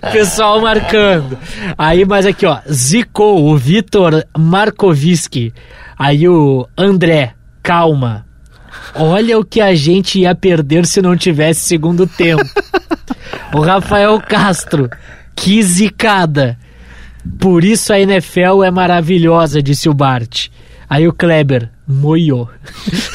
Pessoal 0.12 0.60
marcando. 0.60 1.38
Aí, 1.76 2.04
mas 2.04 2.26
aqui, 2.26 2.46
ó, 2.46 2.58
zicou 2.70 3.44
o 3.44 3.56
Vitor 3.56 4.24
Markoviski. 4.36 5.52
Aí 5.98 6.28
o 6.28 6.66
André, 6.76 7.34
calma. 7.62 8.26
Olha 8.94 9.38
o 9.38 9.44
que 9.44 9.60
a 9.60 9.74
gente 9.74 10.20
ia 10.20 10.34
perder 10.34 10.86
se 10.86 11.02
não 11.02 11.16
tivesse 11.16 11.60
segundo 11.60 12.06
tempo. 12.06 12.44
o 13.52 13.60
Rafael 13.60 14.20
Castro, 14.20 14.88
que 15.34 15.62
zicada. 15.62 16.58
Por 17.38 17.64
isso 17.64 17.92
a 17.92 17.98
NFL 17.98 18.62
é 18.64 18.70
maravilhosa, 18.70 19.62
disse 19.62 19.88
o 19.88 19.94
Bart. 19.94 20.48
Aí 20.88 21.08
o 21.08 21.12
Kleber, 21.12 21.70
moiô. 21.88 22.46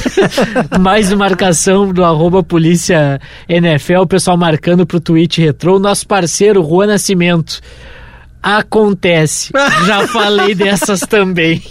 Mais 0.79 1.13
marcação 1.13 1.93
do 1.93 2.03
arroba 2.03 2.43
polícia 2.43 3.19
NFL, 3.47 3.99
o 3.99 4.07
pessoal 4.07 4.35
marcando 4.35 4.85
pro 4.85 4.99
tweet 4.99 5.39
retrô. 5.39 5.79
Nosso 5.79 6.07
parceiro, 6.07 6.63
Juan 6.63 6.87
Nascimento. 6.87 7.61
Acontece. 8.41 9.51
Já 9.85 10.07
falei 10.07 10.55
dessas 10.55 11.01
também. 11.01 11.61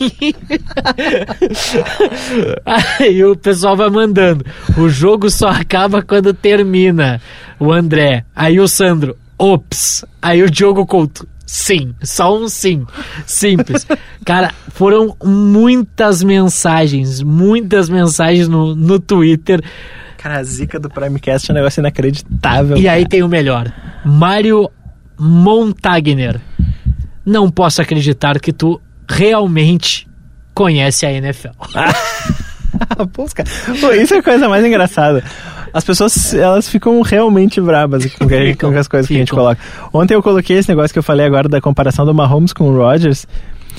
Aí 2.64 3.24
o 3.24 3.34
pessoal 3.36 3.76
vai 3.76 3.88
mandando. 3.88 4.44
O 4.76 4.88
jogo 4.88 5.30
só 5.30 5.48
acaba 5.48 6.02
quando 6.02 6.34
termina. 6.34 7.20
O 7.58 7.72
André. 7.72 8.24
Aí 8.34 8.60
o 8.60 8.68
Sandro. 8.68 9.16
Ops. 9.38 10.04
Aí 10.20 10.42
o 10.42 10.50
Diogo 10.50 10.86
Couto. 10.86 11.26
Sim, 11.46 11.94
só 12.02 12.36
um 12.36 12.46
sim. 12.46 12.86
Simples. 13.24 13.86
Cara, 14.22 14.52
foram 14.74 15.16
muitas 15.24 16.22
mensagens, 16.22 17.22
muitas 17.22 17.88
mensagens 17.88 18.46
no, 18.46 18.74
no 18.74 19.00
Twitter. 19.00 19.62
Cara, 20.18 20.40
a 20.40 20.42
zica 20.42 20.78
do 20.78 20.90
Primecast 20.90 21.50
é 21.50 21.54
um 21.54 21.56
negócio 21.56 21.80
inacreditável. 21.80 22.76
E 22.76 22.82
cara. 22.82 22.96
aí 22.96 23.08
tem 23.08 23.22
o 23.22 23.28
melhor. 23.28 23.72
Mário 24.04 24.68
Montagner 25.18 26.40
não 27.24 27.50
posso 27.50 27.82
acreditar 27.82 28.38
que 28.40 28.52
tu 28.52 28.80
realmente 29.08 30.08
conhece 30.54 31.04
a 31.04 31.12
NFL. 31.12 31.48
Pô, 33.12 33.26
Pô, 33.80 33.92
isso 33.92 34.14
é 34.14 34.18
a 34.18 34.22
coisa 34.22 34.48
mais 34.48 34.64
engraçada. 34.64 35.22
As 35.72 35.84
pessoas, 35.84 36.32
elas 36.32 36.68
ficam 36.68 37.00
realmente 37.02 37.60
brabas 37.60 38.06
com, 38.06 38.28
ficam, 38.28 38.72
com 38.72 38.78
as 38.78 38.88
coisas 38.88 39.06
ficam. 39.06 39.06
que 39.06 39.14
a 39.14 39.18
gente 39.18 39.30
coloca. 39.30 39.60
Ontem 39.92 40.14
eu 40.14 40.22
coloquei 40.22 40.56
esse 40.56 40.68
negócio 40.68 40.92
que 40.92 40.98
eu 40.98 41.02
falei 41.02 41.26
agora 41.26 41.48
da 41.48 41.60
comparação 41.60 42.06
do 42.06 42.14
Mahomes 42.14 42.52
com 42.52 42.70
o 42.70 42.76
Rodgers. 42.76 43.26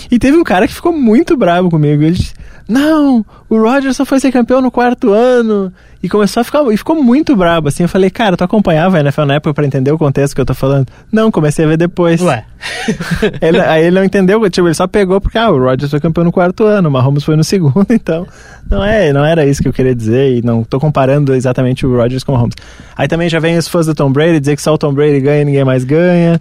E 0.10 0.20
teve 0.20 0.38
um 0.38 0.44
cara 0.44 0.68
que 0.68 0.74
ficou 0.74 0.94
muito 0.94 1.36
bravo 1.36 1.70
comigo. 1.70 2.04
Ele 2.04 2.14
disse, 2.14 2.34
não, 2.70 3.26
o 3.50 3.58
Rodgers 3.60 3.98
só 3.98 4.06
foi 4.06 4.20
ser 4.20 4.32
campeão 4.32 4.62
no 4.62 4.70
quarto 4.70 5.12
ano. 5.12 5.74
E 6.04 6.08
começou 6.08 6.42
a 6.42 6.44
ficar. 6.44 6.64
E 6.72 6.78
ficou 6.78 7.04
muito 7.04 7.36
brabo, 7.36 7.68
assim. 7.68 7.82
Eu 7.82 7.90
falei, 7.90 8.12
cara, 8.12 8.38
tu 8.38 8.44
acompanhava 8.44 8.98
a 8.98 9.00
NFL 9.00 9.24
na 9.24 9.34
época 9.34 9.56
pra 9.56 9.66
entender 9.66 9.92
o 9.92 9.98
contexto 9.98 10.36
que 10.36 10.40
eu 10.40 10.46
tô 10.46 10.54
falando? 10.54 10.88
Não, 11.12 11.32
comecei 11.32 11.66
a 11.66 11.68
ver 11.68 11.78
depois. 11.78 12.22
Ué. 12.22 12.46
ele, 13.42 13.60
aí 13.60 13.86
ele 13.86 13.96
não 13.96 14.04
entendeu, 14.04 14.48
tipo, 14.52 14.68
ele 14.68 14.76
só 14.76 14.86
pegou 14.86 15.20
porque, 15.20 15.38
ah, 15.38 15.50
o 15.50 15.58
Rodgers 15.58 15.90
foi 15.90 16.00
campeão 16.00 16.24
no 16.24 16.32
quarto 16.32 16.64
ano, 16.64 16.90
o 16.90 16.92
Mahomes 16.92 17.24
foi 17.24 17.36
no 17.36 17.44
segundo, 17.44 17.88
então. 17.90 18.28
Não 18.70 18.84
é, 18.86 19.12
não 19.12 19.26
era 19.26 19.48
isso 19.48 19.64
que 19.64 19.68
eu 19.68 19.74
queria 19.74 19.96
dizer. 19.96 20.38
E 20.38 20.42
não 20.44 20.64
tô 20.64 20.80
comparando 20.80 21.34
exatamente 21.34 21.88
o 21.88 21.98
Rodgers 21.98 22.24
com 22.24 22.34
o 22.34 22.36
Mahomes. 22.36 22.56
Aí 22.96 23.08
também 23.08 23.30
já 23.30 23.40
vem 23.40 23.58
os 23.58 23.68
fãs 23.68 23.88
do 23.88 23.96
Tom 23.96 24.12
Brady 24.12 24.40
dizer 24.40 24.56
que 24.56 24.62
só 24.62 24.76
o 24.76 24.78
Tom 24.78 24.94
Brady 24.94 25.20
ganha 25.20 25.42
e 25.42 25.46
ninguém 25.46 25.66
mais 25.66 25.84
ganha. 25.84 26.40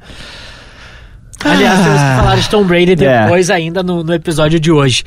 Aliás, 1.44 1.80
temos 1.80 2.00
que 2.00 2.16
falar 2.16 2.36
de 2.36 2.48
Tom 2.48 2.64
Brady 2.64 2.92
é. 2.92 2.96
depois 2.96 3.48
é. 3.48 3.54
ainda 3.54 3.82
no, 3.82 4.02
no, 4.02 4.12
episódio 4.12 4.58
de 4.58 4.72
hoje. 4.72 5.04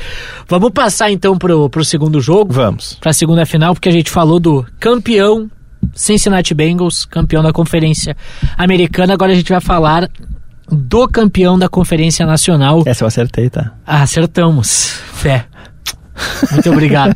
Vamos 0.48 0.72
passar 0.72 1.12
então 1.12 1.38
pro, 1.38 1.70
pro 1.70 1.84
segundo 1.84 2.22
jogo? 2.22 2.54
Vamos. 2.54 2.98
Pra 3.02 3.12
segunda 3.14 3.46
final, 3.46 3.74
porque 3.74 3.90
a 3.90 3.92
gente 3.92 4.10
falou 4.10 4.40
do 4.40 4.66
campeão 4.80 5.50
Cincinnati 5.94 6.54
Bengals, 6.54 7.06
campeão 7.06 7.44
da 7.44 7.52
Conferência 7.52 8.16
Americana. 8.58 9.14
Agora 9.14 9.32
a 9.32 9.36
gente 9.36 9.52
vai 9.52 9.62
falar 9.62 10.10
do 10.70 11.08
campeão 11.08 11.60
da 11.60 11.68
Conferência 11.68 12.26
Nacional. 12.26 12.84
Essa 12.86 13.04
eu 13.04 13.08
acertei, 13.08 13.50
tá? 13.50 13.74
Ah, 13.86 14.04
acertamos. 14.04 15.02
Fé. 15.14 15.46
Muito 16.52 16.72
obrigado. 16.72 17.16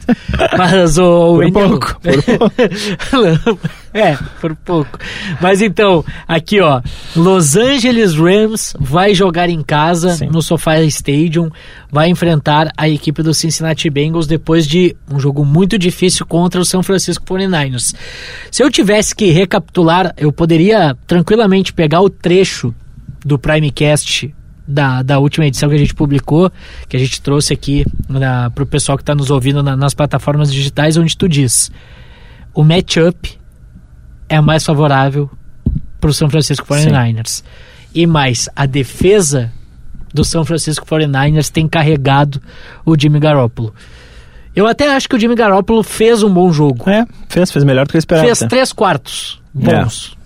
Mas 0.58 0.98
o. 0.98 1.38
Por 1.38 1.52
pouco. 1.52 2.00
Por 2.02 2.24
pouco. 2.24 3.70
é, 3.94 4.18
por 4.42 4.56
pouco. 4.56 5.00
Mas 5.42 5.62
então, 5.62 6.04
aqui 6.28 6.62
ó. 6.62 6.82
Los 7.16 7.56
Angeles 7.56 8.16
Rams 8.16 8.74
vai 8.80 9.14
jogar 9.14 9.50
em 9.50 9.62
casa 9.62 10.16
Sim. 10.16 10.28
no 10.28 10.42
SoFi 10.42 10.86
Stadium. 10.88 11.50
Vai 11.92 12.10
enfrentar 12.10 12.72
a 12.78 12.90
equipe 12.90 13.24
do 13.24 13.34
Cincinnati 13.34 13.90
Bengals 13.90 14.28
depois 14.28 14.68
de 14.68 14.96
um 15.10 15.20
jogo 15.20 15.46
muito 15.46 15.78
difícil 15.78 16.26
contra 16.26 16.60
o 16.60 16.66
São 16.66 16.84
Francisco 16.84 17.26
49ers. 17.26 17.96
Se 18.52 18.64
eu 18.64 18.70
tivesse 18.70 19.16
que 19.16 19.32
recapitular, 19.32 20.14
eu 20.18 20.32
poderia 20.32 20.96
tranquilamente 21.08 21.74
pegar 21.74 22.02
o 22.02 22.10
trecho 22.10 22.74
do 23.24 23.40
Primecast 23.40 24.34
da, 24.68 25.02
da 25.02 25.20
última 25.20 25.46
edição 25.46 25.70
que 25.70 25.76
a 25.76 25.80
gente 25.80 25.94
publicou, 25.94 26.52
que 26.88 26.98
a 26.98 27.00
gente 27.00 27.22
trouxe 27.22 27.54
aqui 27.54 27.86
para 28.54 28.64
o 28.64 28.66
pessoal 28.66 28.98
que 28.98 29.04
está 29.04 29.14
nos 29.14 29.30
ouvindo 29.30 29.62
na, 29.62 29.76
nas 29.76 29.94
plataformas 29.94 30.52
digitais, 30.52 30.98
onde 30.98 31.16
tu 31.16 31.30
diz: 31.30 31.72
o 32.54 32.64
matchup 32.64 33.38
é 34.28 34.42
mais 34.42 34.64
favorável 34.64 35.30
para 36.00 36.10
o 36.10 36.14
São 36.14 36.30
Francisco 36.30 36.66
49ers. 36.68 37.28
Sim. 37.28 37.44
E 37.94 38.06
mais, 38.06 38.50
a 38.56 38.66
defesa 38.66 39.52
do 40.14 40.24
São 40.24 40.44
Francisco 40.44 40.86
49ers 40.86 41.50
tem 41.50 41.68
carregado 41.68 42.42
o 42.86 42.98
Jimmy 43.00 43.20
Garoppolo. 43.20 43.74
Eu 44.56 44.66
até 44.66 44.96
acho 44.96 45.10
que 45.10 45.16
o 45.16 45.20
Jimmy 45.20 45.36
Garoppolo 45.36 45.84
fez 45.84 46.24
um 46.24 46.34
bom 46.34 46.52
jogo. 46.52 46.90
É, 46.90 47.06
fez, 47.28 47.52
fez 47.52 47.66
melhor 47.66 47.86
do 47.86 47.92
que 47.92 47.98
eu 47.98 48.00
esperava. 48.00 48.26
Fez 48.26 48.40
três 48.40 48.72
quartos 48.72 49.42
bons. 49.54 50.18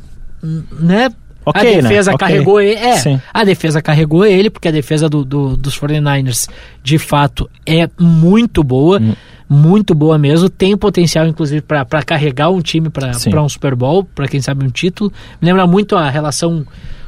É. 0.44 0.48
Né? 0.80 1.10
Ok, 1.50 1.62
a 1.78 1.82
defesa 1.82 2.12
né? 2.12 2.18
Carregou 2.18 2.60
ele. 2.62 2.76
É, 2.80 2.98
Sim. 2.98 3.22
a 3.34 3.44
defesa 3.44 3.82
carregou 3.82 4.26
ele, 4.26 4.50
porque 4.50 4.68
a 4.68 4.72
defesa 4.72 5.08
do, 5.10 5.24
do- 5.26 5.56
dos 5.58 5.78
49ers, 5.80 6.48
de 6.84 6.98
fato, 6.98 7.50
é 7.66 7.90
muito 8.00 8.64
boa. 8.64 9.00
Hum. 9.00 9.14
Muito 9.52 9.96
boa 9.96 10.16
mesmo. 10.16 10.48
Tem 10.48 10.78
potencial, 10.78 11.26
inclusive, 11.26 11.62
para 11.64 11.84
carregar 12.04 12.52
um 12.52 12.62
time 12.62 12.88
para 12.92 13.42
um 13.42 13.50
Super 13.50 13.74
Bowl, 13.74 14.04
para 14.04 14.28
quem 14.28 14.40
sabe 14.40 14.64
um 14.64 14.70
título. 14.70 15.12
Me 15.42 15.48
lembra 15.48 15.66
muito 15.66 15.96
a 15.96 16.08
relação 16.08 16.64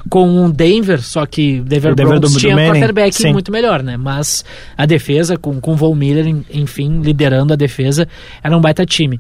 com 0.10 0.46
o 0.46 0.52
Denver, 0.52 1.00
só 1.04 1.24
que 1.28 1.62
Denver, 1.62 1.92
O 1.92 1.96
Denver 1.96 2.14
Broncos 2.14 2.32
do- 2.32 2.38
do 2.38 2.40
tinha 2.40 2.56
um 2.56 2.68
quarterback 2.72 3.14
sim. 3.16 3.32
muito 3.32 3.52
melhor, 3.52 3.84
né? 3.84 3.96
Mas 3.96 4.44
a 4.76 4.88
defesa, 4.88 5.38
com, 5.38 5.62
com 5.62 5.74
o 5.74 5.76
Von 5.76 5.94
Miller, 5.94 6.26
en- 6.26 6.44
enfim, 6.52 7.02
liderando 7.02 7.54
a 7.54 7.56
defesa, 7.56 8.08
era 8.44 8.58
um 8.58 8.60
baita 8.60 8.88
time. 8.88 9.20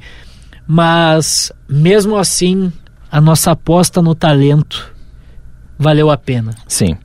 Mas, 0.67 1.51
mesmo 1.69 2.15
assim, 2.17 2.71
a 3.12 3.19
nossa 3.21 3.51
aposta 3.51 4.01
no 4.01 4.15
talento 4.15 4.91
valeu 5.81 6.09
a 6.11 6.17
pena. 6.17 6.53
Sim. 6.67 6.95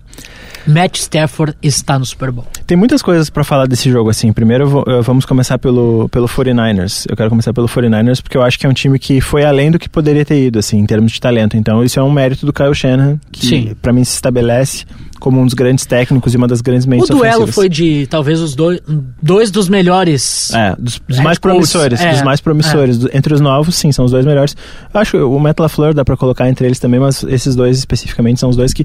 Matt 0.67 0.97
Stafford 0.99 1.55
está 1.63 1.97
no 1.97 2.05
Super 2.05 2.33
Bowl. 2.33 2.45
Tem 2.67 2.77
muitas 2.77 3.01
coisas 3.01 3.31
pra 3.31 3.45
falar 3.45 3.67
desse 3.67 3.89
jogo, 3.89 4.11
assim. 4.11 4.33
Primeiro, 4.33 4.69
vou- 4.69 4.85
vamos 5.01 5.25
começar 5.25 5.59
pelo, 5.59 6.09
pelo 6.09 6.27
49ers. 6.27 7.07
Eu 7.09 7.17
quero 7.17 7.31
começar 7.31 7.53
pelo 7.53 7.69
49ers 7.69 8.21
porque 8.21 8.37
eu 8.37 8.43
acho 8.43 8.59
que 8.59 8.67
é 8.67 8.69
um 8.69 8.73
time 8.73 8.99
que 8.99 9.21
foi 9.21 9.45
além 9.45 9.71
do 9.71 9.79
que 9.79 9.89
poderia 9.89 10.25
ter 10.25 10.45
ido, 10.47 10.59
assim, 10.59 10.79
em 10.79 10.85
termos 10.87 11.13
de 11.13 11.21
talento. 11.21 11.57
Então, 11.57 11.85
isso 11.85 12.01
é 12.01 12.03
um 12.03 12.11
mérito 12.11 12.45
do 12.45 12.53
Kyle 12.53 12.75
Shanahan, 12.75 13.21
que 13.31 13.77
pra 13.81 13.93
mim 13.93 14.03
se 14.03 14.15
estabelece 14.15 14.85
como 15.21 15.41
um 15.41 15.45
dos 15.45 15.55
grandes 15.55 15.85
técnicos 15.87 16.35
e 16.35 16.37
uma 16.37 16.47
das 16.47 16.61
grandes 16.61 16.87
O 16.87 16.91
mentes 16.91 17.09
duelo 17.09 17.25
ofensivas. 17.45 17.55
foi 17.55 17.69
de 17.69 18.07
talvez 18.09 18.41
os 18.41 18.55
dois, 18.55 18.81
dois 19.23 19.51
dos 19.51 19.69
melhores. 19.69 20.53
É, 20.53 20.75
dos, 20.79 21.01
dos 21.09 21.21
mais 21.21 21.39
promissores, 21.39 22.01
é, 22.01 22.13
dos 22.13 22.23
mais 22.23 22.41
promissores. 22.41 22.99
Do- 22.99 23.11
entre 23.13 23.35
os 23.35 23.41
novos, 23.41 23.75
sim, 23.77 23.91
são 23.93 24.05
os 24.05 24.11
dois 24.11 24.25
melhores. 24.27 24.57
Eu 24.93 25.01
acho 25.01 25.11
que 25.13 25.17
o 25.19 25.39
Matt 25.39 25.59
LaFleur 25.59 25.95
dá 25.95 26.05
pra 26.05 26.17
colocar 26.17 26.49
entre 26.49 26.67
eles 26.67 26.79
também, 26.79 27.01
mas 27.01 27.23
esses 27.25 27.55
dois 27.57 27.79
especificamente 27.79 28.39
são 28.41 28.49
os 28.51 28.57
dois 28.57 28.73
que 28.73 28.85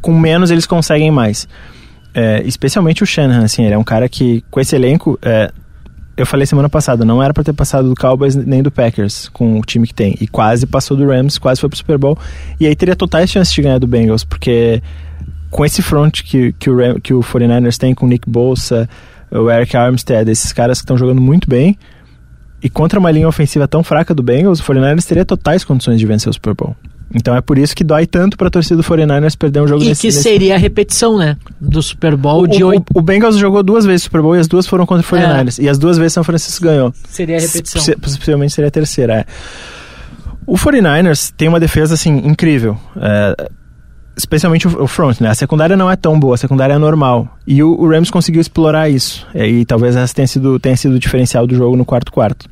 com 0.00 0.18
menos 0.18 0.50
eles 0.50 0.66
conseguem 0.66 1.10
mais. 1.10 1.46
É, 2.14 2.42
especialmente 2.44 3.02
o 3.02 3.06
Shanahan, 3.06 3.44
assim, 3.44 3.64
ele 3.64 3.74
é 3.74 3.78
um 3.78 3.84
cara 3.84 4.08
que 4.08 4.44
com 4.50 4.60
esse 4.60 4.76
elenco, 4.76 5.18
é, 5.22 5.50
eu 6.14 6.26
falei 6.26 6.44
semana 6.44 6.68
passada, 6.68 7.06
não 7.06 7.22
era 7.22 7.32
pra 7.32 7.42
ter 7.42 7.54
passado 7.54 7.88
do 7.88 7.94
Cowboys 7.94 8.36
nem 8.36 8.62
do 8.62 8.70
Packers 8.70 9.30
com 9.32 9.58
o 9.58 9.62
time 9.62 9.86
que 9.86 9.94
tem. 9.94 10.14
E 10.20 10.26
quase 10.26 10.66
passou 10.66 10.94
do 10.94 11.06
Rams, 11.06 11.38
quase 11.38 11.58
foi 11.58 11.70
pro 11.70 11.78
Super 11.78 11.96
Bowl. 11.96 12.18
E 12.60 12.66
aí 12.66 12.76
teria 12.76 12.94
totais 12.94 13.30
chances 13.30 13.54
de 13.54 13.62
ganhar 13.62 13.78
do 13.78 13.86
Bengals, 13.86 14.24
porque 14.24 14.82
com 15.52 15.64
esse 15.64 15.80
front 15.82 16.22
que, 16.22 16.52
que, 16.58 16.68
o, 16.68 17.00
que 17.00 17.14
o 17.14 17.20
49ers 17.20 17.76
tem 17.78 17.94
com 17.94 18.06
o 18.06 18.08
Nick 18.08 18.28
Bolsa, 18.28 18.88
o 19.30 19.48
Eric 19.50 19.76
Armstead, 19.76 20.28
esses 20.30 20.52
caras 20.52 20.78
que 20.78 20.82
estão 20.84 20.96
jogando 20.98 21.20
muito 21.20 21.48
bem, 21.48 21.78
e 22.62 22.68
contra 22.68 22.98
uma 22.98 23.10
linha 23.10 23.28
ofensiva 23.28 23.68
tão 23.68 23.84
fraca 23.84 24.12
do 24.14 24.22
Bengals, 24.22 24.58
o 24.60 24.64
49ers 24.64 25.04
teria 25.06 25.24
totais 25.24 25.62
condições 25.64 25.98
de 26.00 26.06
vencer 26.06 26.28
o 26.28 26.32
Super 26.32 26.54
Bowl. 26.54 26.74
Então 27.14 27.36
é 27.36 27.42
por 27.42 27.58
isso 27.58 27.76
que 27.76 27.84
dói 27.84 28.06
tanto 28.06 28.38
pra 28.38 28.48
torcida 28.48 28.76
do 28.76 28.82
49ers 28.82 29.36
perder 29.36 29.60
um 29.60 29.68
jogo 29.68 29.82
E 29.84 29.88
nesse, 29.88 30.00
que 30.00 30.06
nesse- 30.06 30.22
seria 30.22 30.54
a 30.54 30.58
repetição, 30.58 31.18
né? 31.18 31.36
Do 31.60 31.82
Super 31.82 32.16
Bowl 32.16 32.46
de 32.46 32.64
o, 32.64 32.68
oito. 32.68 32.84
o, 32.94 33.00
o 33.00 33.02
Bengals 33.02 33.36
jogou 33.36 33.62
duas 33.62 33.84
vezes 33.84 34.02
o 34.02 34.04
Super 34.04 34.22
Bowl 34.22 34.34
e 34.34 34.38
as 34.38 34.48
duas 34.48 34.66
foram 34.66 34.86
contra 34.86 35.04
o 35.06 35.20
49ers. 35.20 35.62
E 35.62 35.68
as 35.68 35.76
duas 35.76 35.98
vezes 35.98 36.14
São 36.14 36.24
Francisco 36.24 36.64
ganhou. 36.64 36.94
Seria 37.06 37.36
a 37.36 37.40
repetição. 37.40 37.80
Possi- 37.82 37.96
Possivelmente 37.96 38.54
seria 38.54 38.68
a 38.68 38.70
terceira, 38.70 39.14
é. 39.20 39.24
O 40.46 40.56
49ers 40.56 41.32
tem 41.36 41.48
uma 41.48 41.60
defesa, 41.60 41.92
assim, 41.94 42.16
incrível. 42.24 42.78
É, 42.96 43.50
especialmente 44.16 44.68
o, 44.68 44.86
front, 44.86 45.20
né? 45.20 45.30
A 45.30 45.34
secundária 45.34 45.76
não 45.76 45.90
é 45.90 45.96
tão 45.96 46.18
boa, 46.18 46.34
a 46.34 46.38
secundária 46.38 46.74
é 46.74 46.78
normal. 46.78 47.38
E 47.46 47.62
o, 47.62 47.72
o 47.80 47.88
Rams 47.88 48.10
conseguiu 48.10 48.40
explorar 48.40 48.88
isso. 48.88 49.26
E, 49.34 49.64
talvez 49.64 49.96
essa 49.96 50.14
tenha 50.14 50.26
sido, 50.26 50.58
tenha 50.58 50.76
sido 50.76 50.94
o 50.94 50.98
diferencial 50.98 51.46
do 51.46 51.54
jogo 51.54 51.76
no 51.76 51.84
quarto 51.84 52.12
quarto. 52.12 52.48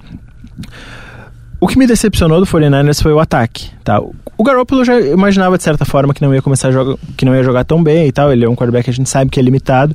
O 1.60 1.68
que 1.68 1.78
me 1.78 1.86
decepcionou 1.86 2.40
do 2.40 2.46
49ers 2.46 3.02
foi 3.02 3.12
o 3.12 3.20
ataque, 3.20 3.70
tá? 3.84 4.00
O 4.00 4.42
Garoppolo 4.42 4.82
já 4.82 4.98
imaginava 4.98 5.58
de 5.58 5.62
certa 5.62 5.84
forma 5.84 6.14
que 6.14 6.22
não 6.22 6.34
ia 6.34 6.40
começar 6.40 6.68
a 6.68 6.72
jogar, 6.72 6.96
que 7.16 7.26
não 7.26 7.34
ia 7.34 7.42
jogar 7.42 7.64
tão 7.64 7.82
bem 7.82 8.06
e 8.06 8.12
tal, 8.12 8.32
ele 8.32 8.44
é 8.44 8.48
um 8.48 8.56
quarterback 8.56 8.84
que 8.84 8.90
a 8.90 8.94
gente 8.94 9.10
sabe 9.10 9.30
que 9.30 9.38
é 9.38 9.42
limitado. 9.42 9.94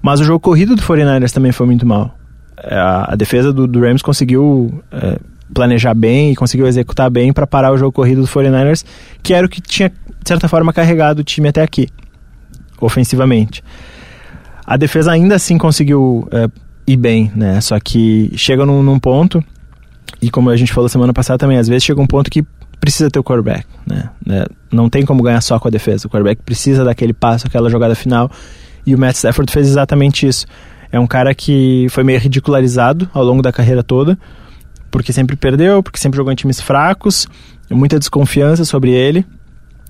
Mas 0.00 0.20
o 0.20 0.24
jogo 0.24 0.38
corrido 0.38 0.76
do 0.76 0.82
49ers 0.82 1.32
também 1.32 1.50
foi 1.50 1.66
muito 1.66 1.84
mal. 1.84 2.16
É, 2.62 2.76
A, 2.76 3.12
a 3.12 3.16
defesa 3.16 3.52
do, 3.52 3.66
do 3.66 3.80
Rams 3.80 4.02
conseguiu 4.02 4.80
é, 4.92 5.18
planejar 5.52 5.94
bem 5.94 6.32
e 6.32 6.36
conseguiu 6.36 6.68
executar 6.68 7.10
bem 7.10 7.32
para 7.32 7.46
parar 7.46 7.72
o 7.72 7.76
jogo 7.76 7.90
corrido 7.90 8.20
do 8.20 8.28
49ers, 8.28 8.84
que 9.22 9.34
era 9.34 9.46
o 9.46 9.48
que 9.48 9.60
tinha, 9.60 9.90
de 10.22 10.28
certa 10.28 10.48
forma, 10.48 10.72
carregado 10.72 11.20
o 11.20 11.24
time 11.24 11.48
até 11.48 11.62
aqui, 11.62 11.88
ofensivamente. 12.80 13.62
A 14.66 14.76
defesa 14.76 15.12
ainda 15.12 15.34
assim 15.34 15.56
conseguiu 15.56 16.28
é, 16.30 16.48
ir 16.86 16.96
bem, 16.96 17.32
né? 17.34 17.60
Só 17.60 17.78
que 17.80 18.30
chega 18.36 18.66
num, 18.66 18.82
num 18.82 18.98
ponto, 18.98 19.42
e 20.20 20.30
como 20.30 20.50
a 20.50 20.56
gente 20.56 20.72
falou 20.72 20.88
semana 20.88 21.12
passada 21.12 21.38
também, 21.38 21.58
às 21.58 21.68
vezes 21.68 21.84
chega 21.84 22.00
um 22.00 22.06
ponto 22.06 22.30
que 22.30 22.44
precisa 22.80 23.10
ter 23.10 23.18
o 23.18 23.24
quarterback, 23.24 23.66
né? 23.86 24.10
Né? 24.24 24.46
Não 24.70 24.88
tem 24.88 25.04
como 25.04 25.22
ganhar 25.22 25.40
só 25.40 25.58
com 25.58 25.68
a 25.68 25.70
defesa. 25.70 26.06
O 26.06 26.10
quarterback 26.10 26.42
precisa 26.42 26.84
daquele 26.84 27.12
passo, 27.12 27.46
aquela 27.46 27.68
jogada 27.70 27.94
final. 27.94 28.30
E 28.86 28.94
o 28.94 28.98
Matt 28.98 29.16
Stafford 29.16 29.52
fez 29.52 29.68
exatamente 29.68 30.26
isso. 30.26 30.46
É 30.90 30.98
um 30.98 31.06
cara 31.06 31.34
que 31.34 31.86
foi 31.90 32.02
meio 32.02 32.18
ridicularizado 32.18 33.08
ao 33.12 33.22
longo 33.22 33.42
da 33.42 33.52
carreira 33.52 33.82
toda, 33.82 34.18
porque 34.90 35.12
sempre 35.12 35.36
perdeu, 35.36 35.82
porque 35.82 35.98
sempre 35.98 36.16
jogou 36.16 36.32
em 36.32 36.36
times 36.36 36.60
fracos, 36.60 37.26
muita 37.70 37.98
desconfiança 37.98 38.64
sobre 38.64 38.90
ele. 38.92 39.26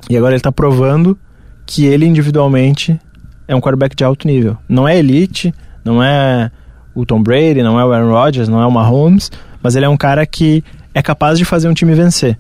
E 0.08 0.16
agora 0.16 0.34
ele 0.34 0.42
tá 0.42 0.52
provando 0.52 1.18
que 1.66 1.84
ele 1.84 2.06
individualmente 2.06 2.98
é 3.46 3.54
um 3.54 3.60
quarterback 3.60 3.94
de 3.96 4.04
alto 4.04 4.26
nível. 4.26 4.56
Não 4.68 4.86
é 4.86 4.98
elite, 4.98 5.54
não 5.84 6.02
é 6.02 6.50
o 6.94 7.06
Tom 7.06 7.22
Brady, 7.22 7.62
não 7.62 7.78
é 7.78 7.84
o 7.84 7.92
Aaron 7.92 8.10
Rodgers, 8.10 8.48
não 8.48 8.60
é 8.60 8.66
o 8.66 8.70
Mahomes, 8.70 9.30
mas 9.62 9.76
ele 9.76 9.86
é 9.86 9.88
um 9.88 9.96
cara 9.96 10.26
que 10.26 10.62
é 10.94 11.02
capaz 11.02 11.38
de 11.38 11.44
fazer 11.44 11.68
um 11.68 11.74
time 11.74 11.94
vencer. 11.94 12.38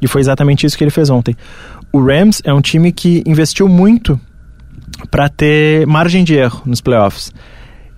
E 0.00 0.06
foi 0.06 0.20
exatamente 0.20 0.64
isso 0.64 0.76
que 0.76 0.84
ele 0.84 0.90
fez 0.90 1.10
ontem. 1.10 1.36
O 1.92 2.04
Rams 2.04 2.40
é 2.44 2.52
um 2.52 2.60
time 2.60 2.92
que 2.92 3.22
investiu 3.26 3.68
muito 3.68 4.20
para 5.10 5.28
ter 5.28 5.86
margem 5.86 6.24
de 6.24 6.34
erro 6.34 6.62
nos 6.64 6.80
playoffs. 6.80 7.32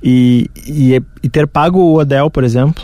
E, 0.02 0.50
e, 0.66 1.00
e 1.22 1.28
ter 1.28 1.46
pago 1.46 1.78
o 1.78 1.98
Odell, 1.98 2.30
por 2.30 2.42
exemplo, 2.42 2.82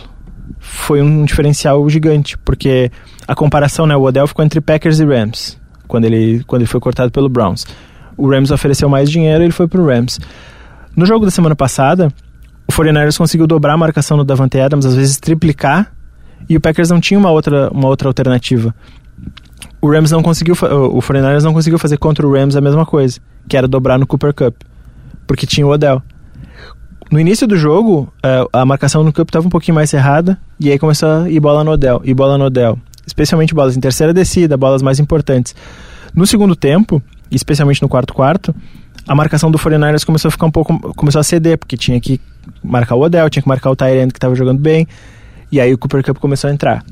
foi 0.58 1.00
um 1.00 1.24
diferencial 1.24 1.88
gigante, 1.88 2.36
porque 2.38 2.90
a 3.26 3.34
comparação, 3.34 3.86
né, 3.86 3.96
o 3.96 4.02
Odell 4.02 4.26
ficou 4.26 4.44
entre 4.44 4.60
Packers 4.60 5.00
e 5.00 5.04
Rams, 5.04 5.58
quando 5.86 6.04
ele, 6.04 6.42
quando 6.46 6.62
ele 6.62 6.68
foi 6.68 6.80
cortado 6.80 7.10
pelo 7.10 7.28
Browns. 7.28 7.66
O 8.16 8.28
Rams 8.28 8.50
ofereceu 8.50 8.88
mais 8.88 9.10
dinheiro 9.10 9.42
e 9.42 9.46
ele 9.46 9.52
foi 9.52 9.68
pro 9.68 9.86
Rams. 9.86 10.18
No 10.96 11.04
jogo 11.04 11.24
da 11.24 11.30
semana 11.30 11.54
passada, 11.54 12.08
o 12.66 12.72
49ers 12.72 13.16
conseguiu 13.18 13.46
dobrar 13.46 13.74
a 13.74 13.76
marcação 13.76 14.16
do 14.16 14.24
Davante 14.24 14.58
Adams, 14.58 14.86
às 14.86 14.94
vezes 14.94 15.18
triplicar, 15.18 15.92
e 16.48 16.56
o 16.56 16.60
Packers 16.60 16.90
não 16.90 17.00
tinha 17.00 17.18
uma 17.18 17.30
outra, 17.30 17.70
uma 17.70 17.88
outra 17.88 18.08
alternativa. 18.08 18.74
O 19.80 19.90
Rams 19.90 20.10
não 20.10 20.22
conseguiu, 20.22 20.54
o 20.54 21.00
49ers 21.00 21.42
não 21.42 21.52
conseguiu 21.52 21.78
fazer 21.78 21.98
contra 21.98 22.26
o 22.26 22.32
Rams 22.32 22.56
a 22.56 22.60
mesma 22.60 22.86
coisa, 22.86 23.20
que 23.48 23.56
era 23.56 23.68
dobrar 23.68 23.98
no 23.98 24.06
Cooper 24.06 24.32
Cup, 24.34 24.54
porque 25.26 25.46
tinha 25.46 25.66
o 25.66 25.70
Odell. 25.70 26.02
No 27.10 27.20
início 27.20 27.46
do 27.46 27.56
jogo, 27.56 28.12
eh, 28.22 28.46
a 28.52 28.64
marcação 28.64 29.04
no 29.04 29.12
Cup 29.12 29.28
estava 29.28 29.46
um 29.46 29.50
pouquinho 29.50 29.76
mais 29.76 29.92
errada, 29.94 30.38
e 30.58 30.70
aí 30.70 30.78
começou 30.78 31.08
a 31.08 31.30
ir 31.30 31.38
bola 31.38 31.62
no 31.62 31.70
Odell, 31.70 32.00
e 32.04 32.12
bola 32.12 32.36
no 32.36 32.46
Odell. 32.46 32.78
Especialmente 33.06 33.54
bolas 33.54 33.76
em 33.76 33.80
terceira 33.80 34.12
descida, 34.12 34.56
bolas 34.56 34.82
mais 34.82 34.98
importantes. 34.98 35.54
No 36.14 36.26
segundo 36.26 36.56
tempo, 36.56 37.02
especialmente 37.30 37.80
no 37.80 37.88
quarto 37.88 38.12
quarto, 38.12 38.54
a 39.06 39.14
marcação 39.14 39.50
do 39.50 39.58
49ers 39.58 40.04
começou 40.04 40.28
a 40.28 40.32
ficar 40.32 40.46
um 40.46 40.50
pouco, 40.50 40.78
começou 40.94 41.20
a 41.20 41.24
ceder, 41.24 41.56
porque 41.58 41.76
tinha 41.76 42.00
que 42.00 42.20
marcar 42.62 42.96
o 42.96 43.02
Odell, 43.02 43.30
tinha 43.30 43.42
que 43.42 43.48
marcar 43.48 43.70
o 43.70 43.76
Tyrant 43.76 44.10
que 44.10 44.18
estava 44.18 44.34
jogando 44.34 44.60
bem, 44.60 44.86
e 45.50 45.60
aí 45.60 45.72
o 45.72 45.78
Cooper 45.78 46.02
Cup 46.02 46.18
começou 46.18 46.50
a 46.50 46.52
entrar. 46.52 46.84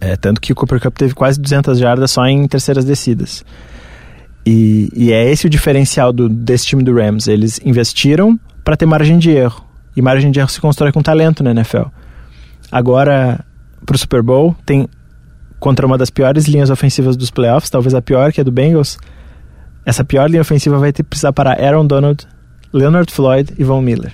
É, 0.00 0.16
tanto 0.16 0.40
que 0.40 0.52
o 0.52 0.54
Cooper 0.54 0.80
Cup 0.80 0.94
teve 0.96 1.14
quase 1.14 1.40
200 1.40 1.78
jardas 1.78 2.10
só 2.10 2.26
em 2.26 2.46
terceiras 2.46 2.84
descidas. 2.84 3.44
E, 4.44 4.90
e 4.94 5.12
é 5.12 5.30
esse 5.30 5.46
o 5.46 5.50
diferencial 5.50 6.12
do, 6.12 6.28
desse 6.28 6.66
time 6.66 6.82
do 6.82 6.94
Rams. 6.94 7.26
Eles 7.26 7.58
investiram 7.64 8.38
para 8.62 8.76
ter 8.76 8.84
margem 8.84 9.18
de 9.18 9.30
erro. 9.30 9.64
E 9.96 10.02
margem 10.02 10.30
de 10.30 10.40
erro 10.40 10.48
se 10.48 10.60
constrói 10.60 10.92
com 10.92 11.00
talento 11.00 11.42
na 11.42 11.52
NFL. 11.52 11.84
Agora, 12.70 13.42
pro 13.86 13.96
Super 13.96 14.22
Bowl, 14.22 14.54
tem 14.66 14.88
contra 15.64 15.86
uma 15.86 15.96
das 15.96 16.10
piores 16.10 16.44
linhas 16.44 16.68
ofensivas 16.68 17.16
dos 17.16 17.30
playoffs, 17.30 17.70
talvez 17.70 17.94
a 17.94 18.02
pior, 18.02 18.30
que 18.30 18.38
é 18.38 18.44
do 18.44 18.52
Bengals. 18.52 18.98
Essa 19.86 20.04
pior 20.04 20.28
linha 20.28 20.42
ofensiva 20.42 20.76
vai 20.76 20.92
ter 20.92 21.02
que 21.02 21.08
precisar 21.08 21.32
parar 21.32 21.58
Aaron 21.58 21.86
Donald, 21.86 22.28
Leonard 22.70 23.10
Floyd 23.10 23.54
e 23.56 23.64
Von 23.64 23.80
Miller. 23.80 24.12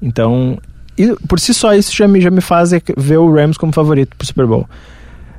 Então, 0.00 0.56
por 1.28 1.38
si 1.38 1.52
só, 1.52 1.74
isso 1.74 1.94
já 1.94 2.08
me, 2.08 2.22
já 2.22 2.30
me 2.30 2.40
faz 2.40 2.70
ver 2.96 3.18
o 3.18 3.30
Rams 3.30 3.58
como 3.58 3.70
favorito 3.70 4.16
pro 4.16 4.26
Super 4.26 4.46
Bowl. 4.46 4.66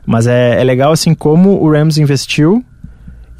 Mas 0.06 0.28
é, 0.28 0.62
é 0.62 0.64
legal, 0.64 0.92
assim, 0.92 1.16
como 1.16 1.60
o 1.60 1.72
Rams 1.72 1.98
investiu 1.98 2.64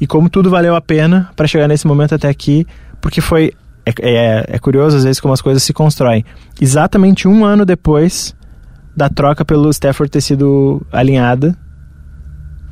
e 0.00 0.04
como 0.04 0.28
tudo 0.28 0.50
valeu 0.50 0.74
a 0.74 0.80
pena 0.80 1.30
para 1.36 1.46
chegar 1.46 1.68
nesse 1.68 1.86
momento 1.86 2.12
até 2.12 2.28
aqui, 2.28 2.66
porque 3.00 3.20
foi. 3.20 3.52
É, 3.86 3.92
é, 4.00 4.44
é 4.48 4.58
curioso, 4.58 4.96
às 4.96 5.04
vezes, 5.04 5.20
como 5.20 5.32
as 5.32 5.40
coisas 5.40 5.62
se 5.62 5.72
constroem. 5.72 6.24
Exatamente 6.60 7.28
um 7.28 7.44
ano 7.44 7.64
depois 7.64 8.34
da 8.96 9.08
troca 9.08 9.44
pelo 9.44 9.70
Stafford 9.70 10.10
ter 10.10 10.22
sido 10.22 10.84
alinhada, 10.90 11.56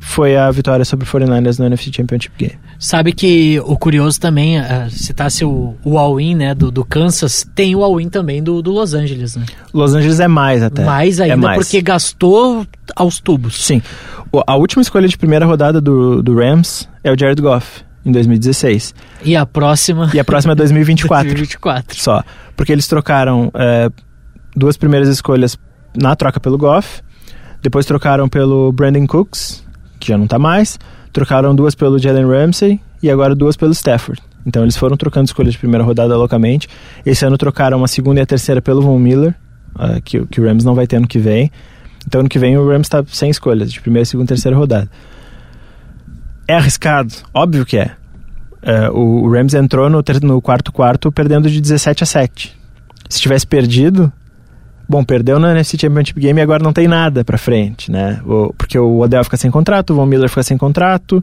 foi 0.05 0.35
a 0.35 0.51
vitória 0.51 0.83
sobre 0.83 1.05
o 1.07 1.09
49ers 1.09 1.57
no 1.59 1.65
NFC 1.65 1.89
Championship 1.93 2.33
Game. 2.37 2.59
Sabe 2.77 3.13
que 3.13 3.59
o 3.65 3.77
curioso 3.77 4.19
também, 4.19 4.59
uh, 4.59 4.89
citasse 4.89 5.45
o, 5.45 5.75
o 5.83 5.97
all-in 5.97 6.35
né, 6.35 6.53
do, 6.53 6.69
do 6.69 6.83
Kansas, 6.83 7.47
tem 7.55 7.73
o 7.73 7.81
all-in 7.83 8.09
também 8.09 8.43
do, 8.43 8.61
do 8.61 8.71
Los 8.71 8.93
Angeles, 8.93 9.37
né? 9.37 9.45
Los 9.73 9.93
Angeles 9.93 10.19
é 10.19 10.27
mais 10.27 10.61
até. 10.61 10.83
Mais 10.83 11.21
ainda, 11.21 11.33
é 11.33 11.37
mais. 11.37 11.57
porque 11.57 11.81
gastou 11.81 12.67
aos 12.95 13.19
tubos. 13.19 13.63
Sim. 13.65 13.81
O- 14.31 14.41
A 14.45 14.55
última 14.57 14.81
escolha 14.81 15.07
de 15.07 15.17
primeira 15.17 15.45
rodada 15.45 15.79
do, 15.79 16.21
do 16.21 16.35
Rams 16.35 16.87
é 17.03 17.09
o 17.11 17.17
Jared 17.17 17.41
Goff, 17.41 17.81
em 18.05 18.11
2016. 18.11 18.93
E 19.23 19.35
a 19.37 19.45
próxima? 19.45 20.11
E 20.13 20.19
a 20.19 20.23
próxima 20.25 20.51
é 20.51 20.55
2024. 20.55 21.27
2024. 21.29 21.97
Só. 22.03 22.21
Porque 22.57 22.73
eles 22.73 22.87
trocaram 22.87 23.49
é, 23.55 23.89
duas 24.53 24.75
primeiras 24.75 25.07
escolhas 25.07 25.57
na 25.95 26.13
troca 26.15 26.39
pelo 26.41 26.57
Goff, 26.57 27.01
depois 27.61 27.85
trocaram 27.85 28.27
pelo 28.27 28.71
Brandon 28.73 29.07
Cooks, 29.07 29.62
que 30.03 30.11
já 30.11 30.17
não 30.17 30.27
tá 30.27 30.37
mais, 30.37 30.79
trocaram 31.11 31.55
duas 31.55 31.75
pelo 31.75 31.97
Jalen 31.97 32.25
Ramsey 32.25 32.79
e 33.01 33.09
agora 33.09 33.33
duas 33.33 33.55
pelo 33.55 33.71
Stafford. 33.71 34.21
Então 34.45 34.63
eles 34.63 34.75
foram 34.75 34.97
trocando 34.97 35.25
escolhas 35.25 35.53
de 35.53 35.59
primeira 35.59 35.83
rodada 35.83 36.15
loucamente. 36.17 36.67
Esse 37.05 37.25
ano 37.25 37.37
trocaram 37.37 37.83
a 37.83 37.87
segunda 37.87 38.19
e 38.19 38.23
a 38.23 38.25
terceira 38.25 38.61
pelo 38.61 38.81
Von 38.81 38.99
Miller, 38.99 39.33
uh, 39.75 40.01
que, 40.01 40.25
que 40.27 40.41
o 40.41 40.45
Rams 40.45 40.65
não 40.65 40.75
vai 40.75 40.85
ter 40.85 40.97
ano 40.97 41.07
que 41.07 41.19
vem. 41.19 41.51
Então 42.05 42.21
ano 42.21 42.29
que 42.29 42.39
vem 42.39 42.57
o 42.57 42.67
Rams 42.67 42.87
está 42.87 43.03
sem 43.07 43.29
escolhas, 43.29 43.71
de 43.71 43.79
primeira, 43.79 44.05
segunda 44.05 44.25
e 44.25 44.29
terceira 44.29 44.57
rodada. 44.57 44.89
É 46.47 46.55
arriscado? 46.55 47.13
Óbvio 47.33 47.65
que 47.65 47.77
é. 47.77 47.91
Uh, 48.61 48.91
o, 48.97 49.23
o 49.23 49.31
Rams 49.31 49.53
entrou 49.53 49.89
no, 49.89 50.03
no 50.21 50.41
quarto 50.41 50.71
quarto 50.71 51.11
perdendo 51.11 51.49
de 51.49 51.61
17 51.61 52.03
a 52.03 52.05
7. 52.05 52.57
Se 53.09 53.21
tivesse 53.21 53.47
perdido, 53.47 54.11
bom, 54.87 55.03
perdeu 55.03 55.39
na 55.39 55.51
NFC 55.51 55.77
Championship 55.77 56.19
Game 56.19 56.39
e 56.39 56.43
agora 56.43 56.63
não 56.63 56.73
tem 56.73 56.87
nada 56.87 57.23
pra 57.23 57.37
frente, 57.37 57.91
né? 57.91 58.21
Porque 58.57 58.77
o 58.77 58.99
Odell 58.99 59.23
fica 59.23 59.37
sem 59.37 59.51
contrato, 59.51 59.91
o 59.91 59.95
Von 59.95 60.05
Miller 60.05 60.29
fica 60.29 60.43
sem 60.43 60.57
contrato, 60.57 61.21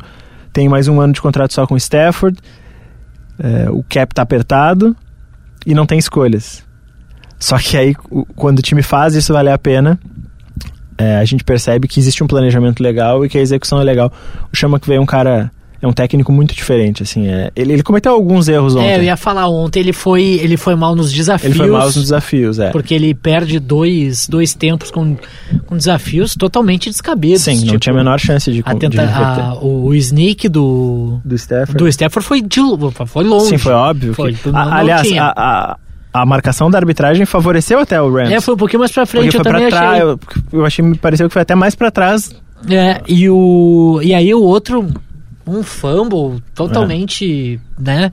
tem 0.52 0.68
mais 0.68 0.88
um 0.88 1.00
ano 1.00 1.12
de 1.12 1.20
contrato 1.20 1.52
só 1.52 1.66
com 1.66 1.74
o 1.74 1.78
Stafford, 1.78 2.38
uh, 3.38 3.72
o 3.72 3.84
cap 3.88 4.14
tá 4.14 4.22
apertado 4.22 4.96
e 5.66 5.74
não 5.74 5.86
tem 5.86 5.98
escolhas. 5.98 6.64
Só 7.38 7.58
que 7.58 7.76
aí, 7.76 7.94
quando 8.36 8.58
o 8.58 8.62
time 8.62 8.82
faz 8.82 9.14
isso 9.14 9.32
valer 9.32 9.52
a 9.52 9.58
pena, 9.58 9.98
é, 10.98 11.16
a 11.16 11.24
gente 11.24 11.42
percebe 11.42 11.88
que 11.88 11.98
existe 11.98 12.22
um 12.22 12.26
planejamento 12.26 12.82
legal 12.82 13.24
e 13.24 13.28
que 13.28 13.38
a 13.38 13.40
execução 13.40 13.80
é 13.80 13.84
legal. 13.84 14.12
O 14.52 14.56
Chama 14.56 14.78
que 14.78 14.86
veio 14.86 15.00
um 15.00 15.06
cara 15.06 15.50
é 15.82 15.86
um 15.86 15.92
técnico 15.92 16.30
muito 16.30 16.54
diferente, 16.54 17.02
assim. 17.02 17.26
É, 17.26 17.50
ele, 17.56 17.72
ele 17.72 17.82
cometeu 17.82 18.12
alguns 18.12 18.48
erros 18.48 18.74
ontem. 18.74 18.88
É, 18.88 18.98
eu 18.98 19.02
ia 19.02 19.16
falar 19.16 19.48
ontem, 19.48 19.80
ele 19.80 19.92
foi, 19.92 20.22
ele 20.22 20.56
foi 20.56 20.74
mal 20.74 20.94
nos 20.94 21.12
desafios. 21.12 21.54
Ele 21.54 21.58
foi 21.58 21.70
mal 21.70 21.86
nos 21.86 21.94
desafios, 21.94 22.58
é. 22.58 22.70
Porque 22.70 22.94
ele 22.94 23.14
perde 23.14 23.58
dois, 23.58 24.28
dois 24.28 24.52
tempos 24.52 24.90
com, 24.90 25.16
com 25.66 25.76
desafios 25.76 26.34
totalmente 26.34 26.90
descabidos. 26.90 27.42
Sim, 27.42 27.58
tipo, 27.60 27.72
não 27.72 27.78
tinha 27.78 27.94
a 27.94 27.96
menor 27.96 28.18
chance 28.20 28.52
de, 28.52 28.60
a 28.64 28.74
tenta, 28.74 28.88
de 28.90 29.00
a, 29.00 29.54
o, 29.60 29.86
o 29.86 29.94
sneak 29.94 30.48
do... 30.48 31.18
Do 31.24 31.34
Stafford. 31.34 31.78
Do 31.78 31.88
Stafford 31.88 32.26
foi, 32.26 32.42
de, 32.42 32.60
foi 33.06 33.24
longe. 33.24 33.48
Sim, 33.48 33.58
foi 33.58 33.72
óbvio. 33.72 34.12
Foi, 34.12 34.34
que, 34.34 34.48
a, 34.52 34.76
aliás, 34.76 35.10
a, 35.16 35.32
a 35.36 35.76
a 36.12 36.26
marcação 36.26 36.68
da 36.68 36.76
arbitragem 36.76 37.24
favoreceu 37.24 37.78
até 37.78 38.00
o 38.02 38.12
Rams. 38.12 38.32
É, 38.32 38.40
foi 38.40 38.54
um 38.54 38.56
pouquinho 38.56 38.80
mais 38.80 38.90
pra 38.90 39.06
frente, 39.06 39.26
Porque 39.26 39.36
eu 39.36 39.44
foi 39.44 39.52
também 39.52 39.68
pra 39.68 39.78
achei. 39.78 40.00
trás, 40.00 40.18
eu, 40.52 40.58
eu 40.58 40.66
achei, 40.66 40.84
me 40.84 40.98
pareceu 40.98 41.28
que 41.28 41.32
foi 41.32 41.42
até 41.42 41.54
mais 41.54 41.76
pra 41.76 41.88
trás. 41.90 42.34
É, 42.68 43.00
e 43.08 43.30
o 43.30 44.00
e 44.02 44.12
aí 44.12 44.34
o 44.34 44.42
outro 44.42 44.86
um 45.46 45.62
fumble 45.62 46.42
totalmente, 46.54 47.60
é. 47.78 47.82
né? 47.82 48.12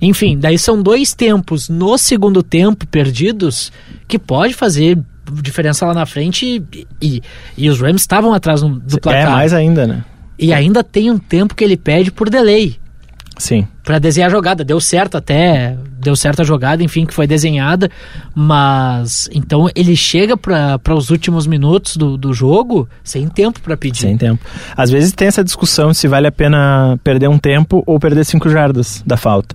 Enfim, 0.00 0.38
daí 0.38 0.58
são 0.58 0.82
dois 0.82 1.14
tempos 1.14 1.68
no 1.68 1.96
segundo 1.98 2.42
tempo 2.42 2.86
perdidos 2.86 3.72
que 4.06 4.18
pode 4.18 4.54
fazer 4.54 4.98
diferença 5.42 5.86
lá 5.86 5.94
na 5.94 6.06
frente 6.06 6.62
e, 7.02 7.22
e, 7.56 7.68
os 7.68 7.80
Rams 7.80 8.02
estavam 8.02 8.32
atrás 8.32 8.60
do, 8.60 8.68
do 8.68 9.00
placar. 9.00 9.22
É, 9.22 9.26
mais 9.26 9.52
ainda, 9.52 9.86
né? 9.86 10.04
E 10.38 10.52
ainda 10.52 10.84
tem 10.84 11.10
um 11.10 11.18
tempo 11.18 11.54
que 11.54 11.64
ele 11.64 11.76
pede 11.76 12.12
por 12.12 12.30
delay. 12.30 12.76
Sim. 13.38 13.66
Para 13.84 13.98
desenhar 13.98 14.28
a 14.28 14.30
jogada. 14.30 14.64
Deu 14.64 14.80
certo 14.80 15.16
até, 15.16 15.76
deu 15.98 16.16
certo 16.16 16.40
a 16.40 16.44
jogada, 16.44 16.82
enfim, 16.82 17.04
que 17.04 17.12
foi 17.12 17.26
desenhada. 17.26 17.90
Mas 18.34 19.28
então 19.32 19.68
ele 19.74 19.94
chega 19.94 20.36
para 20.36 20.94
os 20.94 21.10
últimos 21.10 21.46
minutos 21.46 21.96
do, 21.96 22.16
do 22.16 22.32
jogo 22.32 22.88
sem 23.04 23.28
tempo 23.28 23.60
para 23.60 23.76
pedir. 23.76 24.02
Sem 24.02 24.16
tempo. 24.16 24.44
Às 24.76 24.90
vezes 24.90 25.12
tem 25.12 25.28
essa 25.28 25.44
discussão 25.44 25.92
se 25.92 26.08
vale 26.08 26.26
a 26.26 26.32
pena 26.32 26.98
perder 27.04 27.28
um 27.28 27.38
tempo 27.38 27.82
ou 27.86 28.00
perder 28.00 28.24
cinco 28.24 28.48
jardas 28.48 29.02
da 29.06 29.16
falta. 29.16 29.54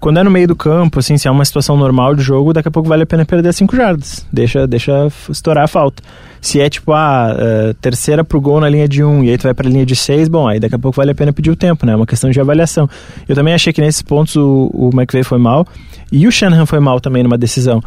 Quando 0.00 0.18
é 0.18 0.24
no 0.24 0.30
meio 0.32 0.48
do 0.48 0.56
campo, 0.56 0.98
assim, 0.98 1.16
se 1.16 1.28
é 1.28 1.30
uma 1.30 1.44
situação 1.44 1.76
normal 1.76 2.16
de 2.16 2.22
jogo, 2.22 2.52
daqui 2.52 2.66
a 2.66 2.72
pouco 2.72 2.88
vale 2.88 3.04
a 3.04 3.06
pena 3.06 3.24
perder 3.24 3.54
cinco 3.54 3.76
jardas. 3.76 4.26
Deixa, 4.32 4.66
deixa 4.66 5.06
estourar 5.30 5.62
a 5.62 5.68
falta. 5.68 6.02
Se 6.42 6.60
é 6.60 6.68
tipo, 6.68 6.92
a 6.92 6.98
ah, 6.98 7.34
uh, 7.70 7.74
terceira 7.74 8.24
pro 8.24 8.40
gol 8.40 8.60
na 8.60 8.68
linha 8.68 8.88
de 8.88 9.02
um 9.04 9.22
e 9.22 9.30
aí 9.30 9.38
tu 9.38 9.44
vai 9.44 9.54
pra 9.54 9.70
linha 9.70 9.86
de 9.86 9.94
seis, 9.94 10.28
bom, 10.28 10.48
aí 10.48 10.58
daqui 10.58 10.74
a 10.74 10.78
pouco 10.78 10.96
vale 10.96 11.12
a 11.12 11.14
pena 11.14 11.32
pedir 11.32 11.52
o 11.52 11.56
tempo, 11.56 11.86
né? 11.86 11.92
É 11.92 11.96
uma 11.96 12.04
questão 12.04 12.30
de 12.30 12.40
avaliação. 12.40 12.90
Eu 13.28 13.36
também 13.36 13.54
achei 13.54 13.72
que 13.72 13.80
nesses 13.80 14.02
pontos 14.02 14.34
o, 14.34 14.68
o 14.74 14.90
McVay 14.92 15.22
foi 15.22 15.38
mal 15.38 15.64
e 16.10 16.26
o 16.26 16.32
Shanahan 16.32 16.66
foi 16.66 16.80
mal 16.80 17.00
também 17.00 17.22
numa 17.22 17.38
decisão. 17.38 17.80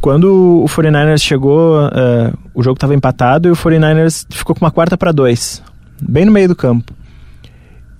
Quando 0.00 0.64
o 0.64 0.64
49ers 0.64 1.20
chegou, 1.20 1.86
uh, 1.86 2.38
o 2.54 2.62
jogo 2.62 2.78
estava 2.78 2.94
empatado 2.94 3.46
e 3.48 3.50
o 3.50 3.54
49ers 3.54 4.26
ficou 4.30 4.56
com 4.56 4.64
uma 4.64 4.70
quarta 4.70 4.96
para 4.96 5.12
dois, 5.12 5.62
bem 6.00 6.24
no 6.24 6.32
meio 6.32 6.48
do 6.48 6.56
campo. 6.56 6.94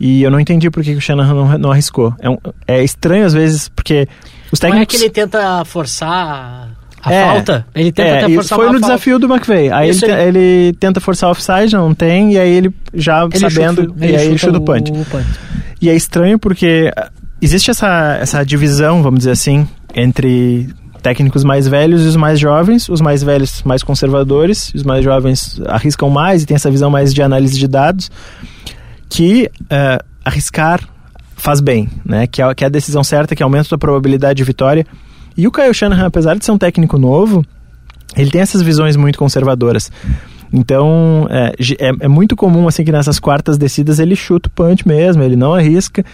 E 0.00 0.22
eu 0.22 0.30
não 0.30 0.40
entendi 0.40 0.70
por 0.70 0.82
que 0.82 0.92
o 0.92 1.00
Shanahan 1.02 1.34
não, 1.34 1.58
não 1.58 1.72
arriscou. 1.72 2.14
É, 2.18 2.30
um, 2.30 2.38
é, 2.66 2.82
estranho 2.82 3.26
às 3.26 3.34
vezes, 3.34 3.68
porque 3.68 4.08
os 4.50 4.58
técnicos... 4.58 4.98
Não 4.98 5.06
é 5.06 5.10
que 5.10 5.18
ele 5.18 5.26
tenta 5.26 5.64
forçar 5.66 6.75
a 7.06 7.12
é, 7.14 7.24
falta? 7.24 7.66
Ele 7.72 7.92
tenta 7.92 8.08
é, 8.08 8.24
até 8.24 8.34
forçar 8.34 8.56
Foi 8.56 8.66
no 8.66 8.72
falta. 8.72 8.86
desafio 8.86 9.18
do 9.18 9.32
McVeigh. 9.32 9.70
Aí 9.70 9.90
ele, 9.90 10.12
ele, 10.12 10.72
tenta 10.80 11.00
forçar 11.00 11.28
o 11.28 11.32
offside, 11.32 11.72
não 11.74 11.94
tem, 11.94 12.32
e 12.32 12.38
aí 12.38 12.50
ele 12.50 12.74
já 12.92 13.24
ele 13.24 13.38
sabendo, 13.38 13.82
chuta, 13.82 14.04
e 14.04 14.08
ele 14.08 14.16
aí 14.16 14.26
ele 14.26 14.38
chuta 14.38 14.58
o, 14.58 14.60
o 14.60 14.64
punch. 14.64 14.90
o 14.90 15.04
punch. 15.04 15.26
E 15.80 15.88
é 15.88 15.94
estranho 15.94 16.36
porque 16.36 16.92
existe 17.40 17.70
essa, 17.70 18.18
essa 18.20 18.44
divisão, 18.44 19.04
vamos 19.04 19.18
dizer 19.18 19.30
assim, 19.30 19.68
entre 19.94 20.68
técnicos 21.00 21.44
mais 21.44 21.68
velhos 21.68 22.04
e 22.04 22.08
os 22.08 22.16
mais 22.16 22.40
jovens, 22.40 22.88
os 22.88 23.00
mais 23.00 23.22
velhos 23.22 23.62
mais 23.62 23.84
conservadores, 23.84 24.72
os 24.74 24.82
mais 24.82 25.04
jovens 25.04 25.60
arriscam 25.66 26.10
mais 26.10 26.42
e 26.42 26.46
tem 26.46 26.56
essa 26.56 26.70
visão 26.70 26.90
mais 26.90 27.14
de 27.14 27.22
análise 27.22 27.56
de 27.56 27.68
dados, 27.68 28.10
que 29.08 29.48
uh, 29.62 30.04
arriscar 30.24 30.80
faz 31.36 31.60
bem, 31.60 31.88
né? 32.04 32.26
Que 32.26 32.42
é, 32.42 32.54
que 32.54 32.64
é 32.64 32.66
a 32.66 32.70
decisão 32.70 33.04
certa, 33.04 33.36
que 33.36 33.42
aumenta 33.42 33.72
a 33.72 33.78
probabilidade 33.78 34.38
de 34.38 34.44
vitória. 34.44 34.84
E 35.36 35.46
o 35.46 35.52
Kyle 35.52 35.74
Shanahan, 35.74 36.06
apesar 36.06 36.36
de 36.36 36.44
ser 36.44 36.52
um 36.52 36.58
técnico 36.58 36.98
novo, 36.98 37.44
ele 38.16 38.30
tem 38.30 38.40
essas 38.40 38.62
visões 38.62 38.96
muito 38.96 39.18
conservadoras. 39.18 39.90
Então, 40.52 41.26
é, 41.30 41.52
é, 41.78 41.92
é, 42.00 42.08
muito 42.08 42.36
comum, 42.36 42.66
assim, 42.68 42.84
que 42.84 42.92
nessas 42.92 43.18
quartas 43.18 43.58
descidas 43.58 43.98
ele 43.98 44.16
chuta 44.16 44.48
o 44.48 44.52
punch 44.52 44.86
mesmo, 44.86 45.22
ele 45.22 45.36
não 45.36 45.54
arrisca. 45.54 46.04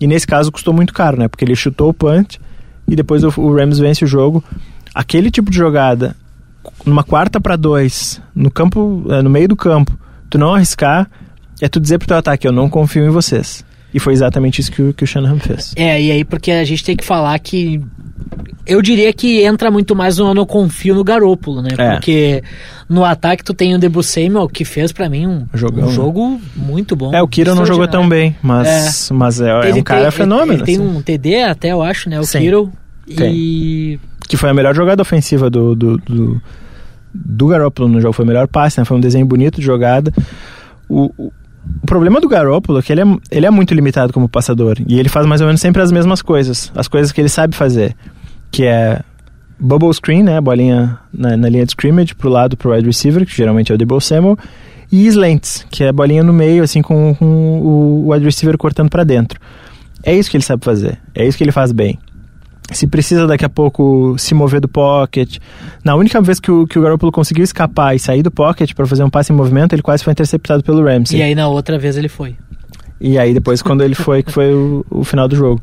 E 0.00 0.06
nesse 0.06 0.26
caso 0.26 0.52
custou 0.52 0.72
muito 0.72 0.92
caro, 0.92 1.18
né? 1.18 1.26
Porque 1.26 1.44
ele 1.44 1.56
chutou 1.56 1.88
o 1.88 1.94
punch 1.94 2.38
e 2.86 2.94
depois 2.94 3.24
o, 3.24 3.32
o 3.40 3.54
Rams 3.54 3.78
vence 3.78 4.04
o 4.04 4.06
jogo. 4.06 4.44
Aquele 4.94 5.30
tipo 5.30 5.50
de 5.50 5.56
jogada, 5.56 6.14
numa 6.84 7.02
quarta 7.02 7.40
para 7.40 7.56
dois, 7.56 8.20
no 8.34 8.50
campo, 8.50 9.04
no 9.22 9.30
meio 9.30 9.48
do 9.48 9.56
campo, 9.56 9.98
tu 10.30 10.38
não 10.38 10.54
arriscar, 10.54 11.10
é 11.60 11.68
tu 11.68 11.80
dizer 11.80 11.98
pro 11.98 12.06
teu 12.06 12.16
ataque, 12.16 12.46
eu 12.46 12.52
não 12.52 12.68
confio 12.68 13.04
em 13.04 13.10
vocês. 13.10 13.64
E 13.92 13.98
foi 13.98 14.12
exatamente 14.12 14.60
isso 14.60 14.70
que 14.70 14.82
o, 14.82 14.94
que 14.94 15.02
o 15.02 15.06
Shanahan 15.06 15.38
fez. 15.38 15.72
É, 15.76 16.00
e 16.00 16.10
aí 16.10 16.24
porque 16.24 16.52
a 16.52 16.64
gente 16.64 16.84
tem 16.84 16.96
que 16.96 17.04
falar 17.04 17.38
que 17.38 17.80
eu 18.66 18.82
diria 18.82 19.12
que 19.12 19.42
entra 19.42 19.70
muito 19.70 19.96
mais 19.96 20.18
no 20.18 20.28
eu 20.28 20.34
não 20.34 20.44
confio 20.44 20.94
no 20.94 21.02
Garópolo, 21.02 21.62
né? 21.62 21.70
É. 21.78 21.92
Porque 21.92 22.42
no 22.88 23.04
ataque 23.04 23.42
tu 23.42 23.54
tem 23.54 23.74
o 23.74 23.78
Debu 23.78 24.02
Samuel, 24.02 24.46
que 24.48 24.64
fez 24.64 24.92
para 24.92 25.08
mim 25.08 25.26
um, 25.26 25.46
Jogão, 25.54 25.88
um 25.88 25.90
jogo 25.90 26.40
muito 26.54 26.94
bom. 26.94 27.14
É, 27.14 27.22
o 27.22 27.26
Kiro 27.26 27.54
não 27.54 27.64
jogou 27.64 27.88
tão 27.88 28.06
bem, 28.06 28.36
mas 28.42 29.10
é, 29.10 29.14
mas 29.14 29.40
é, 29.40 29.48
é 29.48 29.74
um 29.74 29.82
cara 29.82 30.02
tem, 30.02 30.10
fenômeno. 30.10 30.52
Ele, 30.52 30.62
ele 30.62 30.62
assim. 30.62 30.78
tem 30.78 30.96
um 30.96 31.00
TD 31.00 31.42
até, 31.44 31.72
eu 31.72 31.82
acho, 31.82 32.10
né? 32.10 32.20
O 32.20 32.24
Sim. 32.24 32.40
Kiro. 32.40 32.72
E... 33.06 33.98
Que 34.28 34.36
foi 34.36 34.50
a 34.50 34.54
melhor 34.54 34.74
jogada 34.74 35.00
ofensiva 35.00 35.48
do, 35.48 35.74
do, 35.74 35.96
do, 35.96 36.42
do 37.14 37.46
Garoppolo 37.46 37.88
no 37.88 38.00
jogo. 38.02 38.12
Foi 38.12 38.24
o 38.26 38.28
melhor 38.28 38.46
passe, 38.46 38.78
né? 38.78 38.84
Foi 38.84 38.98
um 38.98 39.00
desenho 39.00 39.24
bonito 39.24 39.60
de 39.60 39.64
jogada. 39.64 40.12
O, 40.86 41.10
o, 41.16 41.32
o 41.82 41.86
problema 41.86 42.20
do 42.20 42.28
Garoppolo 42.28 42.78
é 42.78 42.82
que 42.82 42.92
ele 42.92 43.02
é, 43.02 43.04
ele 43.30 43.46
é 43.46 43.50
muito 43.50 43.74
limitado 43.74 44.12
como 44.12 44.28
passador. 44.28 44.76
E 44.86 44.98
ele 44.98 45.08
faz 45.08 45.26
mais 45.26 45.40
ou 45.40 45.46
menos 45.46 45.60
sempre 45.60 45.82
as 45.82 45.92
mesmas 45.92 46.22
coisas. 46.22 46.72
As 46.74 46.88
coisas 46.88 47.12
que 47.12 47.20
ele 47.20 47.28
sabe 47.28 47.54
fazer. 47.54 47.94
Que 48.50 48.64
é 48.64 49.00
bubble 49.58 49.92
screen, 49.92 50.22
né? 50.22 50.40
Bolinha 50.40 50.98
na, 51.12 51.36
na 51.36 51.48
linha 51.48 51.64
de 51.64 51.72
scrimmage 51.72 52.14
pro 52.14 52.28
lado 52.28 52.56
pro 52.56 52.72
wide 52.72 52.86
receiver, 52.86 53.24
que 53.26 53.34
geralmente 53.34 53.70
é 53.70 53.74
o 53.74 53.78
Debo 53.78 54.00
Samuel. 54.00 54.38
E 54.90 55.06
slants, 55.06 55.66
que 55.70 55.84
é 55.84 55.88
a 55.88 55.92
bolinha 55.92 56.22
no 56.22 56.32
meio, 56.32 56.62
assim, 56.62 56.80
com, 56.80 57.14
com 57.14 57.60
o 57.60 58.10
wide 58.10 58.24
receiver 58.24 58.56
cortando 58.56 58.88
para 58.88 59.04
dentro. 59.04 59.38
É 60.02 60.14
isso 60.14 60.30
que 60.30 60.36
ele 60.36 60.44
sabe 60.44 60.64
fazer. 60.64 60.98
É 61.14 61.26
isso 61.26 61.36
que 61.36 61.44
ele 61.44 61.52
faz 61.52 61.72
bem 61.72 61.98
se 62.72 62.86
precisa 62.86 63.26
daqui 63.26 63.44
a 63.44 63.48
pouco 63.48 64.14
se 64.18 64.34
mover 64.34 64.60
do 64.60 64.68
pocket. 64.68 65.38
Na 65.82 65.94
única 65.94 66.20
vez 66.20 66.38
que 66.38 66.50
o, 66.50 66.66
que 66.66 66.78
o 66.78 66.82
Garoppolo 66.82 67.10
conseguiu 67.10 67.44
escapar 67.44 67.94
e 67.94 67.98
sair 67.98 68.22
do 68.22 68.30
pocket 68.30 68.74
para 68.74 68.86
fazer 68.86 69.02
um 69.02 69.10
passe 69.10 69.32
em 69.32 69.36
movimento, 69.36 69.74
ele 69.74 69.82
quase 69.82 70.04
foi 70.04 70.12
interceptado 70.12 70.62
pelo 70.62 70.84
Ramsey. 70.84 71.18
E 71.18 71.22
aí 71.22 71.34
na 71.34 71.48
outra 71.48 71.78
vez 71.78 71.96
ele 71.96 72.08
foi. 72.08 72.36
E 73.00 73.18
aí 73.18 73.32
depois 73.32 73.62
quando 73.62 73.82
ele 73.82 73.94
foi, 73.94 74.22
que 74.22 74.30
foi 74.30 74.52
o, 74.52 74.84
o, 74.90 75.04
final 75.04 75.28
do 75.28 75.36
jogo. 75.36 75.62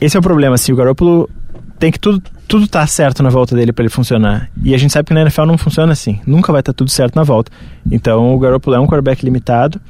Esse 0.00 0.16
é 0.16 0.20
o 0.20 0.22
problema, 0.22 0.54
assim, 0.54 0.72
o 0.72 0.76
Garoppolo 0.76 1.28
tem 1.78 1.90
que 1.90 1.98
tudo 1.98 2.22
tudo 2.46 2.68
tá 2.68 2.86
certo 2.86 3.22
na 3.22 3.30
volta 3.30 3.56
dele 3.56 3.72
para 3.72 3.84
ele 3.84 3.90
funcionar. 3.90 4.50
E 4.62 4.74
a 4.74 4.78
gente 4.78 4.92
sabe 4.92 5.06
que 5.06 5.14
na 5.14 5.22
NFL 5.22 5.44
não 5.46 5.56
funciona 5.56 5.92
assim. 5.92 6.20
Nunca 6.26 6.52
vai 6.52 6.60
estar 6.60 6.72
tá 6.72 6.76
tudo 6.76 6.90
certo 6.90 7.16
na 7.16 7.22
volta. 7.22 7.50
Então 7.90 8.34
o 8.34 8.38
Garoppolo 8.38 8.76
é 8.76 8.78
um 8.78 8.86
quarterback 8.86 9.24
limitado. 9.24 9.80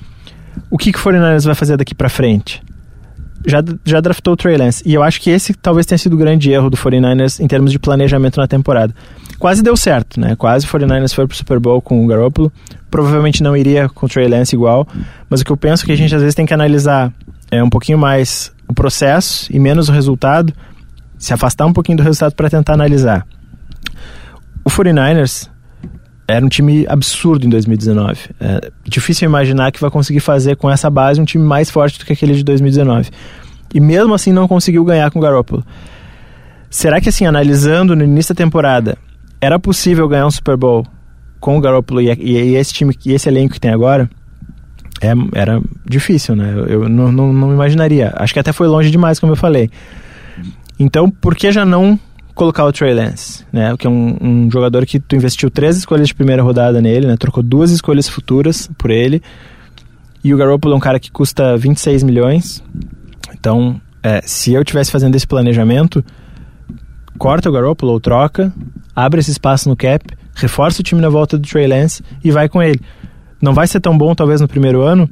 O 0.71 0.79
que, 0.79 0.93
que 0.93 0.99
o 0.99 1.03
49ers 1.03 1.45
vai 1.45 1.55
fazer 1.55 1.77
daqui 1.77 1.95
para 1.95 2.09
frente? 2.09 2.63
Já, 3.47 3.63
já 3.85 4.01
draftou 4.01 4.35
o 4.35 4.37
Trey 4.37 4.57
Lance. 4.57 4.83
E 4.87 4.95
eu 4.95 5.03
acho 5.03 5.21
que 5.21 5.31
esse 5.31 5.55
talvez 5.55 5.87
tenha 5.87 5.99
sido 5.99 6.15
o 6.15 6.17
grande 6.17 6.51
erro 6.51 6.71
do 6.71 6.77
49ers 6.77 7.41
em 7.41 7.47
termos 7.47 7.71
de 7.71 7.79
planejamento 7.79 8.41
na 8.41 8.47
temporada. 8.47 8.95
Quase 9.39 9.63
deu 9.63 9.77
certo, 9.77 10.21
né? 10.21 10.35
Quase 10.37 10.67
o 10.67 10.69
49ers 10.69 11.15
foi 11.15 11.27
pro 11.27 11.37
Super 11.37 11.59
Bowl 11.59 11.81
com 11.81 12.05
o 12.05 12.07
Garoppolo, 12.07 12.53
provavelmente 12.91 13.43
não 13.43 13.57
iria 13.57 13.89
com 13.89 14.07
o 14.07 14.09
Trey 14.09 14.29
Lance 14.29 14.55
igual, 14.55 14.87
mas 15.29 15.41
o 15.41 15.45
que 15.45 15.53
eu 15.53 15.57
penso 15.57 15.85
é 15.85 15.87
que 15.87 15.93
a 15.93 15.97
gente 15.97 16.15
às 16.15 16.21
vezes 16.21 16.35
tem 16.35 16.47
que 16.47 16.55
analisar 16.55 17.13
é 17.51 17.63
um 17.63 17.71
pouquinho 17.71 17.99
mais 17.99 18.53
o 18.69 18.75
processo 18.75 19.47
e 19.53 19.59
menos 19.59 19.89
o 19.89 19.93
resultado, 19.93 20.53
se 21.19 21.33
afastar 21.33 21.67
um 21.67 21.73
pouquinho 21.73 21.99
do 21.99 22.03
resultado 22.03 22.35
para 22.35 22.51
tentar 22.51 22.75
analisar. 22.75 23.27
O 24.65 24.71
49ers 24.71 25.49
era 26.27 26.45
um 26.45 26.49
time 26.49 26.87
absurdo 26.89 27.47
em 27.47 27.51
2019. 27.51 28.31
É 28.41 28.71
difícil 28.85 29.27
imaginar 29.27 29.71
que 29.71 29.81
vai 29.81 29.91
conseguir 29.91 30.21
fazer 30.21 30.57
com 30.57 30.71
essa 30.71 30.89
base 30.89 31.21
um 31.21 31.25
time 31.25 31.45
mais 31.45 31.71
forte 31.71 31.99
do 31.99 32.05
que 32.05 32.13
aquele 32.13 32.35
de 32.35 32.43
2019. 32.43 33.11
E 33.75 33.81
mesmo 33.81 34.15
assim 34.15 34.33
não 34.33 34.49
conseguiu 34.49 34.85
ganhar 34.85 35.11
com 35.11 35.19
o 35.19 35.23
Garoppolo. 35.23 35.65
Será 36.71 37.01
que 37.01 37.09
assim, 37.09 37.27
analisando 37.27 37.95
no 37.95 38.03
início 38.03 38.35
da 38.35 38.39
temporada, 38.39 38.97
era 39.41 39.59
possível 39.59 40.09
ganhar 40.09 40.27
um 40.27 40.31
Super 40.31 40.57
Bowl 40.57 40.87
com 41.39 41.59
o 41.59 41.61
Garoppolo 41.61 42.01
e, 42.01 42.11
e, 42.13 42.33
e 42.33 42.57
esse 42.57 42.73
time 42.73 42.97
e 43.05 43.13
esse 43.13 43.29
elenco 43.29 43.55
que 43.55 43.61
tem 43.61 43.71
agora? 43.71 44.09
É, 45.01 45.13
era 45.35 45.61
difícil, 45.85 46.35
né? 46.35 46.53
Eu, 46.57 46.67
eu 46.67 46.89
não, 46.89 47.13
não, 47.13 47.33
não 47.33 47.53
imaginaria. 47.53 48.13
Acho 48.17 48.33
que 48.33 48.41
até 48.41 48.53
foi 48.53 48.67
longe 48.67 48.91
demais, 48.91 49.21
como 49.21 49.33
eu 49.33 49.37
falei. 49.37 49.71
Então, 50.79 51.11
por 51.11 51.35
que 51.35 51.53
já 51.53 51.65
não 51.65 51.99
colocar 52.35 52.65
o 52.65 52.73
Trey 52.73 52.93
Lance, 52.93 53.45
né? 53.53 53.75
Que 53.77 53.87
é 53.87 53.91
um, 53.91 54.17
um, 54.21 54.51
jogador 54.51 54.85
que 54.85 54.99
tu 54.99 55.15
investiu 55.15 55.51
três 55.51 55.77
escolhas 55.77 56.09
de 56.09 56.15
primeira 56.15 56.43
rodada 56.43 56.81
nele, 56.81 57.07
né? 57.07 57.17
Trocou 57.17 57.43
duas 57.43 57.71
escolhas 57.71 58.09
futuras 58.09 58.69
por 58.77 58.91
ele. 58.91 59.23
E 60.23 60.35
o 60.35 60.37
Garoppolo 60.37 60.75
é 60.75 60.77
um 60.77 60.81
cara 60.81 60.99
que 60.99 61.11
custa 61.11 61.57
26 61.57 62.03
milhões. 62.03 62.63
Então, 63.33 63.81
é, 64.03 64.21
se 64.25 64.53
eu 64.53 64.65
tivesse 64.65 64.91
fazendo 64.91 65.15
esse 65.15 65.27
planejamento, 65.27 66.05
corta 67.19 67.49
o 67.49 67.53
Garoppolo 67.53 67.93
ou 67.93 68.01
troca, 68.01 68.53
abre 68.97 69.21
esse 69.21 69.31
espaço 69.31 69.69
no 69.69 69.77
cap, 69.77 70.05
reforça 70.35 70.81
o 70.81 70.85
time 70.85 71.01
na 71.01 71.09
volta 71.09 71.39
do 71.39 71.47
Trey 71.47 71.67
Lance 71.67 72.03
e 72.23 72.31
vai 72.31 72.49
com 72.49 72.63
ele. 72.63 72.81
Não 73.41 73.53
vai 73.53 73.67
ser 73.67 73.81
tão 73.81 73.97
bom 73.97 74.15
talvez 74.15 74.41
no 74.41 74.49
primeiro 74.49 74.83
ano, 74.83 75.09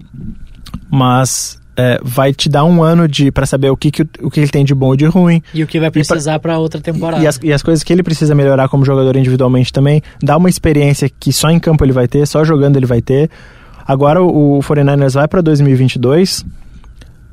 mas 0.90 1.60
é, 1.76 1.98
vai 2.02 2.32
te 2.32 2.48
dar 2.48 2.64
um 2.64 2.82
ano 2.82 3.08
de 3.08 3.30
para 3.30 3.46
saber 3.46 3.70
o 3.70 3.76
que, 3.76 3.90
que, 3.90 4.02
o 4.20 4.30
que 4.30 4.40
ele 4.40 4.48
tem 4.48 4.64
de 4.64 4.74
bom 4.74 4.88
ou 4.88 4.96
de 4.96 5.06
ruim. 5.06 5.42
E 5.54 5.62
o 5.62 5.66
que 5.66 5.80
vai 5.80 5.90
precisar 5.90 6.38
para 6.38 6.58
outra 6.58 6.80
temporada. 6.80 7.22
E 7.22 7.26
as, 7.26 7.38
e 7.42 7.52
as 7.52 7.62
coisas 7.62 7.82
que 7.82 7.92
ele 7.92 8.02
precisa 8.02 8.34
melhorar 8.34 8.68
como 8.68 8.84
jogador 8.84 9.16
individualmente 9.16 9.72
também. 9.72 10.02
Dá 10.22 10.36
uma 10.36 10.48
experiência 10.48 11.08
que 11.08 11.32
só 11.32 11.50
em 11.50 11.58
campo 11.58 11.84
ele 11.84 11.92
vai 11.92 12.06
ter, 12.06 12.26
só 12.26 12.44
jogando 12.44 12.76
ele 12.76 12.86
vai 12.86 13.00
ter. 13.00 13.30
Agora 13.86 14.22
o, 14.22 14.58
o 14.58 14.60
49ers 14.60 15.14
vai 15.14 15.26
para 15.26 15.40
2022, 15.40 16.44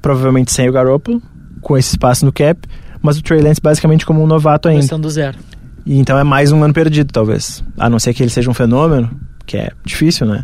provavelmente 0.02 0.52
sem 0.52 0.67
o 0.67 0.71
Garoppolo, 0.71 1.21
com 1.62 1.78
esse 1.78 1.91
espaço 1.91 2.25
no 2.25 2.32
cap, 2.32 2.60
mas 3.02 3.17
o 3.17 3.21
Trey 3.21 3.41
Lance 3.41 3.62
basicamente 3.62 4.06
como 4.06 4.23
um 4.23 4.28
novato 4.28 4.67
ainda. 4.67 4.82
Questão 4.82 4.99
do 4.99 5.10
zero. 5.10 5.38
E 5.86 5.97
então 5.97 6.17
é 6.17 6.23
mais 6.23 6.52
um 6.52 6.63
ano 6.63 6.73
perdido, 6.73 7.12
talvez. 7.12 7.63
A 7.78 7.89
não 7.89 7.99
ser 7.99 8.13
que 8.13 8.23
ele 8.23 8.30
seja 8.30 8.49
um 8.49 8.54
fenômeno, 8.54 9.10
que 9.45 9.58
é 9.58 9.71
difícil, 9.86 10.28
né? 10.28 10.43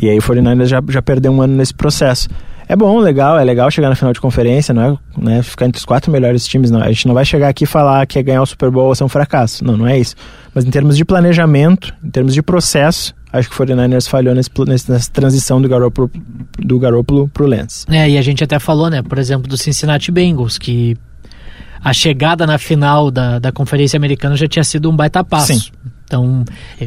E 0.00 0.08
aí 0.08 0.18
o 0.18 0.22
49ers 0.22 0.66
já, 0.66 0.82
já 0.88 1.02
perdeu 1.02 1.32
um 1.32 1.42
ano 1.42 1.54
nesse 1.54 1.74
processo. 1.74 2.28
É 2.70 2.76
bom, 2.76 3.00
legal, 3.00 3.36
é 3.36 3.42
legal 3.42 3.68
chegar 3.68 3.88
na 3.88 3.96
final 3.96 4.12
de 4.12 4.20
conferência, 4.20 4.72
não 4.72 4.80
é 4.80 4.96
né, 5.20 5.42
ficar 5.42 5.66
entre 5.66 5.80
os 5.80 5.84
quatro 5.84 6.08
melhores 6.08 6.46
times. 6.46 6.70
Não. 6.70 6.80
A 6.80 6.86
gente 6.86 7.04
não 7.04 7.14
vai 7.14 7.24
chegar 7.24 7.48
aqui 7.48 7.64
e 7.64 7.66
falar 7.66 8.06
que 8.06 8.16
é 8.16 8.22
ganhar 8.22 8.40
o 8.40 8.46
Super 8.46 8.70
Bowl 8.70 8.86
ou 8.86 8.94
ser 8.94 9.02
um 9.02 9.08
fracasso. 9.08 9.64
Não, 9.64 9.76
não 9.76 9.88
é 9.88 9.98
isso. 9.98 10.14
Mas 10.54 10.64
em 10.64 10.70
termos 10.70 10.96
de 10.96 11.04
planejamento, 11.04 11.92
em 12.00 12.10
termos 12.10 12.32
de 12.32 12.40
processo, 12.40 13.12
acho 13.32 13.50
que 13.50 13.60
o 13.60 13.66
49ers 13.66 14.08
falhou 14.08 14.36
nesse, 14.36 14.50
nessa 14.68 15.10
transição 15.10 15.60
do 15.60 15.68
Garoppolo, 15.68 16.08
do 16.60 16.78
Garoppolo 16.78 17.28
pro 17.30 17.44
Lance. 17.44 17.86
É, 17.90 18.08
e 18.08 18.16
a 18.16 18.22
gente 18.22 18.44
até 18.44 18.60
falou, 18.60 18.88
né, 18.88 19.02
por 19.02 19.18
exemplo, 19.18 19.48
do 19.48 19.56
Cincinnati 19.56 20.12
Bengals, 20.12 20.56
que 20.56 20.96
a 21.82 21.92
chegada 21.92 22.46
na 22.46 22.56
final 22.56 23.10
da, 23.10 23.40
da 23.40 23.50
Conferência 23.50 23.96
Americana 23.96 24.36
já 24.36 24.46
tinha 24.46 24.62
sido 24.62 24.88
um 24.88 24.94
baita 24.94 25.24
passo. 25.24 25.54
Sim. 25.54 25.72
Então, 26.10 26.44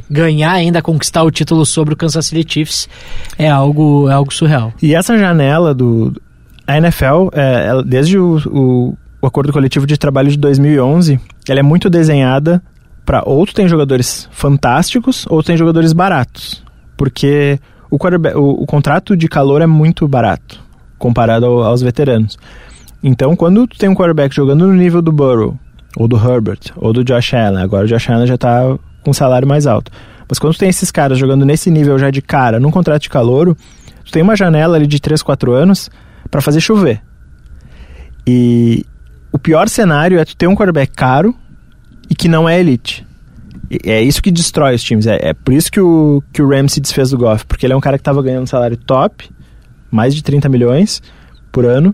ganhar 0.10 0.52
ainda, 0.52 0.82
conquistar 0.82 1.24
o 1.24 1.32
título 1.32 1.66
sobre 1.66 1.94
o 1.94 1.98
Kansas 1.98 2.26
City 2.26 2.54
Chiefs 2.56 2.90
é 3.38 3.50
algo, 3.50 4.10
é 4.10 4.14
algo 4.14 4.34
surreal. 4.34 4.74
E 4.82 4.94
essa 4.94 5.18
janela 5.18 5.74
do... 5.74 6.14
A 6.68 6.78
NFL, 6.78 7.30
é, 7.32 7.82
desde 7.86 8.18
o, 8.18 8.38
o, 8.48 8.98
o, 9.22 9.26
acordo 9.28 9.54
coletivo 9.54 9.88
de 9.88 9.98
trabalho 9.98 10.30
de 10.30 10.38
2011, 10.38 11.20
ela 11.48 11.60
é 11.60 11.64
muito 11.64 11.90
desenhada 11.90 12.62
para 13.06 13.24
ou 13.26 13.46
tu 13.46 13.54
tem 13.54 13.68
jogadores 13.68 14.28
fantásticos 14.32 15.26
ou 15.30 15.42
tu 15.42 15.48
tem 15.48 15.58
jogadores 15.58 15.94
baratos. 15.94 16.62
Porque 16.98 17.60
o, 17.90 17.98
o, 17.98 18.64
o 18.64 18.66
contrato 18.66 19.16
de 19.16 19.30
calor 19.30 19.62
é 19.62 19.68
muito 19.68 20.06
barato 20.06 20.62
comparado 20.98 21.46
ao, 21.46 21.64
aos 21.64 21.82
veteranos. 21.82 22.38
Então, 23.02 23.36
quando 23.36 23.68
tu 23.68 23.78
tem 23.78 23.90
um 23.90 23.96
quarterback 23.96 24.36
jogando 24.36 24.68
no 24.68 24.74
nível 24.74 25.02
do 25.02 25.12
Burrow, 25.12 25.58
ou 25.96 26.08
do 26.08 26.18
Herbert, 26.18 26.72
ou 26.76 26.94
do 26.94 27.04
Josh 27.04 27.34
Allen, 27.34 27.62
agora 27.62 27.86
o 27.86 27.88
Josh 27.88 28.10
Allen 28.10 28.28
já 28.28 28.36
está 28.36 28.78
com 29.04 29.12
um 29.12 29.14
salário 29.14 29.48
mais 29.48 29.68
alto. 29.68 29.92
Mas 30.28 30.40
quando 30.40 30.58
tem 30.58 30.70
esses 30.70 30.90
caras 30.90 31.18
jogando 31.18 31.46
nesse 31.46 31.70
nível 31.70 32.00
já 32.00 32.10
de 32.10 32.22
cara, 32.22 32.60
num 32.60 32.72
contrato 32.72 33.04
de 33.04 33.10
calouro, 33.10 33.56
tu 34.04 34.12
tem 34.12 34.24
uma 34.24 34.36
janela 34.36 34.78
ali 34.78 34.88
de 34.88 35.00
3, 35.00 35.22
4 35.22 35.54
anos 35.54 35.90
para 36.32 36.42
fazer 36.42 36.62
chover. 36.62 37.02
E 38.26 38.86
o 39.32 39.38
pior 39.38 39.68
cenário 39.68 40.20
é 40.20 40.26
tu 40.26 40.36
ter 40.36 40.48
um 40.48 40.56
quarterback 40.56 40.94
caro 40.94 41.36
e 42.10 42.16
que 42.16 42.28
não 42.28 42.48
é 42.48 42.60
elite. 42.60 43.06
E 43.70 43.90
é 43.90 44.02
isso 44.02 44.22
que 44.22 44.32
destrói 44.32 44.76
os 44.76 44.84
times. 44.84 45.08
É, 45.08 45.30
é, 45.30 45.34
por 45.34 45.54
isso 45.54 45.72
que 45.72 45.80
o, 45.80 46.24
que 46.32 46.42
o 46.42 46.48
Ramsey 46.48 46.82
desfez 46.82 47.10
do 47.10 47.18
Goff, 47.18 47.46
porque 47.46 47.66
ele 47.66 47.74
é 47.74 47.76
um 47.76 47.82
cara 47.82 47.98
que 47.98 48.02
estava 48.02 48.22
ganhando 48.22 48.44
um 48.44 48.48
salário 48.48 48.78
top, 48.78 49.30
mais 49.92 50.16
de 50.16 50.24
30 50.24 50.48
milhões 50.50 51.02
por 51.52 51.66
ano, 51.66 51.94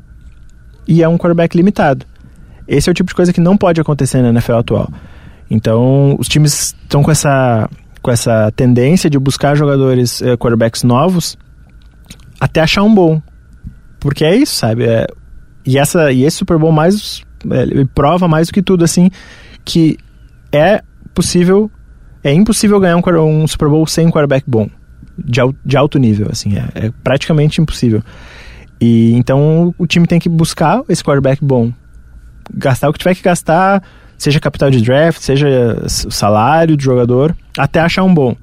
e 0.88 1.04
é 1.04 1.08
um 1.08 1.18
quarterback 1.18 1.56
limitado. 1.56 2.06
Esse 2.68 2.90
é 2.90 2.92
o 2.92 2.94
tipo 2.94 3.10
de 3.10 3.16
coisa 3.16 3.34
que 3.34 3.42
não 3.42 3.58
pode 3.58 3.82
acontecer 3.82 4.22
na 4.22 4.30
NFL 4.30 4.56
atual. 4.56 4.90
Então, 5.50 6.16
os 6.20 6.28
times 6.28 6.76
estão 6.84 7.02
com 7.02 7.12
essa, 7.12 7.70
com 8.02 8.12
essa 8.12 8.52
tendência 8.56 9.10
de 9.10 9.18
buscar 9.18 9.56
jogadores, 9.56 10.22
uh, 10.22 10.38
quarterbacks 10.38 10.84
novos, 10.84 11.38
até 12.40 12.62
achar 12.62 12.84
um 12.84 12.94
bom. 12.94 13.22
Porque 14.00 14.24
é 14.24 14.36
isso, 14.36 14.56
sabe? 14.56 14.86
É, 14.86 15.08
e, 15.66 15.78
essa, 15.78 16.12
e 16.12 16.24
esse 16.24 16.38
Super 16.38 16.58
Bowl 16.58 16.72
mais 16.72 17.24
é, 17.50 17.86
prova 17.94 18.28
mais 18.28 18.48
do 18.48 18.54
que 18.54 18.62
tudo, 18.62 18.84
assim, 18.84 19.10
que 19.66 19.98
é 20.52 20.82
possível, 21.14 21.70
é 22.24 22.32
impossível 22.32 22.80
ganhar 22.80 22.98
um, 22.98 23.44
um 23.44 23.48
Super 23.48 23.70
Bowl 23.70 23.86
sem 23.88 24.08
um 24.08 24.12
quarterback 24.12 24.46
bom, 24.48 24.70
de, 25.18 25.42
de 25.66 25.78
alto 25.78 25.98
nível, 25.98 26.28
assim, 26.32 26.58
é, 26.58 26.88
é 26.88 26.92
praticamente 27.04 27.62
impossível. 27.62 28.02
E 28.80 29.14
então 29.14 29.74
o 29.78 29.86
time 29.86 30.08
tem 30.08 30.20
que 30.20 30.30
buscar 30.30 30.82
esse 30.88 31.04
quarterback 31.04 31.44
bom, 31.44 31.74
gastar 32.54 32.90
o 32.90 32.94
que 32.94 33.00
tiver 33.00 33.16
que 33.16 33.22
gastar, 33.22 33.84
seja 34.20 34.40
capital 34.40 34.70
de 34.70 34.82
draft, 34.82 35.22
seja 35.22 35.82
o 35.86 36.12
salário 36.12 36.76
do 36.76 36.84
jogador, 36.84 37.36
até 37.58 37.80
achar 37.80 38.04
um 38.04 38.14
bom. 38.14 38.36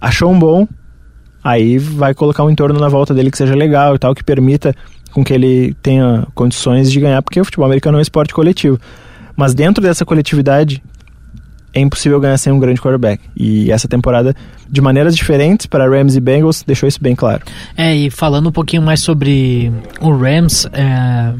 Achou 0.00 0.32
um 0.32 0.38
bom, 0.38 0.66
aí 1.44 1.78
vai 1.78 2.14
colocar 2.14 2.42
um 2.42 2.50
entorno 2.50 2.80
na 2.80 2.88
volta 2.88 3.14
dele 3.14 3.30
que 3.30 3.36
seja 3.36 3.54
legal 3.54 3.94
e 3.94 3.98
tal, 3.98 4.14
que 4.14 4.24
permita 4.24 4.74
com 5.12 5.22
que 5.22 5.32
ele 5.32 5.74
tenha 5.82 6.26
condições 6.34 6.90
de 6.90 6.98
ganhar, 6.98 7.22
porque 7.22 7.40
o 7.40 7.44
futebol 7.44 7.66
americano 7.66 7.98
é 7.98 8.00
um 8.00 8.02
esporte 8.02 8.32
coletivo. 8.32 8.80
Mas 9.36 9.54
dentro 9.54 9.82
dessa 9.82 10.04
coletividade, 10.04 10.82
é 11.74 11.80
impossível 11.80 12.18
ganhar 12.18 12.38
sem 12.38 12.52
um 12.52 12.58
grande 12.58 12.80
quarterback. 12.80 13.22
E 13.36 13.70
essa 13.70 13.86
temporada, 13.86 14.34
de 14.68 14.80
maneiras 14.80 15.14
diferentes 15.14 15.66
para 15.66 15.88
Rams 15.88 16.16
e 16.16 16.20
Bengals, 16.20 16.64
deixou 16.66 16.88
isso 16.88 17.02
bem 17.02 17.14
claro. 17.14 17.42
É, 17.76 17.94
e 17.94 18.10
falando 18.10 18.48
um 18.48 18.52
pouquinho 18.52 18.82
mais 18.82 19.00
sobre 19.00 19.70
o 20.00 20.10
Rams, 20.10 20.66
é 20.72 21.34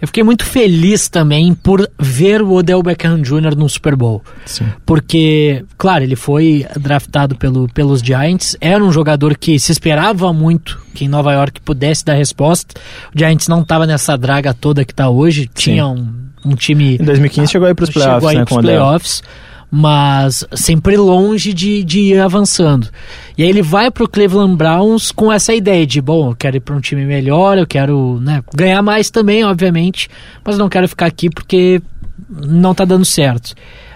eu 0.00 0.06
fiquei 0.06 0.22
muito 0.22 0.44
feliz 0.44 1.08
também 1.08 1.52
por 1.54 1.88
ver 1.98 2.40
o 2.42 2.52
Odell 2.52 2.82
Beckham 2.82 3.20
Jr. 3.20 3.56
no 3.56 3.68
Super 3.68 3.96
Bowl. 3.96 4.22
Sim. 4.46 4.66
Porque, 4.86 5.64
claro, 5.76 6.04
ele 6.04 6.16
foi 6.16 6.66
draftado 6.76 7.36
pelo, 7.36 7.68
pelos 7.68 8.00
Giants, 8.00 8.56
era 8.60 8.82
um 8.82 8.92
jogador 8.92 9.36
que 9.36 9.58
se 9.58 9.72
esperava 9.72 10.32
muito 10.32 10.80
que 10.94 11.04
em 11.04 11.08
Nova 11.08 11.32
York 11.32 11.60
pudesse 11.60 12.04
dar 12.04 12.14
resposta. 12.14 12.74
O 13.14 13.18
Giants 13.18 13.46
não 13.46 13.62
estava 13.62 13.86
nessa 13.86 14.16
draga 14.16 14.52
toda 14.52 14.84
que 14.84 14.92
está 14.92 15.08
hoje, 15.08 15.48
tinha 15.54 15.86
um, 15.86 16.12
um, 16.44 16.54
time... 16.54 16.96
Em 16.96 17.04
2015 17.04 17.52
chegou 17.52 17.68
aí 17.68 17.74
para 17.74 17.84
os 17.84 17.90
playoffs, 17.90 18.14
chegou 18.16 18.28
aí 18.28 18.36
né, 18.36 18.44
pros 18.44 18.60
playoffs 18.60 19.22
mas 19.70 20.44
sempre 20.54 20.96
longe 20.96 21.52
de, 21.52 21.84
de 21.84 22.00
ir 22.00 22.20
avançando. 22.20 22.88
E 23.36 23.42
aí 23.42 23.48
ele 23.48 23.62
vai 23.62 23.90
para 23.90 24.04
o 24.04 24.08
Cleveland 24.08 24.56
Browns 24.56 25.12
com 25.12 25.30
essa 25.30 25.54
ideia 25.54 25.86
de, 25.86 26.00
bom, 26.00 26.30
eu 26.30 26.36
quero 26.36 26.56
ir 26.56 26.60
para 26.60 26.74
um 26.74 26.80
time 26.80 27.04
melhor, 27.04 27.58
eu 27.58 27.66
quero 27.66 28.18
né, 28.20 28.42
ganhar 28.54 28.82
mais 28.82 29.10
também, 29.10 29.44
obviamente, 29.44 30.08
mas 30.44 30.56
não 30.56 30.68
quero 30.68 30.88
ficar 30.88 31.06
aqui 31.06 31.28
porque 31.28 31.82
não 32.28 32.72
está 32.72 32.84
dando 32.84 33.04
certo. 33.04 33.54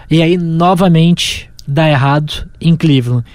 E 0.09 0.21
aí, 0.21 0.37
novamente, 0.37 1.49
dá 1.67 1.89
errado 1.89 2.47
em 2.61 2.75
Cleveland. 2.75 3.25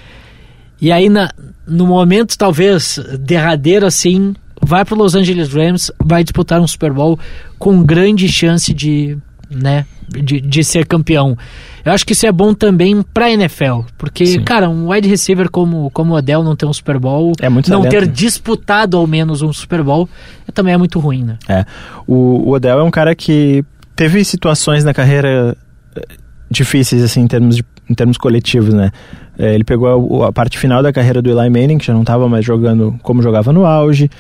E 0.80 0.92
aí, 0.92 1.08
na, 1.08 1.32
no 1.66 1.86
momento 1.86 2.38
talvez 2.38 3.00
derradeiro 3.18 3.84
assim, 3.84 4.34
vai 4.62 4.84
para 4.84 4.96
Los 4.96 5.14
Angeles 5.14 5.52
Rams, 5.52 5.90
vai 6.02 6.22
disputar 6.22 6.60
um 6.60 6.66
Super 6.66 6.92
Bowl 6.92 7.18
com 7.58 7.82
grande 7.82 8.28
chance 8.28 8.72
de, 8.72 9.18
né, 9.50 9.86
de, 10.08 10.40
de 10.40 10.64
ser 10.64 10.86
campeão. 10.86 11.36
Eu 11.84 11.92
acho 11.92 12.04
que 12.04 12.12
isso 12.12 12.26
é 12.26 12.32
bom 12.32 12.52
também 12.52 13.02
pra 13.02 13.30
NFL, 13.30 13.80
porque, 13.96 14.26
Sim. 14.26 14.44
cara, 14.44 14.68
um 14.68 14.90
wide 14.90 15.08
receiver 15.08 15.50
como, 15.50 15.90
como 15.90 16.12
o 16.12 16.16
Odell 16.16 16.42
não 16.42 16.54
ter 16.54 16.66
um 16.66 16.72
Super 16.72 16.98
Bowl, 16.98 17.32
é 17.40 17.48
muito 17.48 17.70
não 17.70 17.82
ter 17.82 18.06
disputado 18.06 18.96
ao 18.96 19.06
menos 19.06 19.42
um 19.42 19.52
Super 19.52 19.82
Bowl, 19.82 20.08
também 20.52 20.74
é 20.74 20.76
muito 20.76 20.98
ruim, 20.98 21.24
né? 21.24 21.38
É. 21.48 21.64
O, 22.06 22.48
o 22.48 22.50
Odell 22.52 22.78
é 22.78 22.82
um 22.82 22.90
cara 22.90 23.14
que 23.14 23.64
teve 23.96 24.24
situações 24.24 24.84
na 24.84 24.92
carreira 24.92 25.56
eh, 25.96 26.06
difíceis, 26.50 27.02
assim, 27.02 27.22
em 27.22 27.26
termos 27.26 27.56
de 27.56 27.64
em 27.88 27.94
termos 27.94 28.18
coletivos, 28.18 28.74
né? 28.74 28.90
É, 29.38 29.54
ele 29.54 29.64
pegou 29.64 30.22
a, 30.22 30.28
a, 30.28 30.32
parte 30.32 30.58
final 30.58 30.82
da 30.82 30.92
carreira 30.92 31.22
do 31.22 31.30
Eli 31.30 31.48
Manning, 31.48 31.78
que 31.78 31.86
já 31.86 31.94
não 31.94 32.02
estava 32.02 32.28
mais 32.28 32.44
jogando 32.44 32.98
como 33.02 33.22
jogava 33.22 33.52
no 33.52 33.64
auge. 33.64 34.10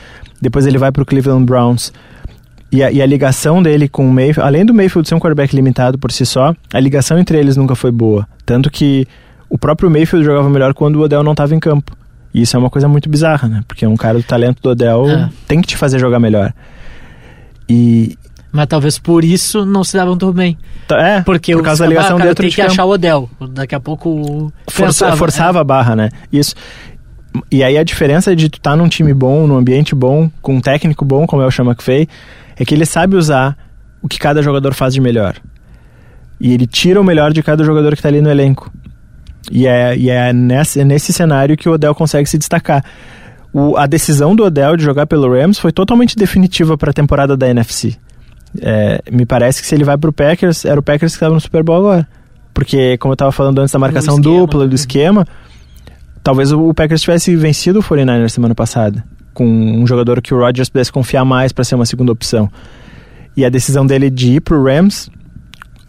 Depois 0.40 0.66
ele 0.66 0.78
vai 0.78 0.90
para 0.90 1.02
o 1.02 1.06
Cleveland 1.06 1.44
Browns. 1.44 1.92
E 2.70 2.82
a, 2.82 2.90
e 2.90 3.00
a, 3.00 3.06
ligação 3.06 3.62
dele 3.62 3.88
com 3.88 4.06
o 4.06 4.12
Mayfield, 4.12 4.40
além 4.46 4.64
do 4.64 4.74
Mayfield 4.74 5.08
ser 5.08 5.14
um 5.14 5.18
quarterback 5.18 5.56
limitado 5.56 5.98
por 5.98 6.12
si 6.12 6.26
só, 6.26 6.54
a 6.72 6.80
ligação 6.80 7.18
entre 7.18 7.38
eles 7.38 7.56
nunca 7.56 7.74
foi 7.74 7.90
boa. 7.90 8.28
Tanto 8.44 8.70
que 8.70 9.06
o 9.48 9.56
próprio 9.56 9.90
Mayfield 9.90 10.24
jogava 10.24 10.50
melhor 10.50 10.74
quando 10.74 10.96
o 10.96 11.00
Odell 11.00 11.22
não 11.22 11.32
estava 11.32 11.54
em 11.54 11.60
campo. 11.60 11.96
E 12.32 12.42
isso 12.42 12.56
é 12.56 12.58
uma 12.58 12.68
coisa 12.68 12.86
muito 12.86 13.08
bizarra, 13.08 13.48
né? 13.48 13.62
Porque 13.66 13.86
um 13.86 13.96
cara 13.96 14.18
do 14.18 14.22
talento 14.22 14.60
do 14.62 14.68
Odell 14.68 15.08
é. 15.08 15.30
tem 15.46 15.62
que 15.62 15.68
te 15.68 15.76
fazer 15.78 15.98
jogar 15.98 16.20
melhor. 16.20 16.52
E, 17.66 18.18
mas 18.52 18.66
talvez 18.66 18.98
por 18.98 19.24
isso 19.24 19.64
não 19.66 19.84
se 19.84 19.96
davam 19.96 20.16
tão 20.16 20.32
bem. 20.32 20.56
É, 20.90 21.20
Porque 21.20 21.54
por 21.54 21.62
causa 21.62 21.84
da 21.84 21.88
ligação 21.88 22.16
ah, 22.16 22.18
cara, 22.18 22.30
dentro 22.30 22.42
tem 22.42 22.50
de 22.50 22.56
que 22.56 22.62
campo. 22.62 22.72
achar 22.72 22.84
o 22.84 22.90
Odell. 22.90 23.28
Daqui 23.50 23.74
a 23.74 23.80
pouco... 23.80 24.52
Força, 24.68 25.04
pensava, 25.04 25.16
forçava 25.16 25.58
é. 25.58 25.60
a 25.60 25.64
barra, 25.64 25.94
né? 25.94 26.08
Isso. 26.32 26.54
E 27.50 27.62
aí 27.62 27.76
a 27.76 27.84
diferença 27.84 28.34
de 28.34 28.48
tu 28.48 28.56
estar 28.56 28.70
tá 28.70 28.76
num 28.76 28.88
time 28.88 29.12
bom, 29.12 29.46
num 29.46 29.56
ambiente 29.56 29.94
bom, 29.94 30.30
com 30.40 30.56
um 30.56 30.60
técnico 30.60 31.04
bom, 31.04 31.26
como 31.26 31.42
é 31.42 31.46
o 31.46 31.50
Chama 31.50 31.72
McFay, 31.72 32.08
é 32.58 32.64
que 32.64 32.74
ele 32.74 32.84
sabe 32.84 33.16
usar 33.16 33.56
o 34.02 34.08
que 34.08 34.18
cada 34.18 34.42
jogador 34.42 34.74
faz 34.74 34.94
de 34.94 35.00
melhor. 35.00 35.36
E 36.40 36.52
ele 36.52 36.66
tira 36.66 37.00
o 37.00 37.04
melhor 37.04 37.32
de 37.32 37.42
cada 37.42 37.64
jogador 37.64 37.90
que 37.90 37.98
está 37.98 38.08
ali 38.08 38.20
no 38.20 38.30
elenco. 38.30 38.72
E 39.50 39.66
é, 39.66 39.96
e 39.96 40.10
é, 40.10 40.32
nesse, 40.32 40.80
é 40.80 40.84
nesse 40.84 41.12
cenário 41.12 41.56
que 41.56 41.68
o 41.68 41.72
Odell 41.72 41.94
consegue 41.94 42.28
se 42.28 42.38
destacar. 42.38 42.84
O, 43.52 43.76
a 43.76 43.86
decisão 43.86 44.36
do 44.36 44.44
Odell 44.44 44.76
de 44.76 44.84
jogar 44.84 45.06
pelo 45.06 45.32
Rams 45.32 45.58
foi 45.58 45.72
totalmente 45.72 46.16
definitiva 46.16 46.76
para 46.76 46.90
a 46.90 46.92
temporada 46.92 47.36
da 47.36 47.48
NFC. 47.48 47.96
É, 48.60 49.02
me 49.10 49.26
parece 49.26 49.60
que 49.60 49.66
se 49.66 49.74
ele 49.74 49.84
vai 49.84 49.96
pro 49.96 50.12
Packers, 50.12 50.64
era 50.64 50.78
o 50.78 50.82
Packers 50.82 51.12
que 51.12 51.16
estava 51.16 51.34
no 51.34 51.40
Super 51.40 51.62
Bowl 51.62 51.78
agora. 51.78 52.08
Porque, 52.52 52.98
como 52.98 53.12
eu 53.12 53.14
estava 53.14 53.32
falando 53.32 53.60
antes 53.60 53.72
da 53.72 53.78
marcação 53.78 54.16
esquema, 54.16 54.38
dupla, 54.40 54.66
do 54.66 54.74
esquema, 54.74 55.26
talvez 56.22 56.52
o 56.52 56.74
Packers 56.74 57.00
tivesse 57.02 57.34
vencido 57.36 57.80
o 57.80 57.82
49ers 57.82 58.30
semana 58.30 58.54
passada. 58.54 59.04
Com 59.38 59.46
um 59.46 59.86
jogador 59.86 60.20
que 60.20 60.34
o 60.34 60.38
Rodgers 60.38 60.68
pudesse 60.68 60.90
confiar 60.90 61.24
mais 61.24 61.52
para 61.52 61.62
ser 61.62 61.76
uma 61.76 61.86
segunda 61.86 62.10
opção. 62.10 62.50
E 63.36 63.44
a 63.44 63.48
decisão 63.48 63.86
dele 63.86 64.10
de 64.10 64.32
ir 64.32 64.40
pro 64.40 64.60
Rams, 64.64 65.06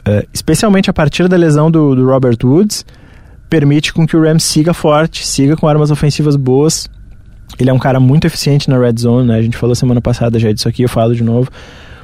uh, 0.08 0.24
especialmente 0.32 0.88
a 0.88 0.94
partir 0.94 1.28
da 1.28 1.36
lesão 1.36 1.72
do, 1.72 1.96
do 1.96 2.06
Robert 2.06 2.38
Woods, 2.44 2.86
permite 3.50 3.92
com 3.92 4.06
que 4.06 4.16
o 4.16 4.22
Rams 4.22 4.44
siga 4.44 4.72
forte, 4.72 5.26
siga 5.26 5.58
com 5.58 5.68
armas 5.68 5.90
ofensivas 5.90 6.36
boas. 6.36 6.88
Ele 7.60 7.72
é 7.72 7.74
um 7.74 7.80
cara 7.80 8.00
muito 8.00 8.28
eficiente 8.28 8.70
na 8.70 8.78
red 8.78 8.94
zone, 9.00 9.28
né? 9.28 9.38
A 9.38 9.42
gente 9.42 9.58
falou 9.58 9.74
semana 9.74 10.00
passada 10.00 10.38
já 10.38 10.52
disso 10.52 10.70
aqui, 10.70 10.84
eu 10.84 10.90
falo 10.90 11.16
de 11.16 11.24
novo. 11.24 11.50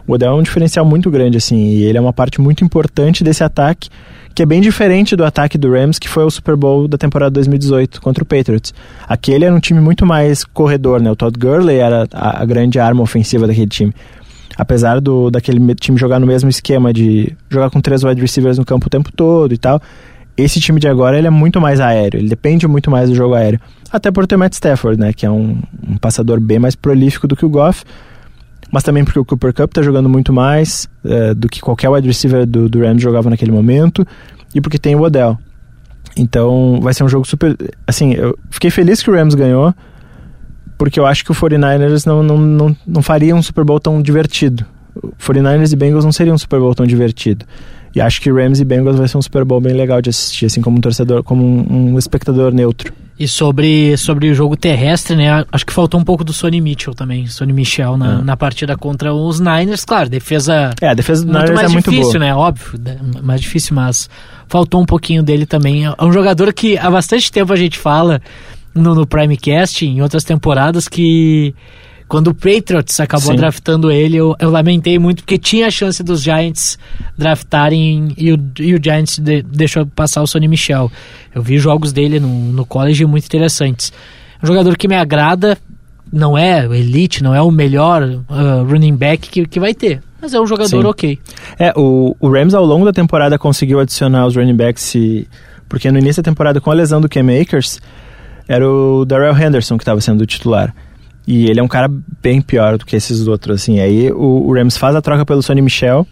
O 0.07 0.13
Odell 0.13 0.31
é 0.31 0.35
um 0.35 0.43
diferencial 0.43 0.85
muito 0.85 1.09
grande, 1.09 1.37
assim, 1.37 1.57
e 1.57 1.83
ele 1.83 1.97
é 1.97 2.01
uma 2.01 2.13
parte 2.13 2.39
muito 2.39 2.63
importante 2.63 3.23
desse 3.23 3.43
ataque, 3.43 3.89
que 4.35 4.43
é 4.43 4.45
bem 4.45 4.61
diferente 4.61 5.15
do 5.15 5.23
ataque 5.23 5.57
do 5.57 5.71
Rams, 5.71 5.97
que 5.97 6.07
foi 6.07 6.23
o 6.23 6.29
Super 6.29 6.55
Bowl 6.55 6.87
da 6.87 6.97
temporada 6.97 7.31
2018 7.31 8.01
contra 8.01 8.23
o 8.23 8.27
Patriots. 8.27 8.73
Aquele 9.07 9.45
era 9.45 9.55
um 9.55 9.59
time 9.59 9.79
muito 9.79 10.05
mais 10.05 10.43
corredor, 10.43 11.01
né? 11.01 11.09
O 11.09 11.15
Todd 11.15 11.39
Gurley 11.39 11.77
era 11.77 12.07
a, 12.13 12.41
a 12.41 12.45
grande 12.45 12.79
arma 12.79 13.01
ofensiva 13.01 13.47
daquele 13.47 13.67
time. 13.67 13.93
Apesar 14.57 15.01
do 15.01 15.31
daquele 15.31 15.73
time 15.75 15.97
jogar 15.97 16.19
no 16.19 16.27
mesmo 16.27 16.49
esquema 16.49 16.93
de 16.93 17.35
jogar 17.49 17.69
com 17.69 17.81
três 17.81 18.03
wide 18.03 18.21
receivers 18.21 18.57
no 18.57 18.65
campo 18.65 18.87
o 18.87 18.89
tempo 18.89 19.11
todo 19.11 19.53
e 19.53 19.57
tal, 19.57 19.81
esse 20.37 20.59
time 20.59 20.79
de 20.79 20.87
agora 20.87 21.17
ele 21.17 21.27
é 21.27 21.31
muito 21.31 21.59
mais 21.59 21.79
aéreo, 21.79 22.19
ele 22.19 22.29
depende 22.29 22.67
muito 22.67 22.91
mais 22.91 23.09
do 23.09 23.15
jogo 23.15 23.33
aéreo. 23.33 23.59
Até 23.91 24.11
por 24.11 24.27
ter 24.27 24.37
Matt 24.37 24.53
Stafford, 24.53 24.99
né? 24.99 25.13
Que 25.13 25.25
é 25.25 25.31
um, 25.31 25.57
um 25.87 25.97
passador 25.97 26.39
bem 26.39 26.59
mais 26.59 26.75
prolífico 26.75 27.27
do 27.27 27.35
que 27.35 27.45
o 27.45 27.49
Goff 27.49 27.83
mas 28.71 28.83
também 28.83 29.03
porque 29.03 29.19
o 29.19 29.25
Cooper 29.25 29.53
Cup 29.53 29.71
está 29.71 29.81
jogando 29.81 30.09
muito 30.09 30.33
mais 30.33 30.87
é, 31.03 31.33
do 31.33 31.47
que 31.47 31.61
qualquer 31.61 31.89
wide 31.89 32.07
receiver 32.07 32.45
do, 32.45 32.67
do 32.67 32.79
Rams 32.79 33.01
jogava 33.01 33.29
naquele 33.29 33.51
momento, 33.51 34.05
e 34.53 34.61
porque 34.61 34.77
tem 34.77 34.95
o 34.95 35.01
Odell. 35.01 35.37
Então 36.17 36.79
vai 36.81 36.93
ser 36.93 37.03
um 37.03 37.09
jogo 37.09 37.25
super. 37.25 37.55
Assim, 37.85 38.13
eu 38.13 38.37
fiquei 38.49 38.69
feliz 38.69 39.01
que 39.01 39.09
o 39.09 39.13
Rams 39.13 39.35
ganhou, 39.35 39.73
porque 40.77 40.99
eu 40.99 41.05
acho 41.05 41.23
que 41.25 41.31
o 41.31 41.35
49ers 41.35 42.05
não, 42.05 42.23
não, 42.23 42.37
não, 42.37 42.77
não 42.87 43.01
faria 43.01 43.35
um 43.35 43.41
Super 43.41 43.63
Bowl 43.63 43.79
tão 43.79 44.01
divertido. 44.01 44.65
49ers 45.19 45.73
e 45.73 45.75
Bengals 45.75 46.05
não 46.05 46.11
seria 46.11 46.33
um 46.33 46.37
Super 46.37 46.59
Bowl 46.59 46.73
tão 46.73 46.85
divertido. 46.85 47.45
E 47.93 48.01
acho 48.01 48.21
que 48.21 48.31
Rams 48.31 48.59
e 48.59 48.65
Bengals 48.65 48.97
vai 48.97 49.07
ser 49.07 49.17
um 49.17 49.21
Super 49.21 49.45
Bowl 49.45 49.61
bem 49.61 49.73
legal 49.73 50.01
de 50.01 50.09
assistir, 50.09 50.45
assim 50.45 50.61
como 50.61 50.77
um 50.77 50.81
torcedor, 50.81 51.23
como 51.23 51.45
um, 51.45 51.93
um 51.93 51.97
espectador 51.97 52.53
neutro. 52.53 52.93
E 53.17 53.29
sobre, 53.29 53.95
sobre 53.95 54.29
o 54.29 54.35
jogo 54.35 54.57
terrestre, 54.57 55.15
né? 55.15 55.45
Acho 55.49 55.65
que 55.65 55.71
faltou 55.71 55.97
um 55.97 56.03
pouco 56.03 56.21
do 56.21 56.33
Sonny 56.33 56.59
Mitchell 56.59 56.93
também, 56.93 57.27
Sonny 57.27 57.53
Michel 57.53 57.95
na, 57.95 58.19
é. 58.19 58.21
na 58.21 58.35
partida 58.35 58.75
contra 58.75 59.13
os 59.13 59.39
Niners. 59.39 59.85
Claro, 59.85 60.09
defesa. 60.09 60.71
É, 60.81 60.89
a 60.89 60.93
defesa 60.93 61.25
do 61.25 61.31
muito 61.31 61.43
Niners 61.43 61.55
mais 61.55 61.71
é 61.71 61.73
muito 61.73 61.89
difícil, 61.89 62.19
boa. 62.19 62.25
né? 62.25 62.35
Óbvio, 62.35 62.79
mais 63.23 63.39
difícil, 63.39 63.73
mas 63.73 64.09
faltou 64.49 64.81
um 64.81 64.85
pouquinho 64.85 65.23
dele 65.23 65.45
também. 65.45 65.85
É 65.85 66.03
um 66.03 66.11
jogador 66.11 66.51
que 66.53 66.77
há 66.77 66.91
bastante 66.91 67.31
tempo 67.31 67.53
a 67.53 67.55
gente 67.55 67.79
fala 67.79 68.21
no, 68.73 68.93
no 68.93 69.07
Primecast, 69.07 69.85
em 69.85 70.01
outras 70.01 70.25
temporadas, 70.25 70.89
que 70.89 71.55
quando 72.07 72.27
o 72.27 72.33
Patriots 72.33 72.99
acabou 72.99 73.31
Sim. 73.31 73.37
draftando 73.37 73.91
ele, 73.91 74.17
eu, 74.17 74.35
eu, 74.39 74.49
lamentei 74.49 74.99
muito 74.99 75.23
porque 75.23 75.37
tinha 75.37 75.67
a 75.67 75.71
chance 75.71 76.03
dos 76.03 76.21
Giants 76.21 76.77
draftarem 77.17 78.13
e 78.17 78.31
o, 78.31 78.39
e 78.59 78.75
o 78.75 78.83
Giants 78.83 79.17
de, 79.17 79.41
deixou 79.41 79.85
passar 79.87 80.21
o 80.21 80.27
Sonny 80.27 80.47
Michel. 80.47 80.91
Eu 81.33 81.41
vi 81.41 81.57
jogos 81.57 81.91
dele 81.91 82.19
no, 82.19 82.27
no 82.27 82.65
college 82.65 83.05
muito 83.05 83.25
interessantes. 83.25 83.91
Um 84.41 84.45
jogador 84.45 84.77
que 84.77 84.87
me 84.87 84.95
agrada, 84.95 85.57
não 86.13 86.37
é 86.37 86.65
elite, 86.65 87.23
não 87.23 87.33
é 87.33 87.41
o 87.41 87.49
melhor 87.49 88.03
uh, 88.03 88.63
running 88.69 88.95
back 88.95 89.27
que, 89.27 89.45
que 89.47 89.59
vai 89.59 89.73
ter, 89.73 90.01
mas 90.21 90.33
é 90.33 90.39
um 90.39 90.45
jogador 90.45 90.81
Sim. 90.81 90.87
ok. 90.87 91.19
É, 91.57 91.73
o, 91.75 92.15
o 92.19 92.29
Rams 92.31 92.53
ao 92.53 92.65
longo 92.65 92.85
da 92.85 92.93
temporada 92.93 93.39
conseguiu 93.39 93.79
adicionar 93.79 94.27
os 94.27 94.35
running 94.35 94.55
backs, 94.55 94.93
e, 94.93 95.27
porque 95.67 95.89
no 95.91 95.97
início 95.97 96.21
da 96.21 96.29
temporada, 96.29 96.61
com 96.61 96.69
a 96.69 96.73
lesão 96.73 97.01
do 97.01 97.09
Cam 97.09 97.25
Akers, 97.41 97.79
era 98.47 98.69
o 98.69 99.05
Darrell 99.05 99.35
Henderson 99.35 99.75
que 99.77 99.81
estava 99.81 99.99
sendo 99.99 100.21
o 100.21 100.25
titular. 100.25 100.73
E 101.27 101.49
ele 101.49 101.59
é 101.59 101.63
um 101.63 101.67
cara 101.67 101.89
bem 102.21 102.39
pior 102.39 102.77
do 102.77 102.85
que 102.85 102.95
esses 102.95 103.27
outros, 103.27 103.61
assim. 103.61 103.79
Aí 103.79 104.11
o, 104.11 104.47
o 104.47 104.53
Rams 104.53 104.77
faz 104.77 104.95
a 104.95 105.01
troca 105.01 105.25
pelo 105.25 105.41
Sonny 105.41 105.61
Michel 105.61 106.07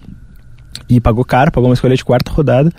e 0.90 1.00
pagou 1.00 1.24
caro, 1.24 1.52
pagou 1.52 1.70
uma 1.70 1.76
escolha 1.76 1.96
de 1.96 2.04
quarta 2.04 2.32
rodada. 2.32 2.72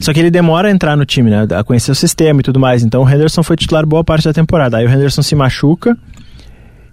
Só 0.00 0.12
que 0.12 0.20
ele 0.20 0.30
demora 0.30 0.68
a 0.68 0.70
entrar 0.70 0.96
no 0.96 1.04
time, 1.04 1.30
né? 1.30 1.46
A 1.56 1.64
conhecer 1.64 1.90
o 1.90 1.94
sistema 1.94 2.40
e 2.40 2.42
tudo 2.42 2.58
mais. 2.58 2.82
Então 2.82 3.02
o 3.02 3.08
Henderson 3.08 3.42
foi 3.42 3.56
titular 3.56 3.84
boa 3.84 4.04
parte 4.04 4.24
da 4.24 4.32
temporada. 4.32 4.78
Aí 4.78 4.86
o 4.86 4.90
Henderson 4.90 5.22
se 5.22 5.34
machuca 5.34 5.96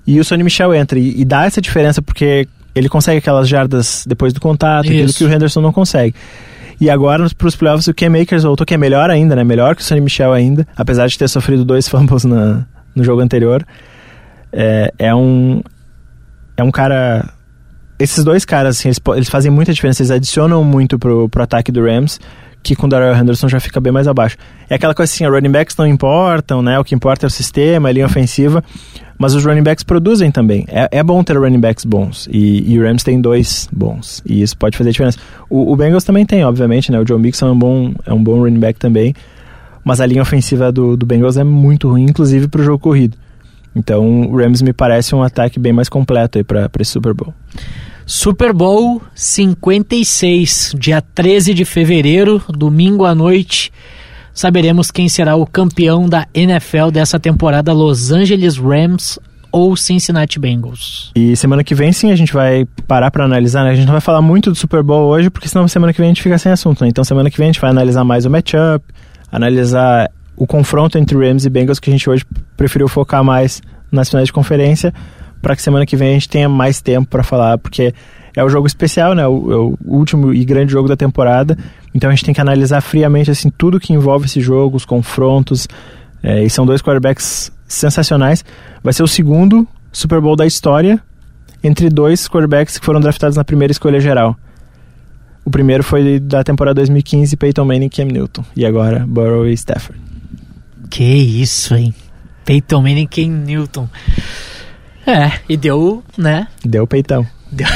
e 0.06 0.20
o 0.20 0.26
Sonny 0.26 0.44
Michel 0.44 0.74
entra. 0.74 1.00
E, 1.00 1.22
e 1.22 1.24
dá 1.24 1.46
essa 1.46 1.62
diferença 1.62 2.02
porque 2.02 2.48
ele 2.74 2.90
consegue 2.90 3.20
aquelas 3.20 3.48
jardas 3.48 4.04
depois 4.06 4.34
do 4.34 4.42
contato, 4.42 4.86
Isso. 4.86 4.94
aquilo 4.94 5.14
que 5.14 5.24
o 5.24 5.34
Henderson 5.34 5.62
não 5.62 5.72
consegue. 5.72 6.16
E 6.82 6.90
agora, 6.90 7.26
para 7.38 7.48
os 7.48 7.56
playoffs, 7.56 7.88
o 7.88 7.94
Cam 7.94 8.10
Makers 8.10 8.44
voltou, 8.44 8.66
que 8.66 8.74
é 8.74 8.78
melhor 8.78 9.10
ainda, 9.10 9.34
né? 9.34 9.46
Melhor 9.46 9.78
que 9.78 9.82
o 9.82 9.86
Sonny 9.86 10.02
Michel 10.02 10.34
ainda, 10.34 10.68
apesar 10.76 11.08
de 11.08 11.18
ter 11.18 11.30
sofrido 11.30 11.64
dois 11.64 11.88
fumbles 11.88 12.26
na, 12.26 12.66
no 12.94 13.02
jogo 13.02 13.22
anterior 13.22 13.66
é, 14.56 14.94
é 14.98 15.14
um 15.14 15.62
é 16.56 16.64
um 16.64 16.72
cara 16.72 17.30
esses 18.00 18.24
dois 18.24 18.46
caras 18.46 18.78
assim, 18.78 18.88
eles, 18.88 19.00
eles 19.16 19.30
fazem 19.30 19.52
muita 19.52 19.74
diferença 19.74 20.02
eles 20.02 20.12
adicionam 20.12 20.64
muito 20.64 20.98
pro, 20.98 21.28
pro 21.28 21.44
ataque 21.44 21.72
do 21.72 21.84
Rams 21.84 22.20
que 22.64 22.76
com 22.76 22.88
o 22.88 22.90
Darrell 22.90 23.16
Henderson 23.16 23.48
já 23.48 23.60
fica 23.60 23.80
bem 23.80 23.94
mais 23.94 24.08
abaixo. 24.08 24.38
É 24.68 24.74
aquela 24.74 24.96
coisa 24.96 25.14
assim, 25.14 25.24
running 25.28 25.52
backs 25.52 25.76
não 25.76 25.86
importam 25.86 26.62
né 26.62 26.80
o 26.80 26.84
que 26.84 26.96
importa 26.96 27.26
é 27.26 27.28
o 27.28 27.30
sistema 27.30 27.90
a 27.90 27.92
linha 27.92 28.06
ofensiva 28.06 28.64
mas 29.18 29.34
os 29.34 29.46
running 29.46 29.64
backs 29.64 29.84
produzem 29.84 30.32
também. 30.32 30.66
É, 30.68 31.00
é 31.00 31.04
bom 31.04 31.24
ter 31.24 31.38
running 31.38 31.60
backs 31.60 31.86
bons 31.86 32.28
e, 32.32 32.72
e 32.72 32.80
o 32.80 32.84
Rams 32.84 33.04
tem 33.04 33.20
dois 33.20 33.68
bons 33.72 34.24
e 34.26 34.42
isso 34.42 34.58
pode 34.58 34.78
fazer 34.78 34.92
diferença. 34.92 35.20
O, 35.50 35.74
o 35.74 35.76
Bengals 35.76 36.06
também 36.06 36.26
tem 36.26 36.46
obviamente 36.46 36.92
né 36.92 37.00
o 37.00 37.06
Joe 37.06 37.20
Mixon 37.20 37.48
é 37.48 37.52
um 37.52 37.60
bom 37.60 37.94
é 38.06 38.14
um 38.14 38.24
bom 38.24 38.40
running 38.40 38.60
back 38.60 38.80
também 38.80 39.14
mas 39.84 40.00
a 40.00 40.06
linha 40.06 40.22
ofensiva 40.22 40.72
do, 40.72 40.96
do 40.96 41.06
Bengals 41.06 41.36
é 41.36 41.44
muito 41.44 41.90
ruim 41.90 42.04
inclusive 42.04 42.48
para 42.48 42.62
o 42.62 42.64
jogo 42.64 42.80
corrido 42.80 43.18
então 43.76 44.30
o 44.30 44.38
Rams 44.38 44.62
me 44.62 44.72
parece 44.72 45.14
um 45.14 45.22
ataque 45.22 45.60
bem 45.60 45.74
mais 45.74 45.90
completo 45.90 46.38
aí 46.38 46.44
para 46.44 46.70
esse 46.80 46.92
Super 46.92 47.14
Bowl. 47.14 47.34
Super 48.06 48.54
Bowl 48.54 49.02
56, 49.16 50.76
dia 50.78 51.02
13 51.02 51.54
de 51.54 51.66
fevereiro, 51.66 52.42
domingo 52.50 53.04
à 53.04 53.16
noite. 53.16 53.72
Saberemos 54.32 54.92
quem 54.92 55.10
será 55.10 55.36
o 55.36 55.46
campeão 55.46 56.08
da 56.08 56.28
NFL 56.34 56.92
dessa 56.92 57.20
temporada, 57.20 57.74
Los 57.74 58.12
Angeles 58.12 58.58
Rams 58.58 59.18
ou 59.52 59.76
Cincinnati 59.76 60.38
Bengals. 60.38 61.12
E 61.16 61.36
semana 61.36 61.64
que 61.64 61.74
vem 61.74 61.94
sim 61.94 62.12
a 62.12 62.16
gente 62.16 62.34
vai 62.34 62.66
parar 62.86 63.10
para 63.10 63.24
analisar, 63.24 63.64
né? 63.64 63.72
A 63.72 63.76
gente 63.76 63.86
não 63.86 63.94
vai 63.94 64.02
falar 64.02 64.22
muito 64.22 64.52
do 64.52 64.56
Super 64.56 64.84
Bowl 64.84 65.10
hoje, 65.10 65.30
porque 65.30 65.48
senão 65.48 65.66
semana 65.68 65.94
que 65.94 66.00
vem 66.00 66.10
a 66.10 66.14
gente 66.14 66.22
fica 66.22 66.38
sem 66.38 66.52
assunto, 66.52 66.84
né? 66.84 66.90
Então 66.90 67.04
semana 67.04 67.32
que 67.32 67.38
vem 67.38 67.46
a 67.46 67.52
gente 67.54 67.62
vai 67.62 67.70
analisar 67.70 68.04
mais 68.04 68.26
o 68.26 68.30
matchup, 68.30 68.86
analisar 69.32 70.12
o 70.36 70.46
confronto 70.46 70.98
entre 70.98 71.18
Rams 71.18 71.46
e 71.46 71.50
Bengals 71.50 71.80
que 71.80 71.90
a 71.90 71.94
gente 71.94 72.10
hoje 72.10 72.26
preferiu 72.58 72.88
focar 72.88 73.24
mais 73.24 73.62
nas 73.92 74.10
finais 74.10 74.28
de 74.28 74.34
conferência 74.34 74.94
para 75.42 75.56
que 75.56 75.62
semana 75.62 75.86
que 75.86 75.96
vem 75.96 76.10
a 76.10 76.14
gente 76.14 76.28
tenha 76.28 76.50
mais 76.50 76.82
tempo 76.82 77.08
para 77.08 77.22
falar, 77.22 77.60
porque 77.60 77.94
é 78.36 78.44
o 78.44 78.50
jogo 78.50 78.66
especial, 78.66 79.14
né? 79.14 79.28
O, 79.28 79.52
é 79.52 79.56
o, 79.56 79.78
último 79.86 80.34
e 80.34 80.44
grande 80.44 80.72
jogo 80.72 80.88
da 80.88 80.96
temporada. 80.96 81.56
Então 81.94 82.10
a 82.10 82.14
gente 82.14 82.26
tem 82.26 82.34
que 82.34 82.42
analisar 82.42 82.82
friamente 82.82 83.30
assim 83.30 83.52
tudo 83.56 83.80
que 83.80 83.94
envolve 83.94 84.26
esse 84.26 84.42
jogo, 84.42 84.76
os 84.76 84.86
confrontos. 84.86 85.68
É, 86.24 86.44
e 86.44 86.50
são 86.50 86.66
dois 86.66 86.82
quarterbacks 86.82 87.52
sensacionais. 87.68 88.44
Vai 88.84 88.92
ser 88.92 89.04
o 89.04 89.08
segundo 89.08 89.68
Super 89.92 90.20
Bowl 90.20 90.36
da 90.36 90.48
história 90.48 91.00
entre 91.64 91.90
dois 91.90 92.28
quarterbacks 92.28 92.80
que 92.80 92.86
foram 92.86 93.00
draftados 93.00 93.38
na 93.38 93.44
primeira 93.44 93.72
escolha 93.72 94.00
geral. 94.00 94.36
O 95.46 95.52
primeiro 95.52 95.84
foi 95.84 96.20
da 96.20 96.44
temporada 96.44 96.76
2015, 96.76 97.38
Peyton 97.38 97.66
Manning 97.66 97.86
e 97.86 97.90
Cam 97.90 98.06
Newton. 98.06 98.44
E 98.56 98.66
agora, 98.66 99.06
Burrow 99.08 99.48
e 99.48 99.54
Stafford. 99.54 100.02
Que 100.90 101.04
isso, 101.04 101.76
hein? 101.76 101.94
Peyton 102.46 102.82
Manning 102.82 103.08
Cam 103.08 103.28
Newton. 103.28 103.90
É, 105.06 105.32
e 105.48 105.58
deu, 105.58 106.04
né? 106.18 106.48
Deu 106.64 106.88
peitão. 106.88 107.26
Deu. 107.52 107.68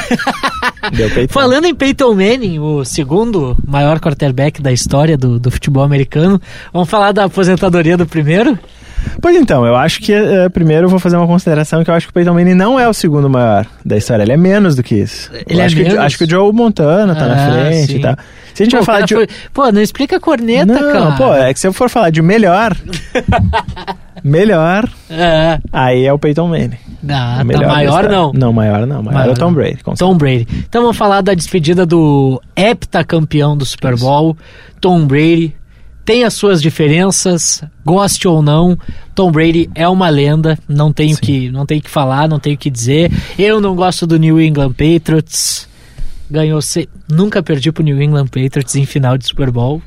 Deu 0.95 1.09
peitão. 1.09 1.33
Falando 1.33 1.65
em 1.65 1.75
Peyton 1.75 2.13
Manning, 2.13 2.59
o 2.59 2.83
segundo 2.83 3.57
maior 3.67 3.99
quarterback 3.99 4.61
da 4.61 4.71
história 4.71 5.17
do, 5.17 5.39
do 5.39 5.51
futebol 5.51 5.83
americano, 5.83 6.41
vamos 6.73 6.89
falar 6.89 7.11
da 7.11 7.25
aposentadoria 7.25 7.97
do 7.97 8.05
primeiro? 8.05 8.57
Pois 9.21 9.35
então, 9.35 9.65
eu 9.65 9.75
acho 9.75 9.99
que 10.01 10.13
uh, 10.13 10.49
primeiro 10.49 10.85
eu 10.85 10.89
vou 10.89 10.99
fazer 10.99 11.17
uma 11.17 11.27
consideração 11.27 11.83
que 11.83 11.89
eu 11.89 11.93
acho 11.95 12.07
que 12.07 12.11
o 12.11 12.13
Peyton 12.13 12.33
Manning 12.33 12.53
não 12.53 12.79
é 12.79 12.87
o 12.87 12.93
segundo 12.93 13.29
maior 13.29 13.65
da 13.85 13.97
história, 13.97 14.23
ele 14.23 14.31
é 14.33 14.37
menos 14.37 14.75
do 14.75 14.83
que 14.83 14.95
isso. 14.95 15.29
Ele 15.47 15.59
eu 15.59 15.61
é 15.61 15.65
acho 15.65 15.75
menos? 15.75 15.93
Que, 15.93 15.99
acho 15.99 16.17
que 16.17 16.23
o 16.23 16.29
Joe 16.29 16.53
Montana 16.53 17.15
tá 17.15 17.25
Ah, 17.25 17.27
na 17.27 17.51
frente 17.51 17.91
sim. 17.93 17.97
e 17.97 18.01
tal. 18.01 18.15
Se 18.53 18.63
a 18.63 18.65
gente 18.65 18.71
Pô, 18.71 18.77
vai 18.77 18.85
falar 18.85 19.01
de. 19.05 19.13
foi- 19.15 19.27
Pô, 19.53 19.71
não 19.71 19.81
explica 19.81 20.17
a 20.17 20.19
corneta, 20.19 20.65
não, 20.65 20.91
cara. 20.91 21.11
pô, 21.17 21.33
é 21.33 21.53
que 21.53 21.59
se 21.59 21.67
eu 21.67 21.73
for 21.73 21.89
falar 21.89 22.09
de 22.09 22.21
melhor. 22.21 22.75
melhor, 24.23 24.87
É. 25.09 25.59
aí 25.71 26.05
é 26.05 26.11
o 26.13 26.19
Peyton 26.19 26.47
Manning. 26.47 26.77
Ah, 27.09 27.37
tá 27.37 27.43
maior 27.67 28.09
não. 28.09 28.33
Não, 28.33 28.51
maior 28.51 28.85
não. 28.85 29.01
Maior, 29.01 29.29
é 29.29 29.31
o 29.31 29.35
Tom. 29.35 29.53
Brady. 29.53 29.79
Tom 29.97 30.17
Brady. 30.17 30.47
Então 30.67 30.81
vamos 30.81 30.97
falar 30.97 31.21
da 31.21 31.33
despedida 31.33 31.85
do 31.85 32.41
heptacampeão 32.55 33.55
do 33.55 33.65
Super 33.65 33.95
Bowl, 33.95 34.35
Tom 34.81 35.05
Brady. 35.07 35.55
Tem 36.09 36.23
as 36.23 36.33
suas 36.33 36.59
diferenças, 36.59 37.63
goste 37.85 38.27
ou 38.27 38.41
não, 38.41 38.75
Tom 39.13 39.31
Brady 39.31 39.69
é 39.75 39.87
uma 39.87 40.09
lenda, 40.09 40.57
não 40.67 40.91
tenho 40.91 41.13
Sim. 41.13 41.21
que 41.21 41.51
não 41.51 41.67
tenho 41.67 41.83
que 41.83 41.89
falar, 41.89 42.27
não 42.27 42.39
tenho 42.39 42.57
que 42.57 42.71
dizer. 42.71 43.11
Eu 43.37 43.61
não 43.61 43.75
gosto 43.75 44.07
do 44.07 44.17
New 44.17 44.41
England 44.41 44.71
Patriots. 44.71 45.69
Ganhou 46.27 46.63
se... 46.63 46.89
nunca 47.07 47.43
perdi 47.43 47.71
pro 47.71 47.83
New 47.83 48.01
England 48.01 48.25
Patriots 48.25 48.75
em 48.75 48.87
final 48.87 49.19
de 49.19 49.27
Super 49.27 49.51
Bowl, 49.51 49.83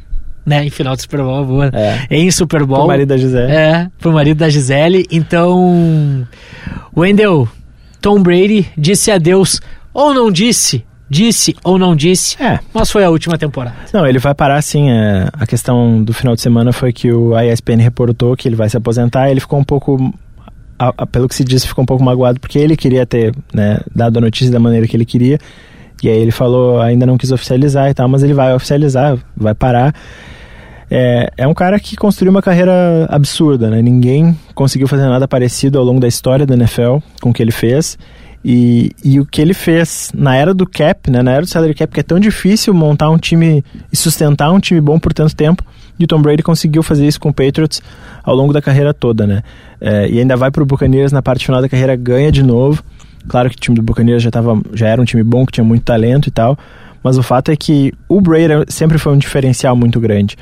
né? 0.46 0.64
Em 0.64 0.70
final 0.70 0.94
de 0.94 1.02
Super 1.02 1.22
Bowl, 1.22 1.44
boa. 1.44 1.70
É. 1.72 2.06
Em 2.08 2.30
Super 2.30 2.64
Bowl. 2.64 2.84
O 2.84 2.86
marido 2.86 3.08
da 3.08 3.16
Gisele. 3.16 3.50
É, 3.50 3.90
pro 3.98 4.12
marido 4.12 4.38
da 4.38 4.48
Gisele. 4.48 5.04
Então, 5.10 6.24
Wendell, 6.96 7.48
Tom 8.00 8.22
Brady 8.22 8.70
disse 8.78 9.10
adeus, 9.10 9.60
ou 9.92 10.14
não 10.14 10.30
disse, 10.30 10.84
disse 11.12 11.54
ou 11.62 11.78
não 11.78 11.94
disse, 11.94 12.42
É. 12.42 12.58
mas 12.72 12.90
foi 12.90 13.04
a 13.04 13.10
última 13.10 13.36
temporada. 13.36 13.76
Não, 13.92 14.06
ele 14.06 14.18
vai 14.18 14.34
parar 14.34 14.62
sim. 14.62 14.90
é, 14.90 15.28
a 15.32 15.46
questão 15.46 16.02
do 16.02 16.12
final 16.14 16.34
de 16.34 16.40
semana 16.40 16.72
foi 16.72 16.92
que 16.92 17.12
o 17.12 17.34
a 17.34 17.44
ESPN 17.44 17.80
reportou 17.82 18.34
que 18.34 18.48
ele 18.48 18.56
vai 18.56 18.68
se 18.70 18.76
aposentar. 18.76 19.30
Ele 19.30 19.40
ficou 19.40 19.58
um 19.58 19.64
pouco, 19.64 20.12
a- 20.78 20.94
a- 20.96 21.06
pelo 21.06 21.28
que 21.28 21.34
se 21.34 21.44
disse, 21.44 21.68
ficou 21.68 21.82
um 21.82 21.86
pouco 21.86 22.02
magoado 22.02 22.40
porque 22.40 22.58
ele 22.58 22.76
queria 22.76 23.04
ter 23.04 23.34
né, 23.52 23.78
dado 23.94 24.16
a 24.16 24.20
notícia 24.22 24.50
da 24.50 24.58
maneira 24.58 24.86
que 24.86 24.96
ele 24.96 25.04
queria. 25.04 25.38
E 26.02 26.08
aí 26.08 26.16
ele 26.18 26.32
falou, 26.32 26.80
ainda 26.80 27.04
não 27.06 27.16
quis 27.18 27.30
oficializar 27.30 27.88
e 27.90 27.94
tal, 27.94 28.08
mas 28.08 28.22
ele 28.22 28.34
vai 28.34 28.52
oficializar, 28.54 29.16
vai 29.36 29.54
parar. 29.54 29.94
É, 30.90 31.30
é 31.38 31.46
um 31.46 31.54
cara 31.54 31.78
que 31.80 31.96
construiu 31.96 32.30
uma 32.30 32.42
carreira 32.42 33.06
absurda, 33.08 33.70
né? 33.70 33.80
Ninguém 33.80 34.36
conseguiu 34.54 34.86
fazer 34.88 35.06
nada 35.08 35.26
parecido 35.28 35.78
ao 35.78 35.84
longo 35.84 36.00
da 36.00 36.08
história 36.08 36.44
da 36.44 36.54
NFL 36.54 36.98
com 37.20 37.30
o 37.30 37.32
que 37.32 37.42
ele 37.42 37.52
fez. 37.52 37.96
E, 38.44 38.90
e 39.04 39.20
o 39.20 39.26
que 39.26 39.40
ele 39.40 39.54
fez 39.54 40.10
na 40.14 40.34
era 40.34 40.52
do 40.52 40.66
cap, 40.66 41.10
né, 41.10 41.22
na 41.22 41.30
era 41.30 41.42
do 41.42 41.46
salary 41.46 41.74
cap, 41.74 41.92
que 41.92 42.00
é 42.00 42.02
tão 42.02 42.18
difícil 42.18 42.74
montar 42.74 43.08
um 43.08 43.16
time 43.16 43.64
e 43.92 43.96
sustentar 43.96 44.50
um 44.50 44.58
time 44.58 44.80
bom 44.80 44.98
por 44.98 45.14
tanto 45.14 45.34
tempo, 45.36 45.64
e 45.98 46.04
o 46.04 46.06
Tom 46.08 46.20
Brady 46.20 46.42
conseguiu 46.42 46.82
fazer 46.82 47.06
isso 47.06 47.20
com 47.20 47.28
o 47.28 47.32
Patriots 47.32 47.80
ao 48.24 48.34
longo 48.34 48.52
da 48.52 48.60
carreira 48.60 48.92
toda, 48.92 49.26
né? 49.26 49.42
É, 49.80 50.08
e 50.08 50.18
ainda 50.18 50.36
vai 50.36 50.50
pro 50.50 50.66
Buccaneers 50.66 51.12
na 51.12 51.22
parte 51.22 51.46
final 51.46 51.60
da 51.60 51.68
carreira, 51.68 51.94
ganha 51.94 52.32
de 52.32 52.42
novo. 52.42 52.82
Claro 53.28 53.48
que 53.48 53.56
o 53.56 53.60
time 53.60 53.76
do 53.76 53.82
Buccaneers 53.82 54.22
já, 54.22 54.30
tava, 54.30 54.60
já 54.72 54.88
era 54.88 55.00
um 55.00 55.04
time 55.04 55.22
bom, 55.22 55.46
que 55.46 55.52
tinha 55.52 55.64
muito 55.64 55.84
talento 55.84 56.26
e 56.26 56.30
tal, 56.32 56.58
mas 57.04 57.16
o 57.16 57.22
fato 57.22 57.52
é 57.52 57.56
que 57.56 57.92
o 58.08 58.20
Brady 58.20 58.64
sempre 58.68 58.98
foi 58.98 59.12
um 59.12 59.18
diferencial 59.18 59.76
muito 59.76 60.00
grande. 60.00 60.36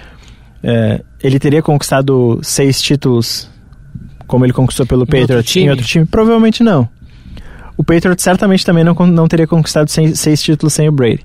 É, 0.62 1.02
ele 1.22 1.38
teria 1.38 1.62
conquistado 1.62 2.38
seis 2.42 2.80
títulos 2.80 3.50
como 4.26 4.46
ele 4.46 4.52
conquistou 4.52 4.86
pelo 4.86 5.02
Em 5.02 5.06
Patriots 5.06 5.56
em 5.56 5.68
outro 5.68 5.84
time? 5.84 6.06
Provavelmente 6.06 6.62
não. 6.62 6.88
O 7.80 7.84
Patriots 7.84 8.22
certamente 8.22 8.64
também 8.66 8.84
não, 8.84 8.92
não 9.06 9.26
teria 9.26 9.46
conquistado 9.46 9.88
seis, 9.88 10.20
seis 10.20 10.42
títulos 10.42 10.74
sem 10.74 10.86
o 10.86 10.92
Brady. 10.92 11.22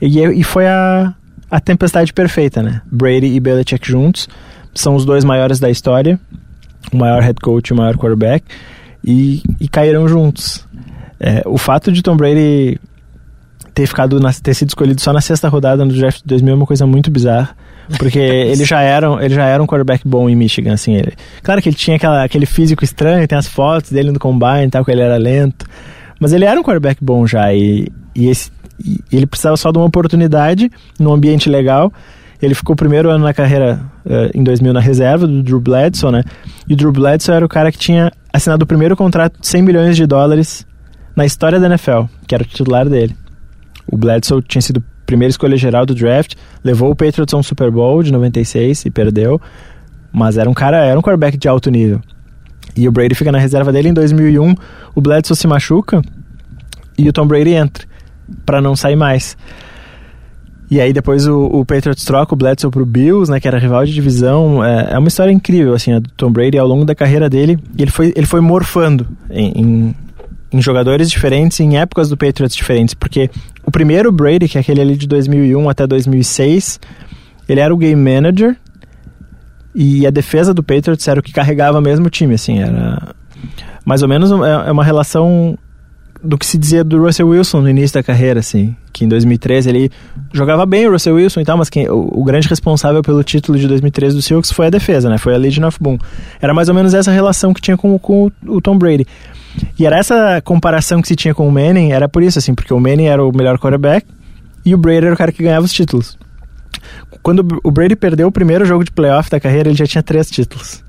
E, 0.00 0.20
é- 0.22 0.32
e 0.32 0.44
foi 0.44 0.64
a, 0.68 1.12
a 1.50 1.58
tempestade 1.58 2.12
perfeita, 2.12 2.62
né? 2.62 2.80
Brady 2.86 3.26
e 3.26 3.40
Belichick 3.40 3.88
juntos 3.90 4.28
são 4.72 4.94
os 4.94 5.04
dois 5.04 5.24
maiores 5.24 5.58
da 5.58 5.68
história, 5.68 6.18
o 6.92 6.96
maior 6.96 7.20
head 7.22 7.40
coach 7.42 7.68
e 7.68 7.72
o 7.72 7.76
maior 7.76 7.96
quarterback, 7.96 8.44
e, 9.04 9.42
e 9.58 9.66
caíram 9.68 10.06
juntos. 10.06 10.64
É, 11.18 11.42
o 11.44 11.58
fato 11.58 11.90
de 11.90 12.02
Tom 12.02 12.16
Brady 12.16 12.78
ter 13.74 13.86
ficado 13.88 14.20
na- 14.20 14.32
ter 14.32 14.54
sido 14.54 14.68
escolhido 14.68 15.00
só 15.00 15.12
na 15.12 15.20
sexta 15.20 15.48
rodada 15.48 15.84
no 15.84 15.92
draft 15.92 16.18
de 16.22 16.26
2000 16.28 16.52
é 16.52 16.56
uma 16.56 16.66
coisa 16.66 16.86
muito 16.86 17.10
bizarra. 17.10 17.50
Porque 17.98 18.18
ele 18.18 18.64
já 18.64 18.80
era, 18.80 19.06
ele 19.24 19.34
já 19.34 19.46
era 19.46 19.62
um 19.62 19.66
quarterback 19.66 20.06
bom 20.06 20.28
em 20.28 20.36
Michigan, 20.36 20.72
assim. 20.72 20.94
Ele, 20.94 21.12
claro 21.42 21.60
que 21.60 21.68
ele 21.68 21.76
tinha 21.76 21.96
aquela, 21.96 22.24
aquele 22.24 22.46
físico 22.46 22.84
estranho, 22.84 23.26
tem 23.26 23.36
as 23.36 23.48
fotos 23.48 23.90
dele 23.90 24.10
no 24.10 24.18
combine 24.18 24.66
e 24.66 24.70
tal, 24.70 24.84
que 24.84 24.90
ele 24.90 25.02
era 25.02 25.16
lento. 25.16 25.66
Mas 26.18 26.32
ele 26.32 26.44
era 26.44 26.58
um 26.58 26.62
quarterback 26.62 27.02
bom 27.02 27.26
já 27.26 27.52
e, 27.52 27.88
e, 28.14 28.28
esse, 28.28 28.50
e 28.84 29.00
ele 29.12 29.26
precisava 29.26 29.56
só 29.56 29.72
de 29.72 29.78
uma 29.78 29.86
oportunidade 29.86 30.70
num 30.98 31.12
ambiente 31.12 31.48
legal. 31.48 31.92
Ele 32.40 32.54
ficou 32.54 32.74
o 32.74 32.76
primeiro 32.76 33.10
ano 33.10 33.24
na 33.24 33.34
carreira, 33.34 33.80
eh, 34.06 34.30
em 34.34 34.42
2000, 34.42 34.72
na 34.72 34.80
reserva 34.80 35.26
do 35.26 35.42
Drew 35.42 35.60
Bledsoe, 35.60 36.10
né? 36.10 36.22
E 36.66 36.72
o 36.72 36.76
Drew 36.76 36.90
Bledsoe 36.90 37.34
era 37.34 37.44
o 37.44 37.48
cara 37.48 37.70
que 37.70 37.78
tinha 37.78 38.10
assinado 38.32 38.64
o 38.64 38.66
primeiro 38.66 38.96
contrato 38.96 39.38
de 39.40 39.46
100 39.46 39.62
milhões 39.62 39.96
de 39.96 40.06
dólares 40.06 40.66
na 41.14 41.26
história 41.26 41.60
da 41.60 41.66
NFL, 41.66 42.04
que 42.26 42.34
era 42.34 42.42
o 42.42 42.46
titular 42.46 42.88
dele. 42.88 43.14
O 43.86 43.96
Bledsoe 43.96 44.42
tinha 44.42 44.62
sido 44.62 44.82
primeira 45.10 45.30
escolha 45.30 45.56
geral 45.56 45.84
do 45.84 45.92
draft, 45.92 46.34
levou 46.62 46.88
o 46.88 46.94
Patriots 46.94 47.34
a 47.34 47.36
um 47.36 47.42
Super 47.42 47.68
Bowl 47.68 48.00
de 48.00 48.12
96 48.12 48.86
e 48.86 48.90
perdeu, 48.92 49.40
mas 50.12 50.38
era 50.38 50.48
um 50.48 50.54
cara, 50.54 50.84
era 50.84 50.96
um 50.96 51.02
quarterback 51.02 51.36
de 51.36 51.48
alto 51.48 51.68
nível. 51.68 52.00
E 52.76 52.86
o 52.86 52.92
Brady 52.92 53.16
fica 53.16 53.32
na 53.32 53.38
reserva 53.38 53.72
dele 53.72 53.88
em 53.88 53.92
2001, 53.92 54.54
o 54.94 55.00
Bledsoe 55.00 55.36
se 55.36 55.48
machuca 55.48 56.00
e 56.96 57.08
o 57.08 57.12
Tom 57.12 57.26
Brady 57.26 57.54
entra 57.54 57.84
para 58.46 58.60
não 58.60 58.76
sair 58.76 58.94
mais. 58.94 59.36
E 60.70 60.80
aí 60.80 60.92
depois 60.92 61.26
o, 61.26 61.46
o 61.46 61.66
Patriots 61.66 62.04
troca 62.04 62.32
o 62.32 62.36
Bledsoe 62.36 62.70
pro 62.70 62.86
Bills, 62.86 63.28
né, 63.28 63.40
que 63.40 63.48
era 63.48 63.58
rival 63.58 63.84
de 63.84 63.92
divisão. 63.92 64.64
É, 64.64 64.92
é 64.92 64.98
uma 64.98 65.08
história 65.08 65.32
incrível, 65.32 65.74
assim, 65.74 65.92
a 65.92 65.98
do 65.98 66.08
Tom 66.10 66.30
Brady 66.30 66.56
ao 66.56 66.68
longo 66.68 66.84
da 66.84 66.94
carreira 66.94 67.28
dele. 67.28 67.58
Ele 67.76 67.90
foi, 67.90 68.12
ele 68.14 68.26
foi 68.26 68.40
morfando 68.40 69.08
em, 69.28 69.50
em, 69.56 69.94
em 70.52 70.60
jogadores 70.60 71.10
diferentes, 71.10 71.60
em 71.60 71.78
épocas 71.78 72.08
do 72.08 72.16
Patriots 72.16 72.56
diferentes, 72.56 72.94
porque 72.94 73.30
o 73.64 73.70
primeiro 73.70 74.10
Brady, 74.10 74.48
que 74.48 74.58
é 74.58 74.60
aquele 74.60 74.80
ali 74.80 74.96
de 74.96 75.06
2001 75.06 75.68
até 75.68 75.86
2006, 75.86 76.80
ele 77.48 77.60
era 77.60 77.72
o 77.72 77.76
game 77.76 78.00
manager 78.00 78.56
e 79.74 80.06
a 80.06 80.10
defesa 80.10 80.52
do 80.52 80.62
Patriots 80.62 81.06
era 81.06 81.20
o 81.20 81.22
que 81.22 81.32
carregava 81.32 81.80
mesmo 81.80 82.06
o 82.06 82.10
time, 82.10 82.34
assim, 82.34 82.60
era 82.60 83.14
mais 83.84 84.02
ou 84.02 84.08
menos 84.08 84.30
é 84.30 84.68
é 84.68 84.72
uma 84.72 84.84
relação 84.84 85.56
do 86.22 86.36
que 86.36 86.44
se 86.44 86.58
dizia 86.58 86.84
do 86.84 87.02
Russell 87.02 87.28
Wilson 87.28 87.62
no 87.62 87.68
início 87.68 87.94
da 87.94 88.02
carreira, 88.02 88.40
assim, 88.40 88.76
que 88.92 89.04
em 89.04 89.08
2013 89.08 89.68
ele 89.68 89.90
jogava 90.32 90.66
bem 90.66 90.86
o 90.86 90.92
Russell 90.92 91.14
Wilson 91.14 91.40
e 91.40 91.44
tal, 91.44 91.56
mas 91.56 91.70
quem, 91.70 91.88
o, 91.88 92.08
o 92.12 92.24
grande 92.24 92.48
responsável 92.48 93.02
pelo 93.02 93.22
título 93.24 93.58
de 93.58 93.66
2013 93.66 94.16
do 94.16 94.22
Seahawks 94.22 94.52
foi 94.52 94.66
a 94.66 94.70
defesa, 94.70 95.08
né? 95.08 95.18
Foi 95.18 95.34
a 95.34 95.38
Legion 95.38 95.66
of 95.66 95.78
Boom. 95.80 95.98
Era 96.40 96.52
mais 96.52 96.68
ou 96.68 96.74
menos 96.74 96.92
essa 96.92 97.10
relação 97.10 97.54
que 97.54 97.60
tinha 97.60 97.76
com, 97.76 97.98
com 97.98 98.26
o, 98.26 98.56
o 98.56 98.60
Tom 98.60 98.76
Brady. 98.76 99.06
E 99.78 99.86
era 99.86 99.98
essa 99.98 100.40
comparação 100.42 101.00
que 101.00 101.08
se 101.08 101.16
tinha 101.16 101.34
com 101.34 101.48
o 101.48 101.50
Manning, 101.50 101.92
era 101.92 102.08
por 102.08 102.22
isso, 102.22 102.38
assim, 102.38 102.54
porque 102.54 102.72
o 102.72 102.78
Manning 102.78 103.06
era 103.06 103.24
o 103.24 103.34
melhor 103.34 103.58
quarterback 103.58 104.06
e 104.64 104.74
o 104.74 104.78
Brady 104.78 105.06
era 105.06 105.14
o 105.14 105.18
cara 105.18 105.32
que 105.32 105.42
ganhava 105.42 105.64
os 105.64 105.72
títulos. 105.72 106.18
Quando 107.22 107.46
o 107.62 107.70
Brady 107.70 107.96
perdeu 107.96 108.28
o 108.28 108.32
primeiro 108.32 108.64
jogo 108.64 108.84
de 108.84 108.90
playoff 108.90 109.30
da 109.30 109.40
carreira, 109.40 109.68
ele 109.68 109.76
já 109.76 109.86
tinha 109.86 110.02
três 110.02 110.30
títulos. 110.30 110.82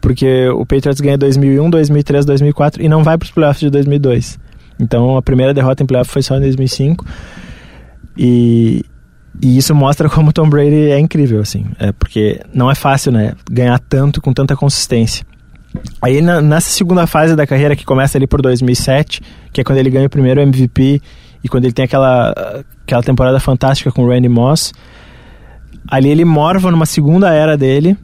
Porque 0.00 0.48
o 0.48 0.64
Patriots 0.64 1.00
ganha 1.00 1.18
2001, 1.18 1.68
2003, 1.68 2.24
2004 2.24 2.82
e 2.82 2.88
não 2.88 3.04
vai 3.04 3.18
para 3.18 3.26
os 3.26 3.30
playoffs 3.30 3.60
de 3.60 3.70
2002. 3.70 4.38
Então 4.80 5.16
a 5.16 5.22
primeira 5.22 5.52
derrota 5.52 5.82
em 5.82 5.86
playoff 5.86 6.10
foi 6.10 6.22
só 6.22 6.36
em 6.36 6.40
2005. 6.40 7.04
E, 8.16 8.84
e 9.40 9.56
isso 9.56 9.74
mostra 9.74 10.08
como 10.08 10.32
Tom 10.32 10.48
Brady 10.48 10.90
é 10.90 10.98
incrível, 10.98 11.40
assim. 11.40 11.66
É 11.78 11.92
porque 11.92 12.40
não 12.52 12.70
é 12.70 12.74
fácil, 12.74 13.12
né? 13.12 13.34
Ganhar 13.50 13.78
tanto 13.78 14.20
com 14.20 14.32
tanta 14.32 14.56
consistência. 14.56 15.24
Aí 16.02 16.20
na, 16.20 16.40
nessa 16.40 16.70
segunda 16.70 17.06
fase 17.06 17.36
da 17.36 17.46
carreira, 17.46 17.76
que 17.76 17.84
começa 17.84 18.18
ali 18.18 18.26
por 18.26 18.42
2007, 18.42 19.22
que 19.52 19.60
é 19.60 19.64
quando 19.64 19.78
ele 19.78 19.90
ganha 19.90 20.06
o 20.06 20.10
primeiro 20.10 20.40
MVP 20.40 21.00
e 21.44 21.48
quando 21.48 21.64
ele 21.64 21.72
tem 21.72 21.84
aquela, 21.84 22.64
aquela 22.82 23.02
temporada 23.02 23.38
fantástica 23.38 23.92
com 23.92 24.04
o 24.04 24.08
Randy 24.08 24.28
Moss, 24.28 24.72
ali 25.88 26.08
ele 26.08 26.24
morva 26.24 26.70
numa 26.70 26.86
segunda 26.86 27.32
era 27.32 27.56
dele, 27.56 27.96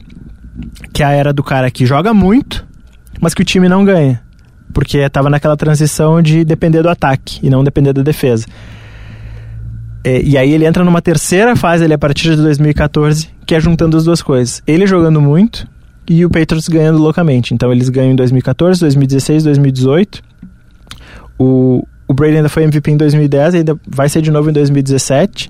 que 0.93 1.03
é 1.03 1.05
a 1.05 1.11
era 1.11 1.33
do 1.33 1.43
cara 1.43 1.69
que 1.69 1.85
joga 1.85 2.13
muito, 2.13 2.65
mas 3.19 3.33
que 3.33 3.41
o 3.41 3.45
time 3.45 3.67
não 3.67 3.83
ganha. 3.83 4.21
Porque 4.73 4.97
estava 4.97 5.29
naquela 5.29 5.57
transição 5.57 6.21
de 6.21 6.43
depender 6.43 6.81
do 6.81 6.89
ataque 6.89 7.39
e 7.41 7.49
não 7.49 7.63
depender 7.63 7.93
da 7.93 8.01
defesa. 8.01 8.45
É, 10.03 10.21
e 10.21 10.37
aí 10.37 10.53
ele 10.53 10.65
entra 10.65 10.83
numa 10.83 11.01
terceira 11.01 11.55
fase 11.55 11.83
ali 11.83 11.93
a 11.93 11.97
partir 11.97 12.35
de 12.35 12.41
2014, 12.41 13.29
que 13.45 13.55
é 13.55 13.59
juntando 13.59 13.97
as 13.97 14.05
duas 14.05 14.21
coisas. 14.21 14.61
Ele 14.65 14.87
jogando 14.87 15.19
muito 15.19 15.67
e 16.09 16.25
o 16.25 16.29
Patriots 16.29 16.67
ganhando 16.67 16.97
loucamente. 16.97 17.53
Então 17.53 17.71
eles 17.71 17.89
ganham 17.89 18.13
em 18.13 18.15
2014, 18.15 18.79
2016, 18.79 19.43
2018. 19.43 20.23
O, 21.37 21.85
o 22.07 22.13
Brady 22.13 22.37
ainda 22.37 22.49
foi 22.49 22.63
MVP 22.63 22.91
em 22.91 22.97
2010 22.97 23.53
e 23.53 23.57
ainda 23.57 23.77
vai 23.87 24.07
ser 24.07 24.21
de 24.21 24.31
novo 24.31 24.49
em 24.49 24.53
2017. 24.53 25.49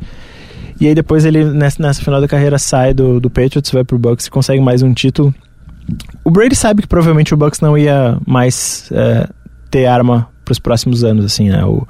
E 0.80 0.88
aí 0.88 0.96
depois 0.96 1.26
ele, 1.26 1.44
nessa, 1.46 1.82
nessa 1.82 2.04
final 2.04 2.20
da 2.20 2.28
carreira, 2.28 2.58
sai 2.58 2.94
do, 2.94 3.20
do 3.20 3.30
Patriots, 3.30 3.72
vai 3.72 3.84
pro 3.84 3.98
Bucks 3.98 4.26
e 4.28 4.32
consegue 4.32 4.62
mais 4.62 4.82
um 4.82 4.94
título. 4.94 5.34
O 6.24 6.32
Brady 6.32 6.56
sabe 6.56 6.82
que 6.82 6.88
provavelmente 6.88 7.34
o 7.34 7.38
Bucks 7.38 7.62
não 7.62 7.78
ia 7.78 8.18
mais 8.26 8.90
é, 8.92 9.30
ter 9.72 9.86
arma 9.86 10.28
para 10.44 10.52
os 10.52 10.60
próximos 10.60 11.04
anos, 11.04 11.26
assim, 11.26 11.50
né? 11.50 11.64
O, 11.66 11.88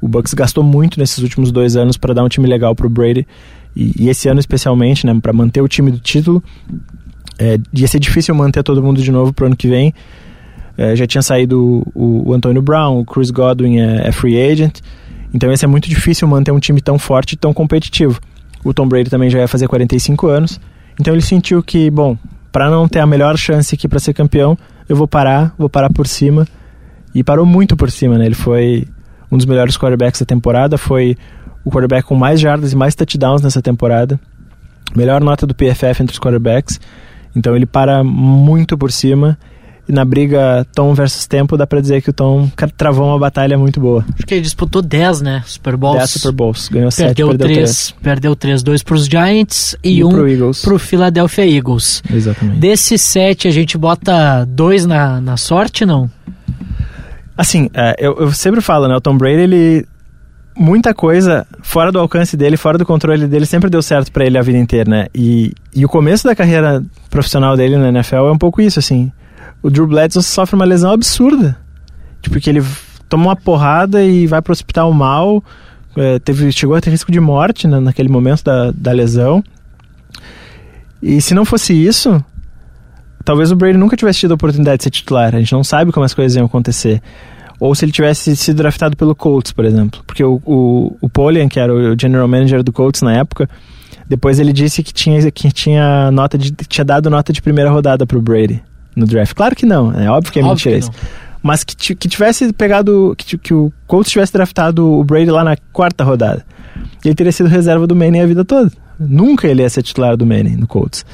o 0.00 0.08
Bucks 0.08 0.34
gastou 0.34 0.62
muito 0.62 0.98
nesses 0.98 1.18
últimos 1.18 1.50
dois 1.50 1.76
anos 1.76 1.96
para 1.96 2.12
dar 2.12 2.22
um 2.24 2.28
time 2.28 2.46
legal 2.46 2.74
pro 2.74 2.90
Brady 2.90 3.26
e, 3.74 4.04
e 4.04 4.08
esse 4.08 4.28
ano 4.28 4.38
especialmente, 4.38 5.06
né, 5.06 5.18
para 5.20 5.32
manter 5.32 5.60
o 5.60 5.68
time 5.68 5.90
do 5.90 5.98
título. 5.98 6.42
É, 7.38 7.58
ia 7.72 7.88
ser 7.88 7.98
difícil 7.98 8.34
manter 8.34 8.62
todo 8.62 8.82
mundo 8.82 9.02
de 9.02 9.10
novo 9.10 9.32
pro 9.32 9.46
ano 9.46 9.56
que 9.56 9.68
vem. 9.68 9.92
É, 10.76 10.94
já 10.96 11.06
tinha 11.06 11.22
saído 11.22 11.82
o, 11.94 12.30
o 12.30 12.34
Antonio 12.34 12.60
Brown, 12.60 12.98
o 12.98 13.04
Chris 13.04 13.30
Godwin 13.30 13.78
é, 13.78 14.08
é, 14.08 14.12
free 14.12 14.40
agent, 14.40 14.80
então 15.32 15.48
ia 15.50 15.56
ser 15.56 15.68
muito 15.68 15.88
difícil 15.88 16.26
manter 16.26 16.50
um 16.50 16.58
time 16.58 16.80
tão 16.80 16.98
forte 16.98 17.34
e 17.34 17.36
tão 17.36 17.54
competitivo. 17.54 18.20
O 18.64 18.74
Tom 18.74 18.88
Brady 18.88 19.08
também 19.08 19.30
já 19.30 19.38
ia 19.38 19.48
fazer 19.48 19.68
45 19.68 20.26
anos, 20.26 20.60
então 20.98 21.14
ele 21.14 21.22
sentiu 21.22 21.62
que, 21.62 21.90
bom, 21.90 22.18
para 22.54 22.70
não 22.70 22.86
ter 22.86 23.00
a 23.00 23.06
melhor 23.06 23.36
chance 23.36 23.74
aqui 23.74 23.88
para 23.88 23.98
ser 23.98 24.14
campeão, 24.14 24.56
eu 24.88 24.94
vou 24.94 25.08
parar, 25.08 25.52
vou 25.58 25.68
parar 25.68 25.92
por 25.92 26.06
cima. 26.06 26.46
E 27.12 27.24
parou 27.24 27.44
muito 27.44 27.76
por 27.76 27.90
cima, 27.90 28.16
né? 28.16 28.26
Ele 28.26 28.36
foi 28.36 28.86
um 29.28 29.36
dos 29.36 29.44
melhores 29.44 29.76
quarterbacks 29.76 30.20
da 30.20 30.24
temporada, 30.24 30.78
foi 30.78 31.16
o 31.64 31.70
quarterback 31.70 32.06
com 32.06 32.14
mais 32.14 32.38
jardas 32.38 32.72
e 32.72 32.76
mais 32.76 32.94
touchdowns 32.94 33.42
nessa 33.42 33.60
temporada. 33.60 34.20
Melhor 34.94 35.20
nota 35.20 35.48
do 35.48 35.52
PFF 35.52 36.00
entre 36.00 36.12
os 36.12 36.20
quarterbacks. 36.20 36.78
Então 37.34 37.56
ele 37.56 37.66
para 37.66 38.04
muito 38.04 38.78
por 38.78 38.92
cima. 38.92 39.36
E 39.88 39.92
na 39.92 40.04
briga 40.04 40.66
Tom 40.74 40.94
versus 40.94 41.26
Tempo, 41.26 41.56
dá 41.56 41.66
pra 41.66 41.80
dizer 41.80 42.00
que 42.00 42.08
o 42.10 42.12
Tom 42.12 42.50
travou 42.76 43.06
uma 43.06 43.18
batalha 43.18 43.58
muito 43.58 43.78
boa. 43.80 44.04
Acho 44.14 44.26
que 44.26 44.34
ele 44.34 44.40
disputou 44.40 44.80
10, 44.80 45.20
né? 45.20 45.42
Super 45.46 45.76
Bowls. 45.76 45.98
10 45.98 46.10
Super 46.10 46.32
Bowls. 46.32 46.68
Ganhou 46.68 46.90
7, 46.90 47.06
perdeu 47.08 47.28
perdeu 47.28 47.46
3. 47.46 47.58
3. 47.58 47.94
Perdeu 48.02 48.36
3, 48.36 48.62
2 48.62 48.82
pros 48.82 49.06
Giants 49.06 49.76
e, 49.84 49.98
E 49.98 50.04
um 50.04 50.08
pro 50.08 50.28
Eagles. 50.28 50.62
pro 50.62 50.78
Philadelphia 50.78 51.46
Eagles. 51.46 52.02
Exatamente. 52.10 52.58
Desses 52.60 53.02
7, 53.02 53.46
a 53.46 53.50
gente 53.50 53.76
bota 53.76 54.44
2 54.46 54.86
na, 54.86 55.20
na 55.20 55.36
sorte, 55.36 55.84
não? 55.84 56.10
Assim, 57.36 57.68
é, 57.74 57.96
eu, 57.98 58.16
eu 58.18 58.32
sempre 58.32 58.60
falo, 58.60 58.86
né? 58.88 58.96
O 58.96 59.00
Tom 59.00 59.16
Brady, 59.16 59.40
ele. 59.42 59.86
Muita 60.56 60.94
coisa 60.94 61.44
fora 61.62 61.90
do 61.90 61.98
alcance 61.98 62.36
dele, 62.36 62.56
fora 62.56 62.78
do 62.78 62.86
controle 62.86 63.26
dele, 63.26 63.44
sempre 63.44 63.68
deu 63.68 63.82
certo 63.82 64.12
pra 64.12 64.24
ele 64.24 64.38
a 64.38 64.42
vida 64.42 64.56
inteira, 64.56 64.88
né? 64.88 65.06
E, 65.12 65.52
e 65.74 65.84
o 65.84 65.88
começo 65.88 66.22
da 66.22 66.32
carreira 66.36 66.80
profissional 67.10 67.56
dele 67.56 67.76
na 67.76 67.88
NFL 67.88 68.26
é 68.28 68.30
um 68.30 68.38
pouco 68.38 68.62
isso, 68.62 68.78
assim. 68.78 69.10
O 69.64 69.70
Drew 69.70 69.86
Bledsoe 69.86 70.22
sofre 70.22 70.54
uma 70.54 70.66
lesão 70.66 70.92
absurda. 70.92 71.56
Tipo, 72.20 72.38
que 72.38 72.50
ele 72.50 72.62
toma 73.08 73.28
uma 73.28 73.36
porrada 73.36 74.04
e 74.04 74.26
vai 74.26 74.42
pro 74.42 74.52
hospital 74.52 74.92
mal. 74.92 75.42
é, 75.96 76.18
teve, 76.18 76.52
chegou 76.52 76.76
a 76.76 76.82
ter 76.82 76.90
risco 76.90 77.10
de 77.10 77.18
morte 77.18 77.66
né, 77.66 77.80
naquele 77.80 78.10
momento 78.10 78.44
da, 78.44 78.70
da 78.72 78.92
lesão. 78.92 79.42
E 81.02 81.18
se 81.18 81.32
não 81.32 81.46
fosse 81.46 81.72
isso, 81.72 82.22
talvez 83.24 83.50
o 83.50 83.56
Brady 83.56 83.78
nunca 83.78 83.96
tivesse 83.96 84.20
tido 84.20 84.32
a 84.32 84.34
oportunidade 84.34 84.78
de 84.78 84.84
ser 84.84 84.90
titular. 84.90 85.34
A 85.34 85.38
gente 85.38 85.54
não 85.54 85.64
sabe 85.64 85.92
como 85.92 86.04
as 86.04 86.12
coisas 86.12 86.36
iam 86.36 86.44
acontecer. 86.44 87.00
Ou 87.58 87.74
se 87.74 87.86
ele 87.86 87.92
tivesse 87.92 88.36
sido 88.36 88.58
draftado 88.58 88.94
pelo 88.98 89.14
Colts, 89.14 89.50
por 89.50 89.64
exemplo. 89.64 90.02
Porque 90.06 90.22
o, 90.22 90.42
o, 90.44 90.94
o 91.00 91.08
Polian, 91.08 91.48
que 91.48 91.58
era 91.58 91.72
o 91.72 91.98
general 91.98 92.28
manager 92.28 92.62
do 92.62 92.70
Colts 92.70 93.00
na 93.00 93.16
época, 93.16 93.48
depois 94.06 94.38
ele 94.38 94.52
disse 94.52 94.82
que 94.82 94.92
tinha, 94.92 95.30
que 95.30 95.50
tinha, 95.50 96.10
nota 96.10 96.36
de, 96.36 96.50
tinha 96.50 96.84
dado 96.84 97.08
nota 97.08 97.32
de 97.32 97.40
primeira 97.40 97.70
rodada 97.70 98.06
pro 98.06 98.20
Brady 98.20 98.62
no 98.94 99.06
draft. 99.06 99.34
Claro 99.34 99.54
que 99.54 99.66
não, 99.66 99.92
é 99.92 100.10
óbvio 100.10 100.32
que 100.32 100.38
é 100.38 100.42
Óbvio 100.42 100.54
mentira 100.54 100.76
isso. 100.76 100.90
Mas 101.42 101.62
que, 101.62 101.94
que 101.94 102.08
tivesse 102.08 102.52
pegado. 102.54 103.14
Que, 103.18 103.36
que 103.36 103.52
o 103.52 103.70
Colts 103.86 104.10
tivesse 104.10 104.32
draftado 104.32 104.90
o 104.90 105.04
Brady 105.04 105.30
lá 105.30 105.44
na 105.44 105.56
quarta 105.72 106.02
rodada. 106.02 106.44
Ele 107.04 107.14
teria 107.14 107.32
sido 107.32 107.48
reserva 107.50 107.86
do 107.86 107.94
Manning 107.94 108.20
a 108.20 108.26
vida 108.26 108.44
toda. 108.44 108.72
Nunca 108.98 109.46
ele 109.46 109.60
ia 109.60 109.68
ser 109.68 109.82
titular 109.82 110.16
do 110.16 110.24
Manning 110.24 110.56
no 110.56 110.66
Colts. 110.66 111.04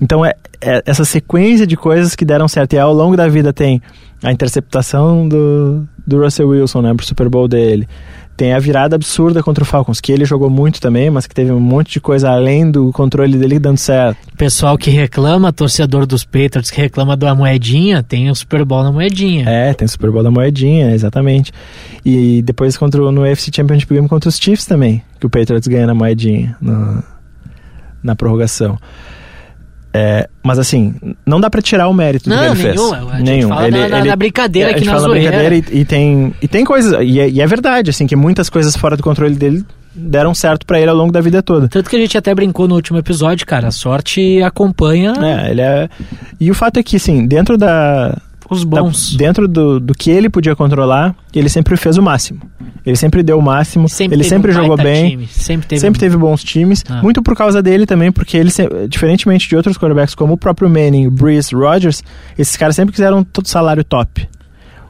Então 0.00 0.26
é, 0.26 0.34
é 0.60 0.82
essa 0.84 1.04
sequência 1.04 1.66
de 1.66 1.76
coisas 1.76 2.16
que 2.16 2.24
deram 2.24 2.48
certo. 2.48 2.72
E 2.72 2.78
ao 2.78 2.92
longo 2.92 3.16
da 3.16 3.28
vida 3.28 3.52
tem 3.52 3.80
a 4.24 4.32
interceptação 4.32 5.28
do, 5.28 5.86
do 6.04 6.20
Russell 6.20 6.48
Wilson, 6.48 6.82
né, 6.82 6.94
pro 6.94 7.06
Super 7.06 7.28
Bowl 7.28 7.46
dele. 7.46 7.88
Tem 8.36 8.52
a 8.52 8.58
virada 8.58 8.96
absurda 8.96 9.44
contra 9.44 9.62
o 9.62 9.66
Falcons, 9.66 10.00
que 10.00 10.10
ele 10.10 10.24
jogou 10.24 10.50
muito 10.50 10.80
também, 10.80 11.08
mas 11.08 11.24
que 11.24 11.34
teve 11.34 11.52
um 11.52 11.60
monte 11.60 11.92
de 11.92 12.00
coisa 12.00 12.30
além 12.30 12.68
do 12.68 12.90
controle 12.92 13.38
dele 13.38 13.60
dando 13.60 13.78
certo. 13.78 14.18
Pessoal 14.36 14.76
que 14.76 14.90
reclama, 14.90 15.52
torcedor 15.52 16.04
dos 16.04 16.24
Patriots 16.24 16.68
que 16.68 16.80
reclama 16.80 17.16
da 17.16 17.32
moedinha, 17.32 18.02
tem 18.02 18.28
o 18.30 18.34
Super 18.34 18.64
Bowl 18.64 18.82
na 18.82 18.90
moedinha. 18.90 19.48
É, 19.48 19.72
tem 19.72 19.86
o 19.86 19.88
Super 19.88 20.10
Bowl 20.10 20.22
da 20.24 20.32
moedinha, 20.32 20.90
exatamente. 20.92 21.52
E 22.04 22.42
depois 22.42 22.76
contra, 22.76 23.00
o- 23.04 23.12
no 23.12 23.20
UFC 23.22 23.52
Championship 23.54 23.94
Game 23.94 24.08
contra 24.08 24.28
os 24.28 24.36
Chiefs 24.36 24.66
também, 24.66 25.00
que 25.20 25.26
o 25.26 25.30
Patriots 25.30 25.68
ganha 25.68 25.86
na 25.86 25.94
moedinha, 25.94 26.56
no- 26.60 27.04
na 28.02 28.16
prorrogação. 28.16 28.76
É, 29.96 30.28
mas 30.42 30.58
assim, 30.58 30.92
não 31.24 31.40
dá 31.40 31.48
pra 31.48 31.62
tirar 31.62 31.86
o 31.86 31.94
mérito 31.94 32.28
do 32.28 32.34
que 32.34 32.36
Não, 32.36 32.46
ele 32.52 32.56
fez. 32.56 32.74
nenhum, 32.74 32.94
a 32.94 33.16
gente 33.16 33.22
nenhum. 33.30 33.48
fala 33.48 33.70
na- 33.70 33.88
na- 33.88 34.04
na 34.04 34.16
brincadeira 34.16 34.70
é, 34.72 34.84
na 34.84 34.98
zoeira. 34.98 35.30
brincadeira 35.30 35.54
e, 35.72 35.78
e 35.80 35.84
tem, 35.84 36.34
e 36.42 36.48
tem 36.48 36.64
coisas, 36.64 36.92
e 37.00 37.20
é, 37.20 37.28
e 37.30 37.40
é 37.40 37.46
verdade, 37.46 37.90
assim, 37.90 38.04
que 38.04 38.16
muitas 38.16 38.50
coisas 38.50 38.74
fora 38.76 38.96
do 38.96 39.02
controle 39.04 39.36
dele 39.36 39.64
deram 39.94 40.34
certo 40.34 40.66
pra 40.66 40.80
ele 40.80 40.90
ao 40.90 40.96
longo 40.96 41.12
da 41.12 41.20
vida 41.20 41.40
toda. 41.44 41.68
Tanto 41.68 41.88
que 41.88 41.94
a 41.94 41.98
gente 42.00 42.18
até 42.18 42.34
brincou 42.34 42.66
no 42.66 42.74
último 42.74 42.98
episódio, 42.98 43.46
cara. 43.46 43.68
A 43.68 43.70
sorte 43.70 44.42
acompanha 44.42 45.12
É, 45.22 45.50
ele 45.52 45.60
é... 45.60 45.88
E 46.40 46.50
o 46.50 46.54
fato 46.54 46.78
é 46.80 46.82
que, 46.82 46.96
assim, 46.96 47.24
dentro 47.28 47.56
da, 47.56 48.18
os 48.50 48.64
da- 48.64 48.80
bons. 48.82 49.14
dentro 49.16 49.46
do, 49.48 49.78
do 49.80 49.94
que 49.94 50.10
ele 50.10 50.28
podia 50.28 50.54
controlar, 50.54 51.14
ele 51.34 51.48
sempre 51.48 51.76
fez 51.76 51.96
o 51.96 52.02
máximo. 52.02 52.40
Ele 52.84 52.96
sempre 52.96 53.22
deu 53.22 53.38
o 53.38 53.42
máximo, 53.42 53.86
ele 53.98 54.08
teve 54.10 54.24
sempre 54.24 54.50
um 54.50 54.54
jogou 54.54 54.76
bem, 54.76 55.10
time, 55.10 55.26
Sempre 55.28 55.66
teve. 55.68 55.80
sempre 55.80 55.98
teve 56.00 56.16
bons 56.18 56.44
times, 56.44 56.84
Ah. 56.88 57.00
muito 57.02 57.22
por 57.22 57.34
causa 57.34 57.62
dele 57.62 57.86
também, 57.86 58.12
porque 58.12 58.36
ele, 58.36 58.50
diferentemente 58.88 59.48
de 59.48 59.56
outros 59.56 59.78
quarterbacks 59.78 60.14
como 60.14 60.34
o 60.34 60.36
próprio 60.36 60.68
Manning, 60.68 61.08
Breeze, 61.08 61.54
Rodgers, 61.54 62.02
esses 62.38 62.56
caras 62.56 62.76
sempre 62.76 62.92
quiseram 62.92 63.24
todo 63.24 63.48
salário 63.48 63.82
top. 63.82 64.28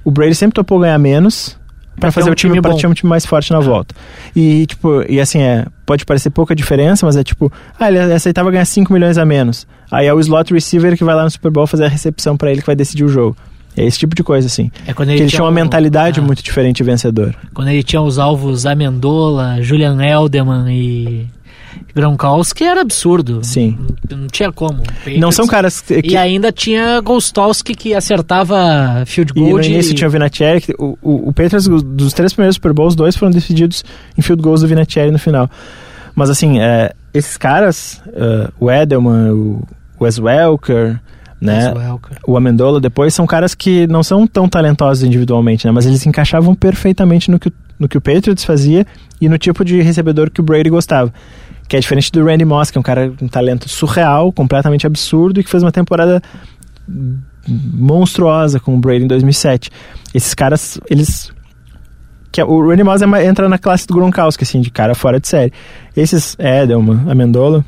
O 0.04 0.10
Brady 0.10 0.34
sempre 0.34 0.54
topou 0.56 0.80
ganhar 0.80 0.98
menos 0.98 1.56
para 2.00 2.10
fazer 2.10 2.28
um 2.28 2.32
o 2.32 2.34
time, 2.34 2.54
time 2.54 2.62
para 2.62 2.74
ter 2.74 2.86
um 2.88 2.92
time 2.92 3.08
mais 3.08 3.24
forte 3.24 3.52
na 3.52 3.58
Ah. 3.58 3.60
volta. 3.60 3.94
E 4.34 4.66
tipo, 4.66 5.04
e 5.08 5.20
assim 5.20 5.38
é, 5.40 5.64
pode 5.86 6.04
parecer 6.04 6.30
pouca 6.30 6.54
diferença, 6.54 7.06
mas 7.06 7.16
é 7.16 7.22
tipo, 7.22 7.52
ah, 7.78 7.86
ele 7.88 8.00
aceitava 8.12 8.50
ganhar 8.50 8.64
5 8.64 8.92
milhões 8.92 9.16
a 9.16 9.24
menos. 9.24 9.66
Aí 9.90 10.06
é 10.06 10.14
o 10.14 10.20
slot 10.20 10.52
receiver 10.52 10.96
que 10.96 11.04
vai 11.04 11.14
lá 11.14 11.24
no 11.24 11.30
Super 11.30 11.50
Bowl 11.50 11.66
fazer 11.66 11.84
a 11.84 11.88
recepção 11.88 12.36
para 12.36 12.50
ele 12.50 12.60
que 12.60 12.66
vai 12.66 12.76
decidir 12.76 13.04
o 13.04 13.08
jogo. 13.08 13.36
É 13.76 13.84
esse 13.84 13.98
tipo 13.98 14.14
de 14.14 14.22
coisa 14.22 14.46
assim. 14.46 14.70
É 14.86 14.92
quando 14.94 15.10
ele 15.10 15.22
ele 15.22 15.28
tinha 15.30 15.42
uma 15.42 15.50
um- 15.50 15.54
mentalidade 15.54 16.20
ah, 16.20 16.22
muito 16.22 16.42
diferente 16.42 16.80
e 16.80 16.82
vencedora. 16.84 17.34
Quando 17.52 17.68
ele 17.68 17.82
tinha 17.82 18.00
os 18.00 18.18
alvos 18.18 18.66
Amendola, 18.66 19.60
Julian 19.60 20.00
Elderman 20.00 20.72
e 20.72 21.26
Gronkowski, 21.94 22.62
era 22.64 22.80
absurdo. 22.82 23.40
Sim. 23.42 23.76
Não, 24.08 24.18
não 24.18 24.26
tinha 24.28 24.52
como. 24.52 24.82
Não 25.18 25.32
são 25.32 25.46
caras 25.46 25.80
que, 25.80 26.02
que 26.02 26.12
E 26.12 26.16
ainda 26.16 26.52
tinha 26.52 27.00
Gostowski 27.00 27.74
que 27.74 27.94
acertava 27.94 29.02
field 29.06 29.32
E 29.34 29.40
goal 29.40 29.56
no 29.56 29.60
de... 29.60 29.72
início 29.72 29.94
tinha 29.94 30.06
o 30.06 30.10
Vinatieri, 30.10 30.60
que 30.60 30.72
o, 30.78 30.96
o, 31.02 31.28
o 31.28 31.32
Patriots, 31.32 31.66
dos 31.66 32.12
três 32.12 32.32
primeiros 32.32 32.54
Super 32.54 32.72
Bowls, 32.72 32.94
dois 32.94 33.16
foram 33.16 33.32
decididos 33.32 33.84
em 34.16 34.22
field 34.22 34.40
goals 34.42 34.60
do 34.60 34.68
Vinatieri 34.68 35.10
no 35.10 35.18
final. 35.18 35.50
Mas 36.14 36.30
assim, 36.30 36.60
é, 36.60 36.92
esses 37.14 37.36
caras, 37.36 38.02
é, 38.12 38.50
o 38.60 38.70
Edelman, 38.70 39.30
o 39.32 39.62
Wes 40.00 40.18
Welker, 40.18 40.98
né, 41.40 41.72
Welker. 41.72 42.18
o 42.26 42.36
Amendola 42.36 42.80
depois, 42.80 43.14
são 43.14 43.26
caras 43.26 43.54
que 43.54 43.86
não 43.86 44.02
são 44.02 44.26
tão 44.26 44.48
talentosos 44.48 45.04
individualmente, 45.04 45.64
né, 45.66 45.72
mas 45.72 45.86
eles 45.86 46.04
encaixavam 46.04 46.54
perfeitamente 46.54 47.30
no 47.30 47.38
que, 47.38 47.48
o- 47.48 47.52
no 47.78 47.88
que 47.88 47.96
o 47.96 48.00
Patriots 48.00 48.44
fazia 48.44 48.86
e 49.20 49.28
no 49.28 49.38
tipo 49.38 49.64
de 49.64 49.80
recebedor 49.80 50.30
que 50.30 50.40
o 50.40 50.44
Brady 50.44 50.68
gostava. 50.70 51.12
Que 51.68 51.76
é 51.76 51.80
diferente 51.80 52.12
do 52.12 52.22
Randy 52.24 52.44
Moss, 52.44 52.70
que 52.70 52.76
é 52.76 52.80
um 52.80 52.82
cara 52.84 53.10
com 53.18 53.24
um 53.24 53.28
talento 53.28 53.68
surreal, 53.70 54.30
completamente 54.32 54.86
absurdo 54.86 55.40
e 55.40 55.44
que 55.44 55.48
fez 55.50 55.62
uma 55.62 55.72
temporada 55.72 56.22
monstruosa 57.48 58.60
com 58.60 58.74
o 58.74 58.78
Brady 58.78 59.04
em 59.04 59.08
2007. 59.08 59.70
Esses 60.14 60.34
caras, 60.34 60.78
eles 60.90 61.30
que 62.34 62.40
é- 62.40 62.44
o 62.44 62.68
Randy 62.68 62.82
Moss 62.82 63.00
é 63.00 63.26
entra 63.26 63.48
na 63.48 63.58
classe 63.58 63.86
do 63.86 63.94
Gronkowski, 63.94 64.42
assim, 64.42 64.60
de 64.60 64.68
cara 64.68 64.92
fora 64.92 65.20
de 65.20 65.28
série. 65.28 65.52
Esses 65.96 66.36
Edelman, 66.36 67.08
Amendola, 67.08 67.64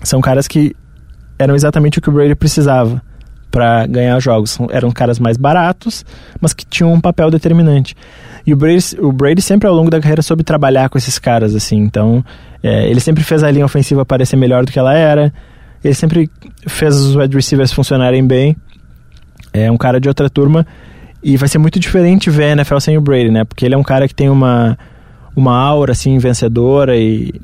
são 0.00 0.20
caras 0.20 0.46
que 0.46 0.76
eram 1.36 1.56
exatamente 1.56 1.98
o 1.98 2.00
que 2.00 2.08
o 2.08 2.12
Brady 2.12 2.36
precisava 2.36 3.02
para 3.50 3.84
ganhar 3.88 4.16
jogos. 4.20 4.58
Eram 4.70 4.92
caras 4.92 5.18
mais 5.18 5.36
baratos, 5.36 6.04
mas 6.40 6.54
que 6.54 6.64
tinham 6.64 6.92
um 6.92 7.00
papel 7.00 7.32
determinante. 7.32 7.96
E 8.46 8.52
o 8.52 8.56
Brady, 8.56 8.96
o 9.00 9.10
Brady 9.10 9.42
sempre 9.42 9.66
ao 9.66 9.74
longo 9.74 9.90
da 9.90 9.98
carreira 10.00 10.22
soube 10.22 10.44
trabalhar 10.44 10.88
com 10.88 10.96
esses 10.96 11.18
caras, 11.18 11.52
assim. 11.52 11.78
Então, 11.78 12.24
é, 12.62 12.88
ele 12.88 13.00
sempre 13.00 13.24
fez 13.24 13.42
a 13.42 13.50
linha 13.50 13.64
ofensiva 13.64 14.06
parecer 14.06 14.36
melhor 14.36 14.64
do 14.64 14.70
que 14.70 14.78
ela 14.78 14.94
era. 14.94 15.34
Ele 15.82 15.94
sempre 15.94 16.30
fez 16.68 16.94
os 16.94 17.16
wide 17.16 17.34
receivers 17.34 17.72
funcionarem 17.72 18.24
bem. 18.24 18.56
É 19.52 19.68
um 19.68 19.76
cara 19.76 19.98
de 20.00 20.06
outra 20.06 20.30
turma. 20.30 20.64
E 21.28 21.36
vai 21.36 21.48
ser 21.48 21.58
muito 21.58 21.80
diferente 21.80 22.30
ver 22.30 22.44
a 22.44 22.52
NFL 22.52 22.78
sem 22.78 22.96
o 22.96 23.00
Brady, 23.00 23.32
né? 23.32 23.42
Porque 23.42 23.64
ele 23.66 23.74
é 23.74 23.76
um 23.76 23.82
cara 23.82 24.06
que 24.06 24.14
tem 24.14 24.28
uma, 24.28 24.78
uma 25.34 25.58
aura, 25.58 25.90
assim, 25.90 26.16
vencedora 26.18 26.96
e 26.96 27.34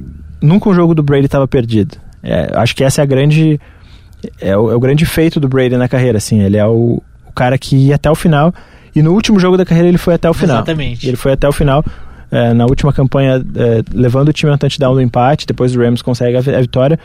nunca 0.41 0.71
um 0.71 0.75
jogo 0.75 0.95
do 0.95 1.03
Brady 1.03 1.27
estava 1.27 1.49
perdido. 1.49 1.97
É, 2.23 2.53
acho 2.55 2.77
que 2.77 2.85
essa 2.85 3.01
é 3.01 3.03
a 3.03 3.07
grande... 3.07 3.61
É 4.41 4.57
o, 4.57 4.71
é 4.71 4.77
o 4.77 4.79
grande 4.79 5.05
feito 5.05 5.41
do 5.41 5.49
Brady 5.49 5.77
na 5.77 5.89
carreira, 5.89 6.19
assim. 6.19 6.41
Ele 6.41 6.57
é 6.57 6.65
o, 6.65 7.03
o 7.27 7.33
cara 7.35 7.59
que 7.59 7.75
ia 7.75 7.97
até 7.97 8.09
o 8.09 8.15
final. 8.15 8.55
E 8.95 9.03
no 9.03 9.13
último 9.13 9.41
jogo 9.41 9.57
da 9.57 9.65
carreira 9.65 9.89
ele 9.89 9.99
foi 9.99 10.15
até 10.15 10.31
o 10.31 10.35
final. 10.35 10.59
Exatamente. 10.59 11.09
Ele 11.09 11.17
foi 11.17 11.33
até 11.33 11.49
o 11.49 11.53
final. 11.53 11.85
é, 12.31 12.55
na 12.55 12.67
última 12.67 12.93
campanha 12.93 13.45
é, 13.57 13.83
levando 13.93 14.29
o 14.29 14.33
time 14.33 14.53
a 14.53 14.55
um 14.55 14.59
touchdown 14.59 14.95
no 14.95 15.03
empate, 15.03 15.45
depois 15.45 15.75
o 15.75 15.81
Rams 15.81 16.03
consegue 16.03 16.37
a, 16.37 16.39
a 16.39 16.61
vitória. 16.61 16.97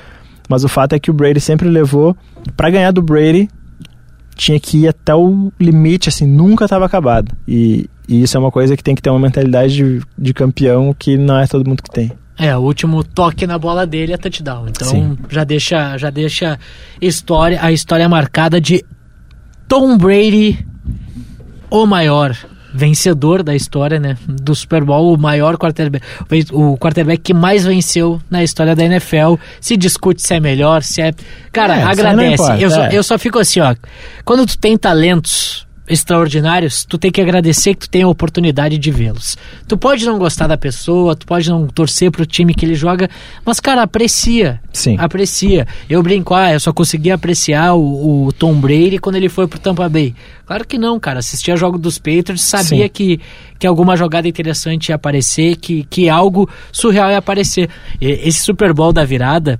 Mas 0.47 0.63
o 0.63 0.67
fato 0.69 0.93
é 0.93 0.99
que 0.99 1.09
o 1.09 1.13
Brady 1.13 1.41
sempre 1.41 1.67
levou. 1.67 2.15
para 2.55 2.69
ganhar 2.69 2.91
do 2.91 3.01
Brady, 3.01 3.49
tinha 4.37 4.59
que 4.59 4.83
ir 4.83 4.87
até 4.87 5.13
o 5.13 5.51
limite, 5.59 6.09
assim, 6.09 6.25
nunca 6.25 6.65
estava 6.65 6.85
acabado. 6.85 7.35
E, 7.47 7.89
e, 8.07 8.23
isso 8.23 8.37
é 8.37 8.39
uma 8.39 8.51
coisa 8.51 8.77
que 8.77 8.83
tem 8.83 8.95
que 8.95 9.01
ter 9.01 9.09
uma 9.09 9.19
mentalidade 9.19 9.75
de, 9.75 10.01
de 10.17 10.33
campeão 10.33 10.95
que 10.97 11.17
não 11.17 11.39
é 11.39 11.47
todo 11.47 11.67
mundo 11.67 11.83
que 11.83 11.89
tem. 11.89 12.11
É, 12.37 12.55
o 12.55 12.61
último 12.61 13.03
toque 13.03 13.47
na 13.47 13.57
bola 13.57 13.85
dele 13.87 14.13
é 14.13 14.17
touchdown. 14.17 14.67
Então 14.69 14.87
Sim. 14.87 15.17
já 15.27 15.43
deixa, 15.43 15.97
já 15.97 16.11
deixa 16.11 16.59
história, 17.01 17.59
a 17.61 17.71
história 17.71 18.07
marcada 18.07 18.61
de 18.61 18.85
Tom 19.67 19.97
Brady, 19.97 20.65
o 21.69 21.85
maior 21.87 22.37
vencedor 22.77 23.43
da 23.43 23.55
história, 23.55 23.99
né? 23.99 24.17
Do 24.25 24.55
Super 24.55 24.83
Bowl, 24.83 25.13
o 25.13 25.17
maior 25.17 25.57
quarterback, 25.57 26.05
o 26.51 26.77
quarterback 26.77 27.21
que 27.21 27.33
mais 27.33 27.65
venceu 27.65 28.21
na 28.29 28.43
história 28.43 28.75
da 28.75 28.85
NFL. 28.85 29.35
Se 29.59 29.75
discute 29.75 30.21
se 30.21 30.35
é 30.35 30.39
melhor, 30.39 30.83
se 30.83 31.01
é. 31.01 31.13
Cara, 31.51 31.75
é, 31.75 31.83
agradece. 31.83 32.43
Importa, 32.43 32.61
eu, 32.61 32.67
é. 32.67 32.71
só, 32.71 32.85
eu 32.87 33.03
só 33.03 33.17
fico 33.17 33.39
assim, 33.39 33.59
ó. 33.59 33.75
Quando 34.23 34.45
tu 34.45 34.57
tem 34.57 34.77
talentos 34.77 35.66
extraordinários, 35.87 36.83
tu 36.83 36.97
tem 36.97 37.11
que 37.11 37.21
agradecer 37.21 37.73
que 37.73 37.81
tu 37.81 37.89
tem 37.89 38.01
a 38.03 38.07
oportunidade 38.07 38.77
de 38.77 38.91
vê-los. 38.91 39.37
Tu 39.67 39.77
pode 39.77 40.05
não 40.05 40.19
gostar 40.19 40.47
da 40.47 40.57
pessoa, 40.57 41.15
tu 41.15 41.25
pode 41.25 41.49
não 41.49 41.67
torcer 41.67 42.11
pro 42.11 42.25
time 42.25 42.53
que 42.53 42.65
ele 42.65 42.75
joga, 42.75 43.09
mas, 43.45 43.59
cara, 43.59 43.83
aprecia. 43.83 44.59
Sim. 44.73 44.97
Aprecia. 44.99 45.65
Eu 45.89 46.03
brinco, 46.03 46.33
ah, 46.33 46.51
eu 46.51 46.59
só 46.59 46.73
consegui 46.73 47.09
apreciar 47.09 47.73
o, 47.73 48.27
o 48.27 48.33
Tom 48.33 48.53
Brady 48.55 48.99
quando 48.99 49.15
ele 49.15 49.29
foi 49.29 49.47
pro 49.47 49.59
Tampa 49.59 49.87
Bay. 49.87 50.13
Claro 50.45 50.65
que 50.67 50.77
não, 50.77 50.99
cara. 50.99 51.19
Assistia 51.19 51.55
jogo 51.55 51.77
dos 51.77 51.97
Patriots, 51.97 52.41
sabia 52.41 52.87
que, 52.89 53.19
que 53.57 53.65
alguma 53.65 53.95
jogada 53.95 54.27
interessante 54.27 54.89
ia 54.89 54.95
aparecer, 54.95 55.55
que, 55.55 55.83
que 55.89 56.09
algo 56.09 56.49
surreal 56.71 57.09
ia 57.09 57.17
aparecer. 57.17 57.69
E, 58.01 58.07
esse 58.27 58.43
Super 58.43 58.73
Bowl 58.73 58.91
da 58.91 59.05
virada, 59.05 59.59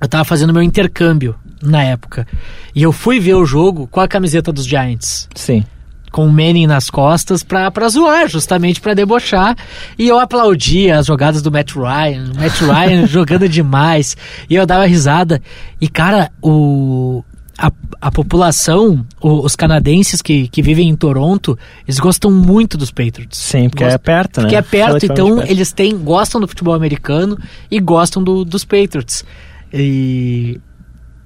eu 0.00 0.08
tava 0.08 0.24
fazendo 0.24 0.52
meu 0.52 0.62
intercâmbio 0.62 1.34
na 1.64 1.82
época. 1.82 2.26
E 2.74 2.82
eu 2.82 2.92
fui 2.92 3.18
ver 3.18 3.34
o 3.34 3.46
jogo 3.46 3.86
com 3.86 4.00
a 4.00 4.08
camiseta 4.08 4.52
dos 4.52 4.66
Giants. 4.66 5.28
Sim. 5.34 5.64
Com 6.12 6.26
o 6.26 6.32
Manning 6.32 6.68
nas 6.68 6.88
costas 6.88 7.42
pra, 7.42 7.70
pra 7.70 7.88
zoar, 7.88 8.28
justamente 8.28 8.80
pra 8.80 8.94
debochar. 8.94 9.56
E 9.98 10.06
eu 10.06 10.18
aplaudia 10.18 10.98
as 10.98 11.06
jogadas 11.06 11.42
do 11.42 11.50
Matt 11.50 11.72
Ryan. 11.74 12.32
Matt 12.36 12.60
Ryan 12.60 13.06
jogando 13.08 13.48
demais. 13.48 14.16
E 14.48 14.54
eu 14.54 14.64
dava 14.64 14.86
risada. 14.86 15.42
E, 15.80 15.88
cara, 15.88 16.30
o, 16.40 17.24
a, 17.58 17.72
a 18.00 18.12
população, 18.12 19.04
o, 19.20 19.44
os 19.44 19.56
canadenses 19.56 20.22
que, 20.22 20.46
que 20.48 20.62
vivem 20.62 20.88
em 20.88 20.94
Toronto, 20.94 21.58
eles 21.86 21.98
gostam 21.98 22.30
muito 22.30 22.76
dos 22.76 22.90
Patriots. 22.90 23.38
Sim, 23.38 23.68
porque 23.68 23.82
é 23.82 23.86
gostam, 23.86 23.94
é 23.94 23.98
perto, 23.98 24.36
né? 24.36 24.42
Porque 24.42 24.56
é 24.56 24.62
perto, 24.62 25.04
então 25.04 25.36
perto. 25.36 25.50
eles 25.50 25.72
têm, 25.72 25.96
gostam 25.96 26.40
do 26.40 26.46
futebol 26.46 26.74
americano 26.74 27.38
e 27.68 27.80
gostam 27.80 28.22
do, 28.22 28.44
dos 28.44 28.64
Patriots. 28.64 29.24
E 29.72 30.60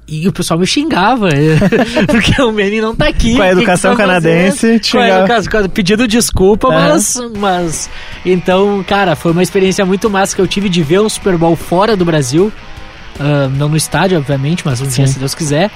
e 0.09 0.27
o 0.27 0.33
pessoal 0.33 0.59
me 0.59 0.67
xingava, 0.67 1.29
porque 2.09 2.41
o 2.41 2.51
Manny 2.51 2.81
não 2.81 2.97
tá 2.97 3.09
aqui. 3.09 3.37
Com 3.37 3.43
a 3.43 3.51
educação 3.51 3.91
que 3.91 3.99
canadense, 3.99 4.81
com 4.91 4.99
a 4.99 5.09
educação, 5.09 5.69
pedindo 5.69 6.09
desculpa, 6.09 6.69
mas, 6.71 7.19
mas. 7.37 7.91
Então, 8.25 8.83
cara, 8.89 9.15
foi 9.15 9.33
uma 9.33 9.43
experiência 9.43 9.85
muito 9.85 10.09
massa 10.09 10.35
que 10.35 10.41
eu 10.41 10.47
tive 10.47 10.71
de 10.71 10.83
ver 10.83 11.01
um 11.01 11.09
Super 11.09 11.37
Bowl 11.37 11.55
fora 11.55 11.95
do 11.95 12.07
Brasil. 12.07 12.51
Uh, 13.21 13.51
não 13.57 13.69
no 13.69 13.77
estádio, 13.77 14.17
obviamente, 14.17 14.63
mas 14.65 14.81
um 14.81 14.87
dia, 14.87 15.07
se 15.07 15.19
Deus 15.19 15.35
quiser. 15.35 15.71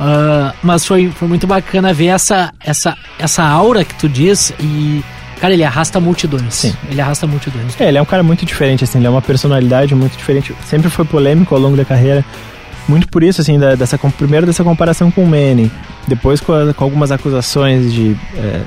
Uh, 0.00 0.52
mas 0.62 0.84
foi, 0.84 1.10
foi 1.10 1.28
muito 1.28 1.46
bacana 1.46 1.92
ver 1.92 2.06
essa, 2.06 2.52
essa, 2.60 2.96
essa 3.18 3.44
aura 3.44 3.84
que 3.84 3.94
tu 3.94 4.08
diz 4.08 4.52
e. 4.58 5.04
Cara, 5.40 5.54
ele 5.54 5.62
arrasta 5.62 6.00
multidões. 6.00 6.52
Sim. 6.52 6.74
Ele 6.90 7.00
arrasta 7.00 7.24
multidões. 7.24 7.80
É, 7.80 7.86
ele 7.86 7.98
é 7.98 8.02
um 8.02 8.06
cara 8.06 8.24
muito 8.24 8.44
diferente, 8.44 8.82
assim, 8.82 8.98
ele 8.98 9.06
é 9.06 9.10
uma 9.10 9.22
personalidade 9.22 9.94
muito 9.94 10.16
diferente. 10.16 10.52
Sempre 10.66 10.90
foi 10.90 11.04
polêmico 11.04 11.54
ao 11.54 11.60
longo 11.60 11.76
da 11.76 11.84
carreira 11.84 12.24
muito 12.88 13.08
por 13.08 13.22
isso, 13.22 13.40
assim, 13.40 13.58
da, 13.58 13.74
dessa, 13.74 13.98
primeiro 13.98 14.46
dessa 14.46 14.64
comparação 14.64 15.10
com 15.10 15.22
o 15.22 15.26
Manning, 15.26 15.70
depois 16.06 16.40
com, 16.40 16.52
a, 16.52 16.72
com 16.72 16.84
algumas 16.84 17.12
acusações 17.12 17.92
de, 17.92 18.16
é, 18.36 18.62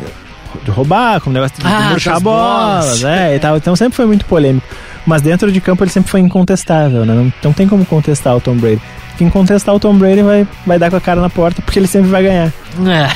de 0.63 0.71
roubar, 0.71 1.19
com 1.19 1.31
o 1.31 1.33
negócio 1.33 1.57
de 1.59 1.65
ah, 1.65 1.89
murchar 1.89 2.19
bolas, 2.19 3.01
né, 3.01 3.35
e 3.35 3.39
tal. 3.39 3.57
Então 3.57 3.75
sempre 3.75 3.95
foi 3.95 4.05
muito 4.05 4.25
polêmico. 4.25 4.65
Mas 5.05 5.21
dentro 5.23 5.51
de 5.51 5.59
campo 5.59 5.83
ele 5.83 5.89
sempre 5.89 6.11
foi 6.11 6.19
incontestável, 6.19 7.05
né? 7.05 7.13
Não, 7.15 7.33
não 7.43 7.53
tem 7.53 7.67
como 7.67 7.83
contestar 7.83 8.35
o 8.35 8.39
Tom 8.39 8.55
Brady. 8.55 8.81
Quem 9.17 9.29
contestar 9.29 9.73
o 9.73 9.79
Tom 9.79 9.95
Brady 9.95 10.21
vai, 10.21 10.47
vai 10.65 10.77
dar 10.77 10.91
com 10.91 10.95
a 10.95 11.01
cara 11.01 11.19
na 11.19 11.29
porta 11.29 11.61
porque 11.61 11.79
ele 11.79 11.87
sempre 11.87 12.09
vai 12.09 12.21
ganhar. 12.21 12.53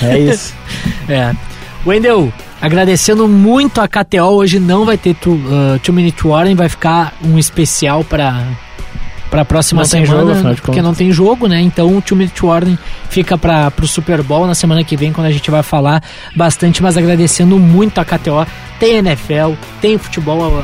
É, 0.01 0.05
é 0.07 0.19
isso. 0.19 0.53
é. 1.07 1.35
Wendel, 1.85 2.33
agradecendo 2.59 3.27
muito 3.27 3.79
a 3.79 3.87
KTO, 3.87 4.23
hoje 4.23 4.59
não 4.59 4.85
vai 4.85 4.97
ter 4.97 5.13
Two, 5.13 5.33
uh, 5.33 5.79
two 5.83 5.93
Minute 5.93 6.25
Warning, 6.25 6.55
vai 6.55 6.67
ficar 6.67 7.13
um 7.23 7.37
especial 7.37 8.03
para 8.03 8.43
para 9.29 9.41
a 9.41 9.45
próxima 9.45 9.81
não 9.81 9.85
semana, 9.85 10.35
jogo, 10.35 10.55
porque 10.61 10.81
não 10.81 10.93
tem 10.93 11.11
jogo, 11.11 11.47
né? 11.47 11.59
Então 11.61 11.95
o 11.95 12.01
Two 12.01 12.17
Minute 12.17 12.45
Warning 12.45 12.77
fica 13.09 13.37
para 13.37 13.71
o 13.81 13.87
Super 13.87 14.21
Bowl 14.21 14.45
na 14.47 14.55
semana 14.55 14.83
que 14.83 14.95
vem, 14.95 15.11
quando 15.11 15.27
a 15.27 15.31
gente 15.31 15.49
vai 15.49 15.63
falar 15.63 16.01
bastante, 16.35 16.81
mas 16.81 16.97
agradecendo 16.97 17.57
muito 17.57 17.99
a 17.99 18.05
KTO. 18.05 18.45
Tem 18.79 18.97
NFL, 18.97 19.53
tem 19.81 19.97
futebol, 19.97 20.49
uh, 20.49 20.63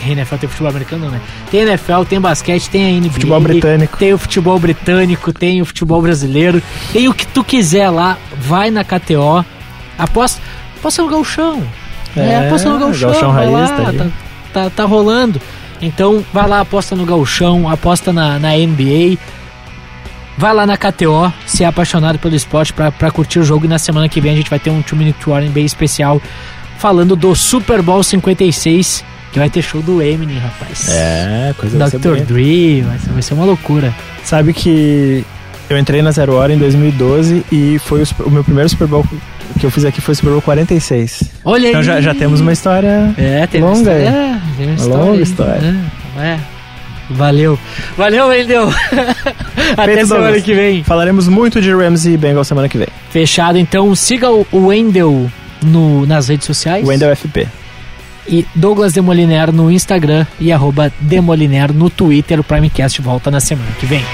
tem 0.00 0.12
NFL, 0.12 0.36
tem 0.36 0.48
futebol 0.48 0.70
americano, 0.70 1.10
né? 1.10 1.20
Tem 1.50 1.60
NFL, 1.60 2.02
tem 2.08 2.20
basquete, 2.20 2.70
tem 2.70 2.96
a 2.96 3.00
NBA. 3.00 3.12
Futebol 3.12 3.40
britânico. 3.40 3.96
Tem 3.96 4.12
o 4.12 4.18
futebol 4.18 4.58
britânico, 4.58 5.32
tem 5.32 5.60
o 5.60 5.64
futebol 5.64 6.00
brasileiro, 6.00 6.62
tem 6.92 7.08
o 7.08 7.14
que 7.14 7.26
tu 7.26 7.42
quiser 7.42 7.90
lá, 7.90 8.16
vai 8.38 8.70
na 8.70 8.84
KTO, 8.84 9.44
aposta, 9.98 10.40
aposta 10.78 11.02
no 11.02 11.08
galchão. 11.08 11.62
É, 12.16 12.20
é 12.20 12.46
aposta 12.46 12.68
no 12.68 12.78
galchão, 12.78 13.10
galchão 13.10 13.30
raiz, 13.32 13.52
lá, 13.52 13.92
tá, 13.92 14.06
tá, 14.52 14.70
tá 14.70 14.84
rolando. 14.84 15.40
Então 15.80 16.24
vai 16.32 16.46
lá, 16.46 16.60
aposta 16.60 16.94
no 16.94 17.04
gauchão, 17.04 17.68
aposta 17.68 18.12
na, 18.12 18.38
na 18.38 18.50
NBA. 18.50 19.18
Vai 20.36 20.54
lá 20.54 20.66
na 20.66 20.76
KTO, 20.76 21.32
se 21.46 21.64
é 21.64 21.66
apaixonado 21.66 22.18
pelo 22.18 22.34
esporte 22.34 22.72
para 22.72 23.10
curtir 23.10 23.40
o 23.40 23.44
jogo. 23.44 23.66
E 23.66 23.68
na 23.68 23.78
semana 23.78 24.08
que 24.08 24.20
vem 24.20 24.32
a 24.32 24.36
gente 24.36 24.48
vai 24.48 24.58
ter 24.58 24.70
um 24.70 24.80
2 24.80 24.92
Minute 24.92 25.28
Warning 25.28 25.50
bem 25.50 25.66
especial 25.66 26.20
falando 26.78 27.14
do 27.14 27.34
Super 27.34 27.82
Bowl 27.82 28.02
56, 28.02 29.04
que 29.32 29.38
vai 29.38 29.50
ter 29.50 29.60
show 29.60 29.82
do 29.82 30.00
Eminem, 30.00 30.38
rapaz. 30.38 30.88
É, 30.88 31.54
coisa 31.58 31.78
Dr. 31.90 32.24
Dre, 32.24 32.80
vai 32.80 32.98
ser, 32.98 33.10
vai 33.10 33.22
ser 33.22 33.34
uma 33.34 33.44
loucura. 33.44 33.94
Sabe 34.24 34.54
que 34.54 35.24
eu 35.70 35.78
entrei 35.78 36.02
na 36.02 36.10
Zero 36.10 36.34
Hora 36.34 36.52
em 36.52 36.58
2012 36.58 37.44
e 37.50 37.78
foi 37.78 38.02
o, 38.02 38.06
o 38.26 38.30
meu 38.30 38.42
primeiro 38.42 38.68
Super 38.68 38.88
Bowl 38.88 39.06
que 39.58 39.64
eu 39.64 39.70
fiz 39.70 39.84
aqui 39.84 40.00
foi 40.00 40.12
o 40.12 40.16
Super 40.16 40.30
Bowl 40.30 40.42
46. 40.42 41.24
Olha 41.44 41.68
então 41.68 41.80
aí. 41.80 41.86
já, 41.86 42.00
já 42.00 42.14
temos 42.14 42.40
uma 42.40 42.52
história 42.52 43.14
é, 43.16 43.46
tem 43.46 43.60
longa. 43.60 43.74
Uma 43.74 43.80
história, 43.80 44.08
é, 44.08 44.40
tem 44.56 44.66
uma, 44.66 44.74
história 44.74 45.04
longa 45.04 45.22
história. 45.22 45.76
É, 46.18 46.20
é. 46.20 46.40
Valeu. 47.10 47.58
Valeu, 47.96 48.26
Wendel. 48.28 48.68
Até 49.76 49.94
Feito 49.94 50.06
semana 50.06 50.26
Douglas. 50.26 50.42
que 50.42 50.54
vem. 50.54 50.84
Falaremos 50.84 51.28
muito 51.28 51.60
de 51.60 51.72
Rams 51.72 52.06
e 52.06 52.16
Bengals 52.16 52.46
semana 52.46 52.68
que 52.68 52.78
vem. 52.78 52.88
Fechado, 53.10 53.58
então 53.58 53.94
siga 53.94 54.30
o 54.30 54.46
Wendel 54.52 55.30
no, 55.62 56.06
nas 56.06 56.28
redes 56.28 56.46
sociais. 56.46 56.86
Wendel 56.86 57.14
FP. 57.14 57.48
E 58.28 58.46
Douglas 58.54 58.92
Demoliner 58.92 59.52
no 59.52 59.70
Instagram 59.72 60.24
e 60.38 60.52
arroba 60.52 60.92
Demoliner 61.00 61.72
no 61.72 61.90
Twitter. 61.90 62.38
O 62.38 62.44
Primecast 62.44 63.00
volta 63.02 63.30
na 63.30 63.40
semana 63.40 63.70
que 63.78 63.86
vem. 63.86 64.04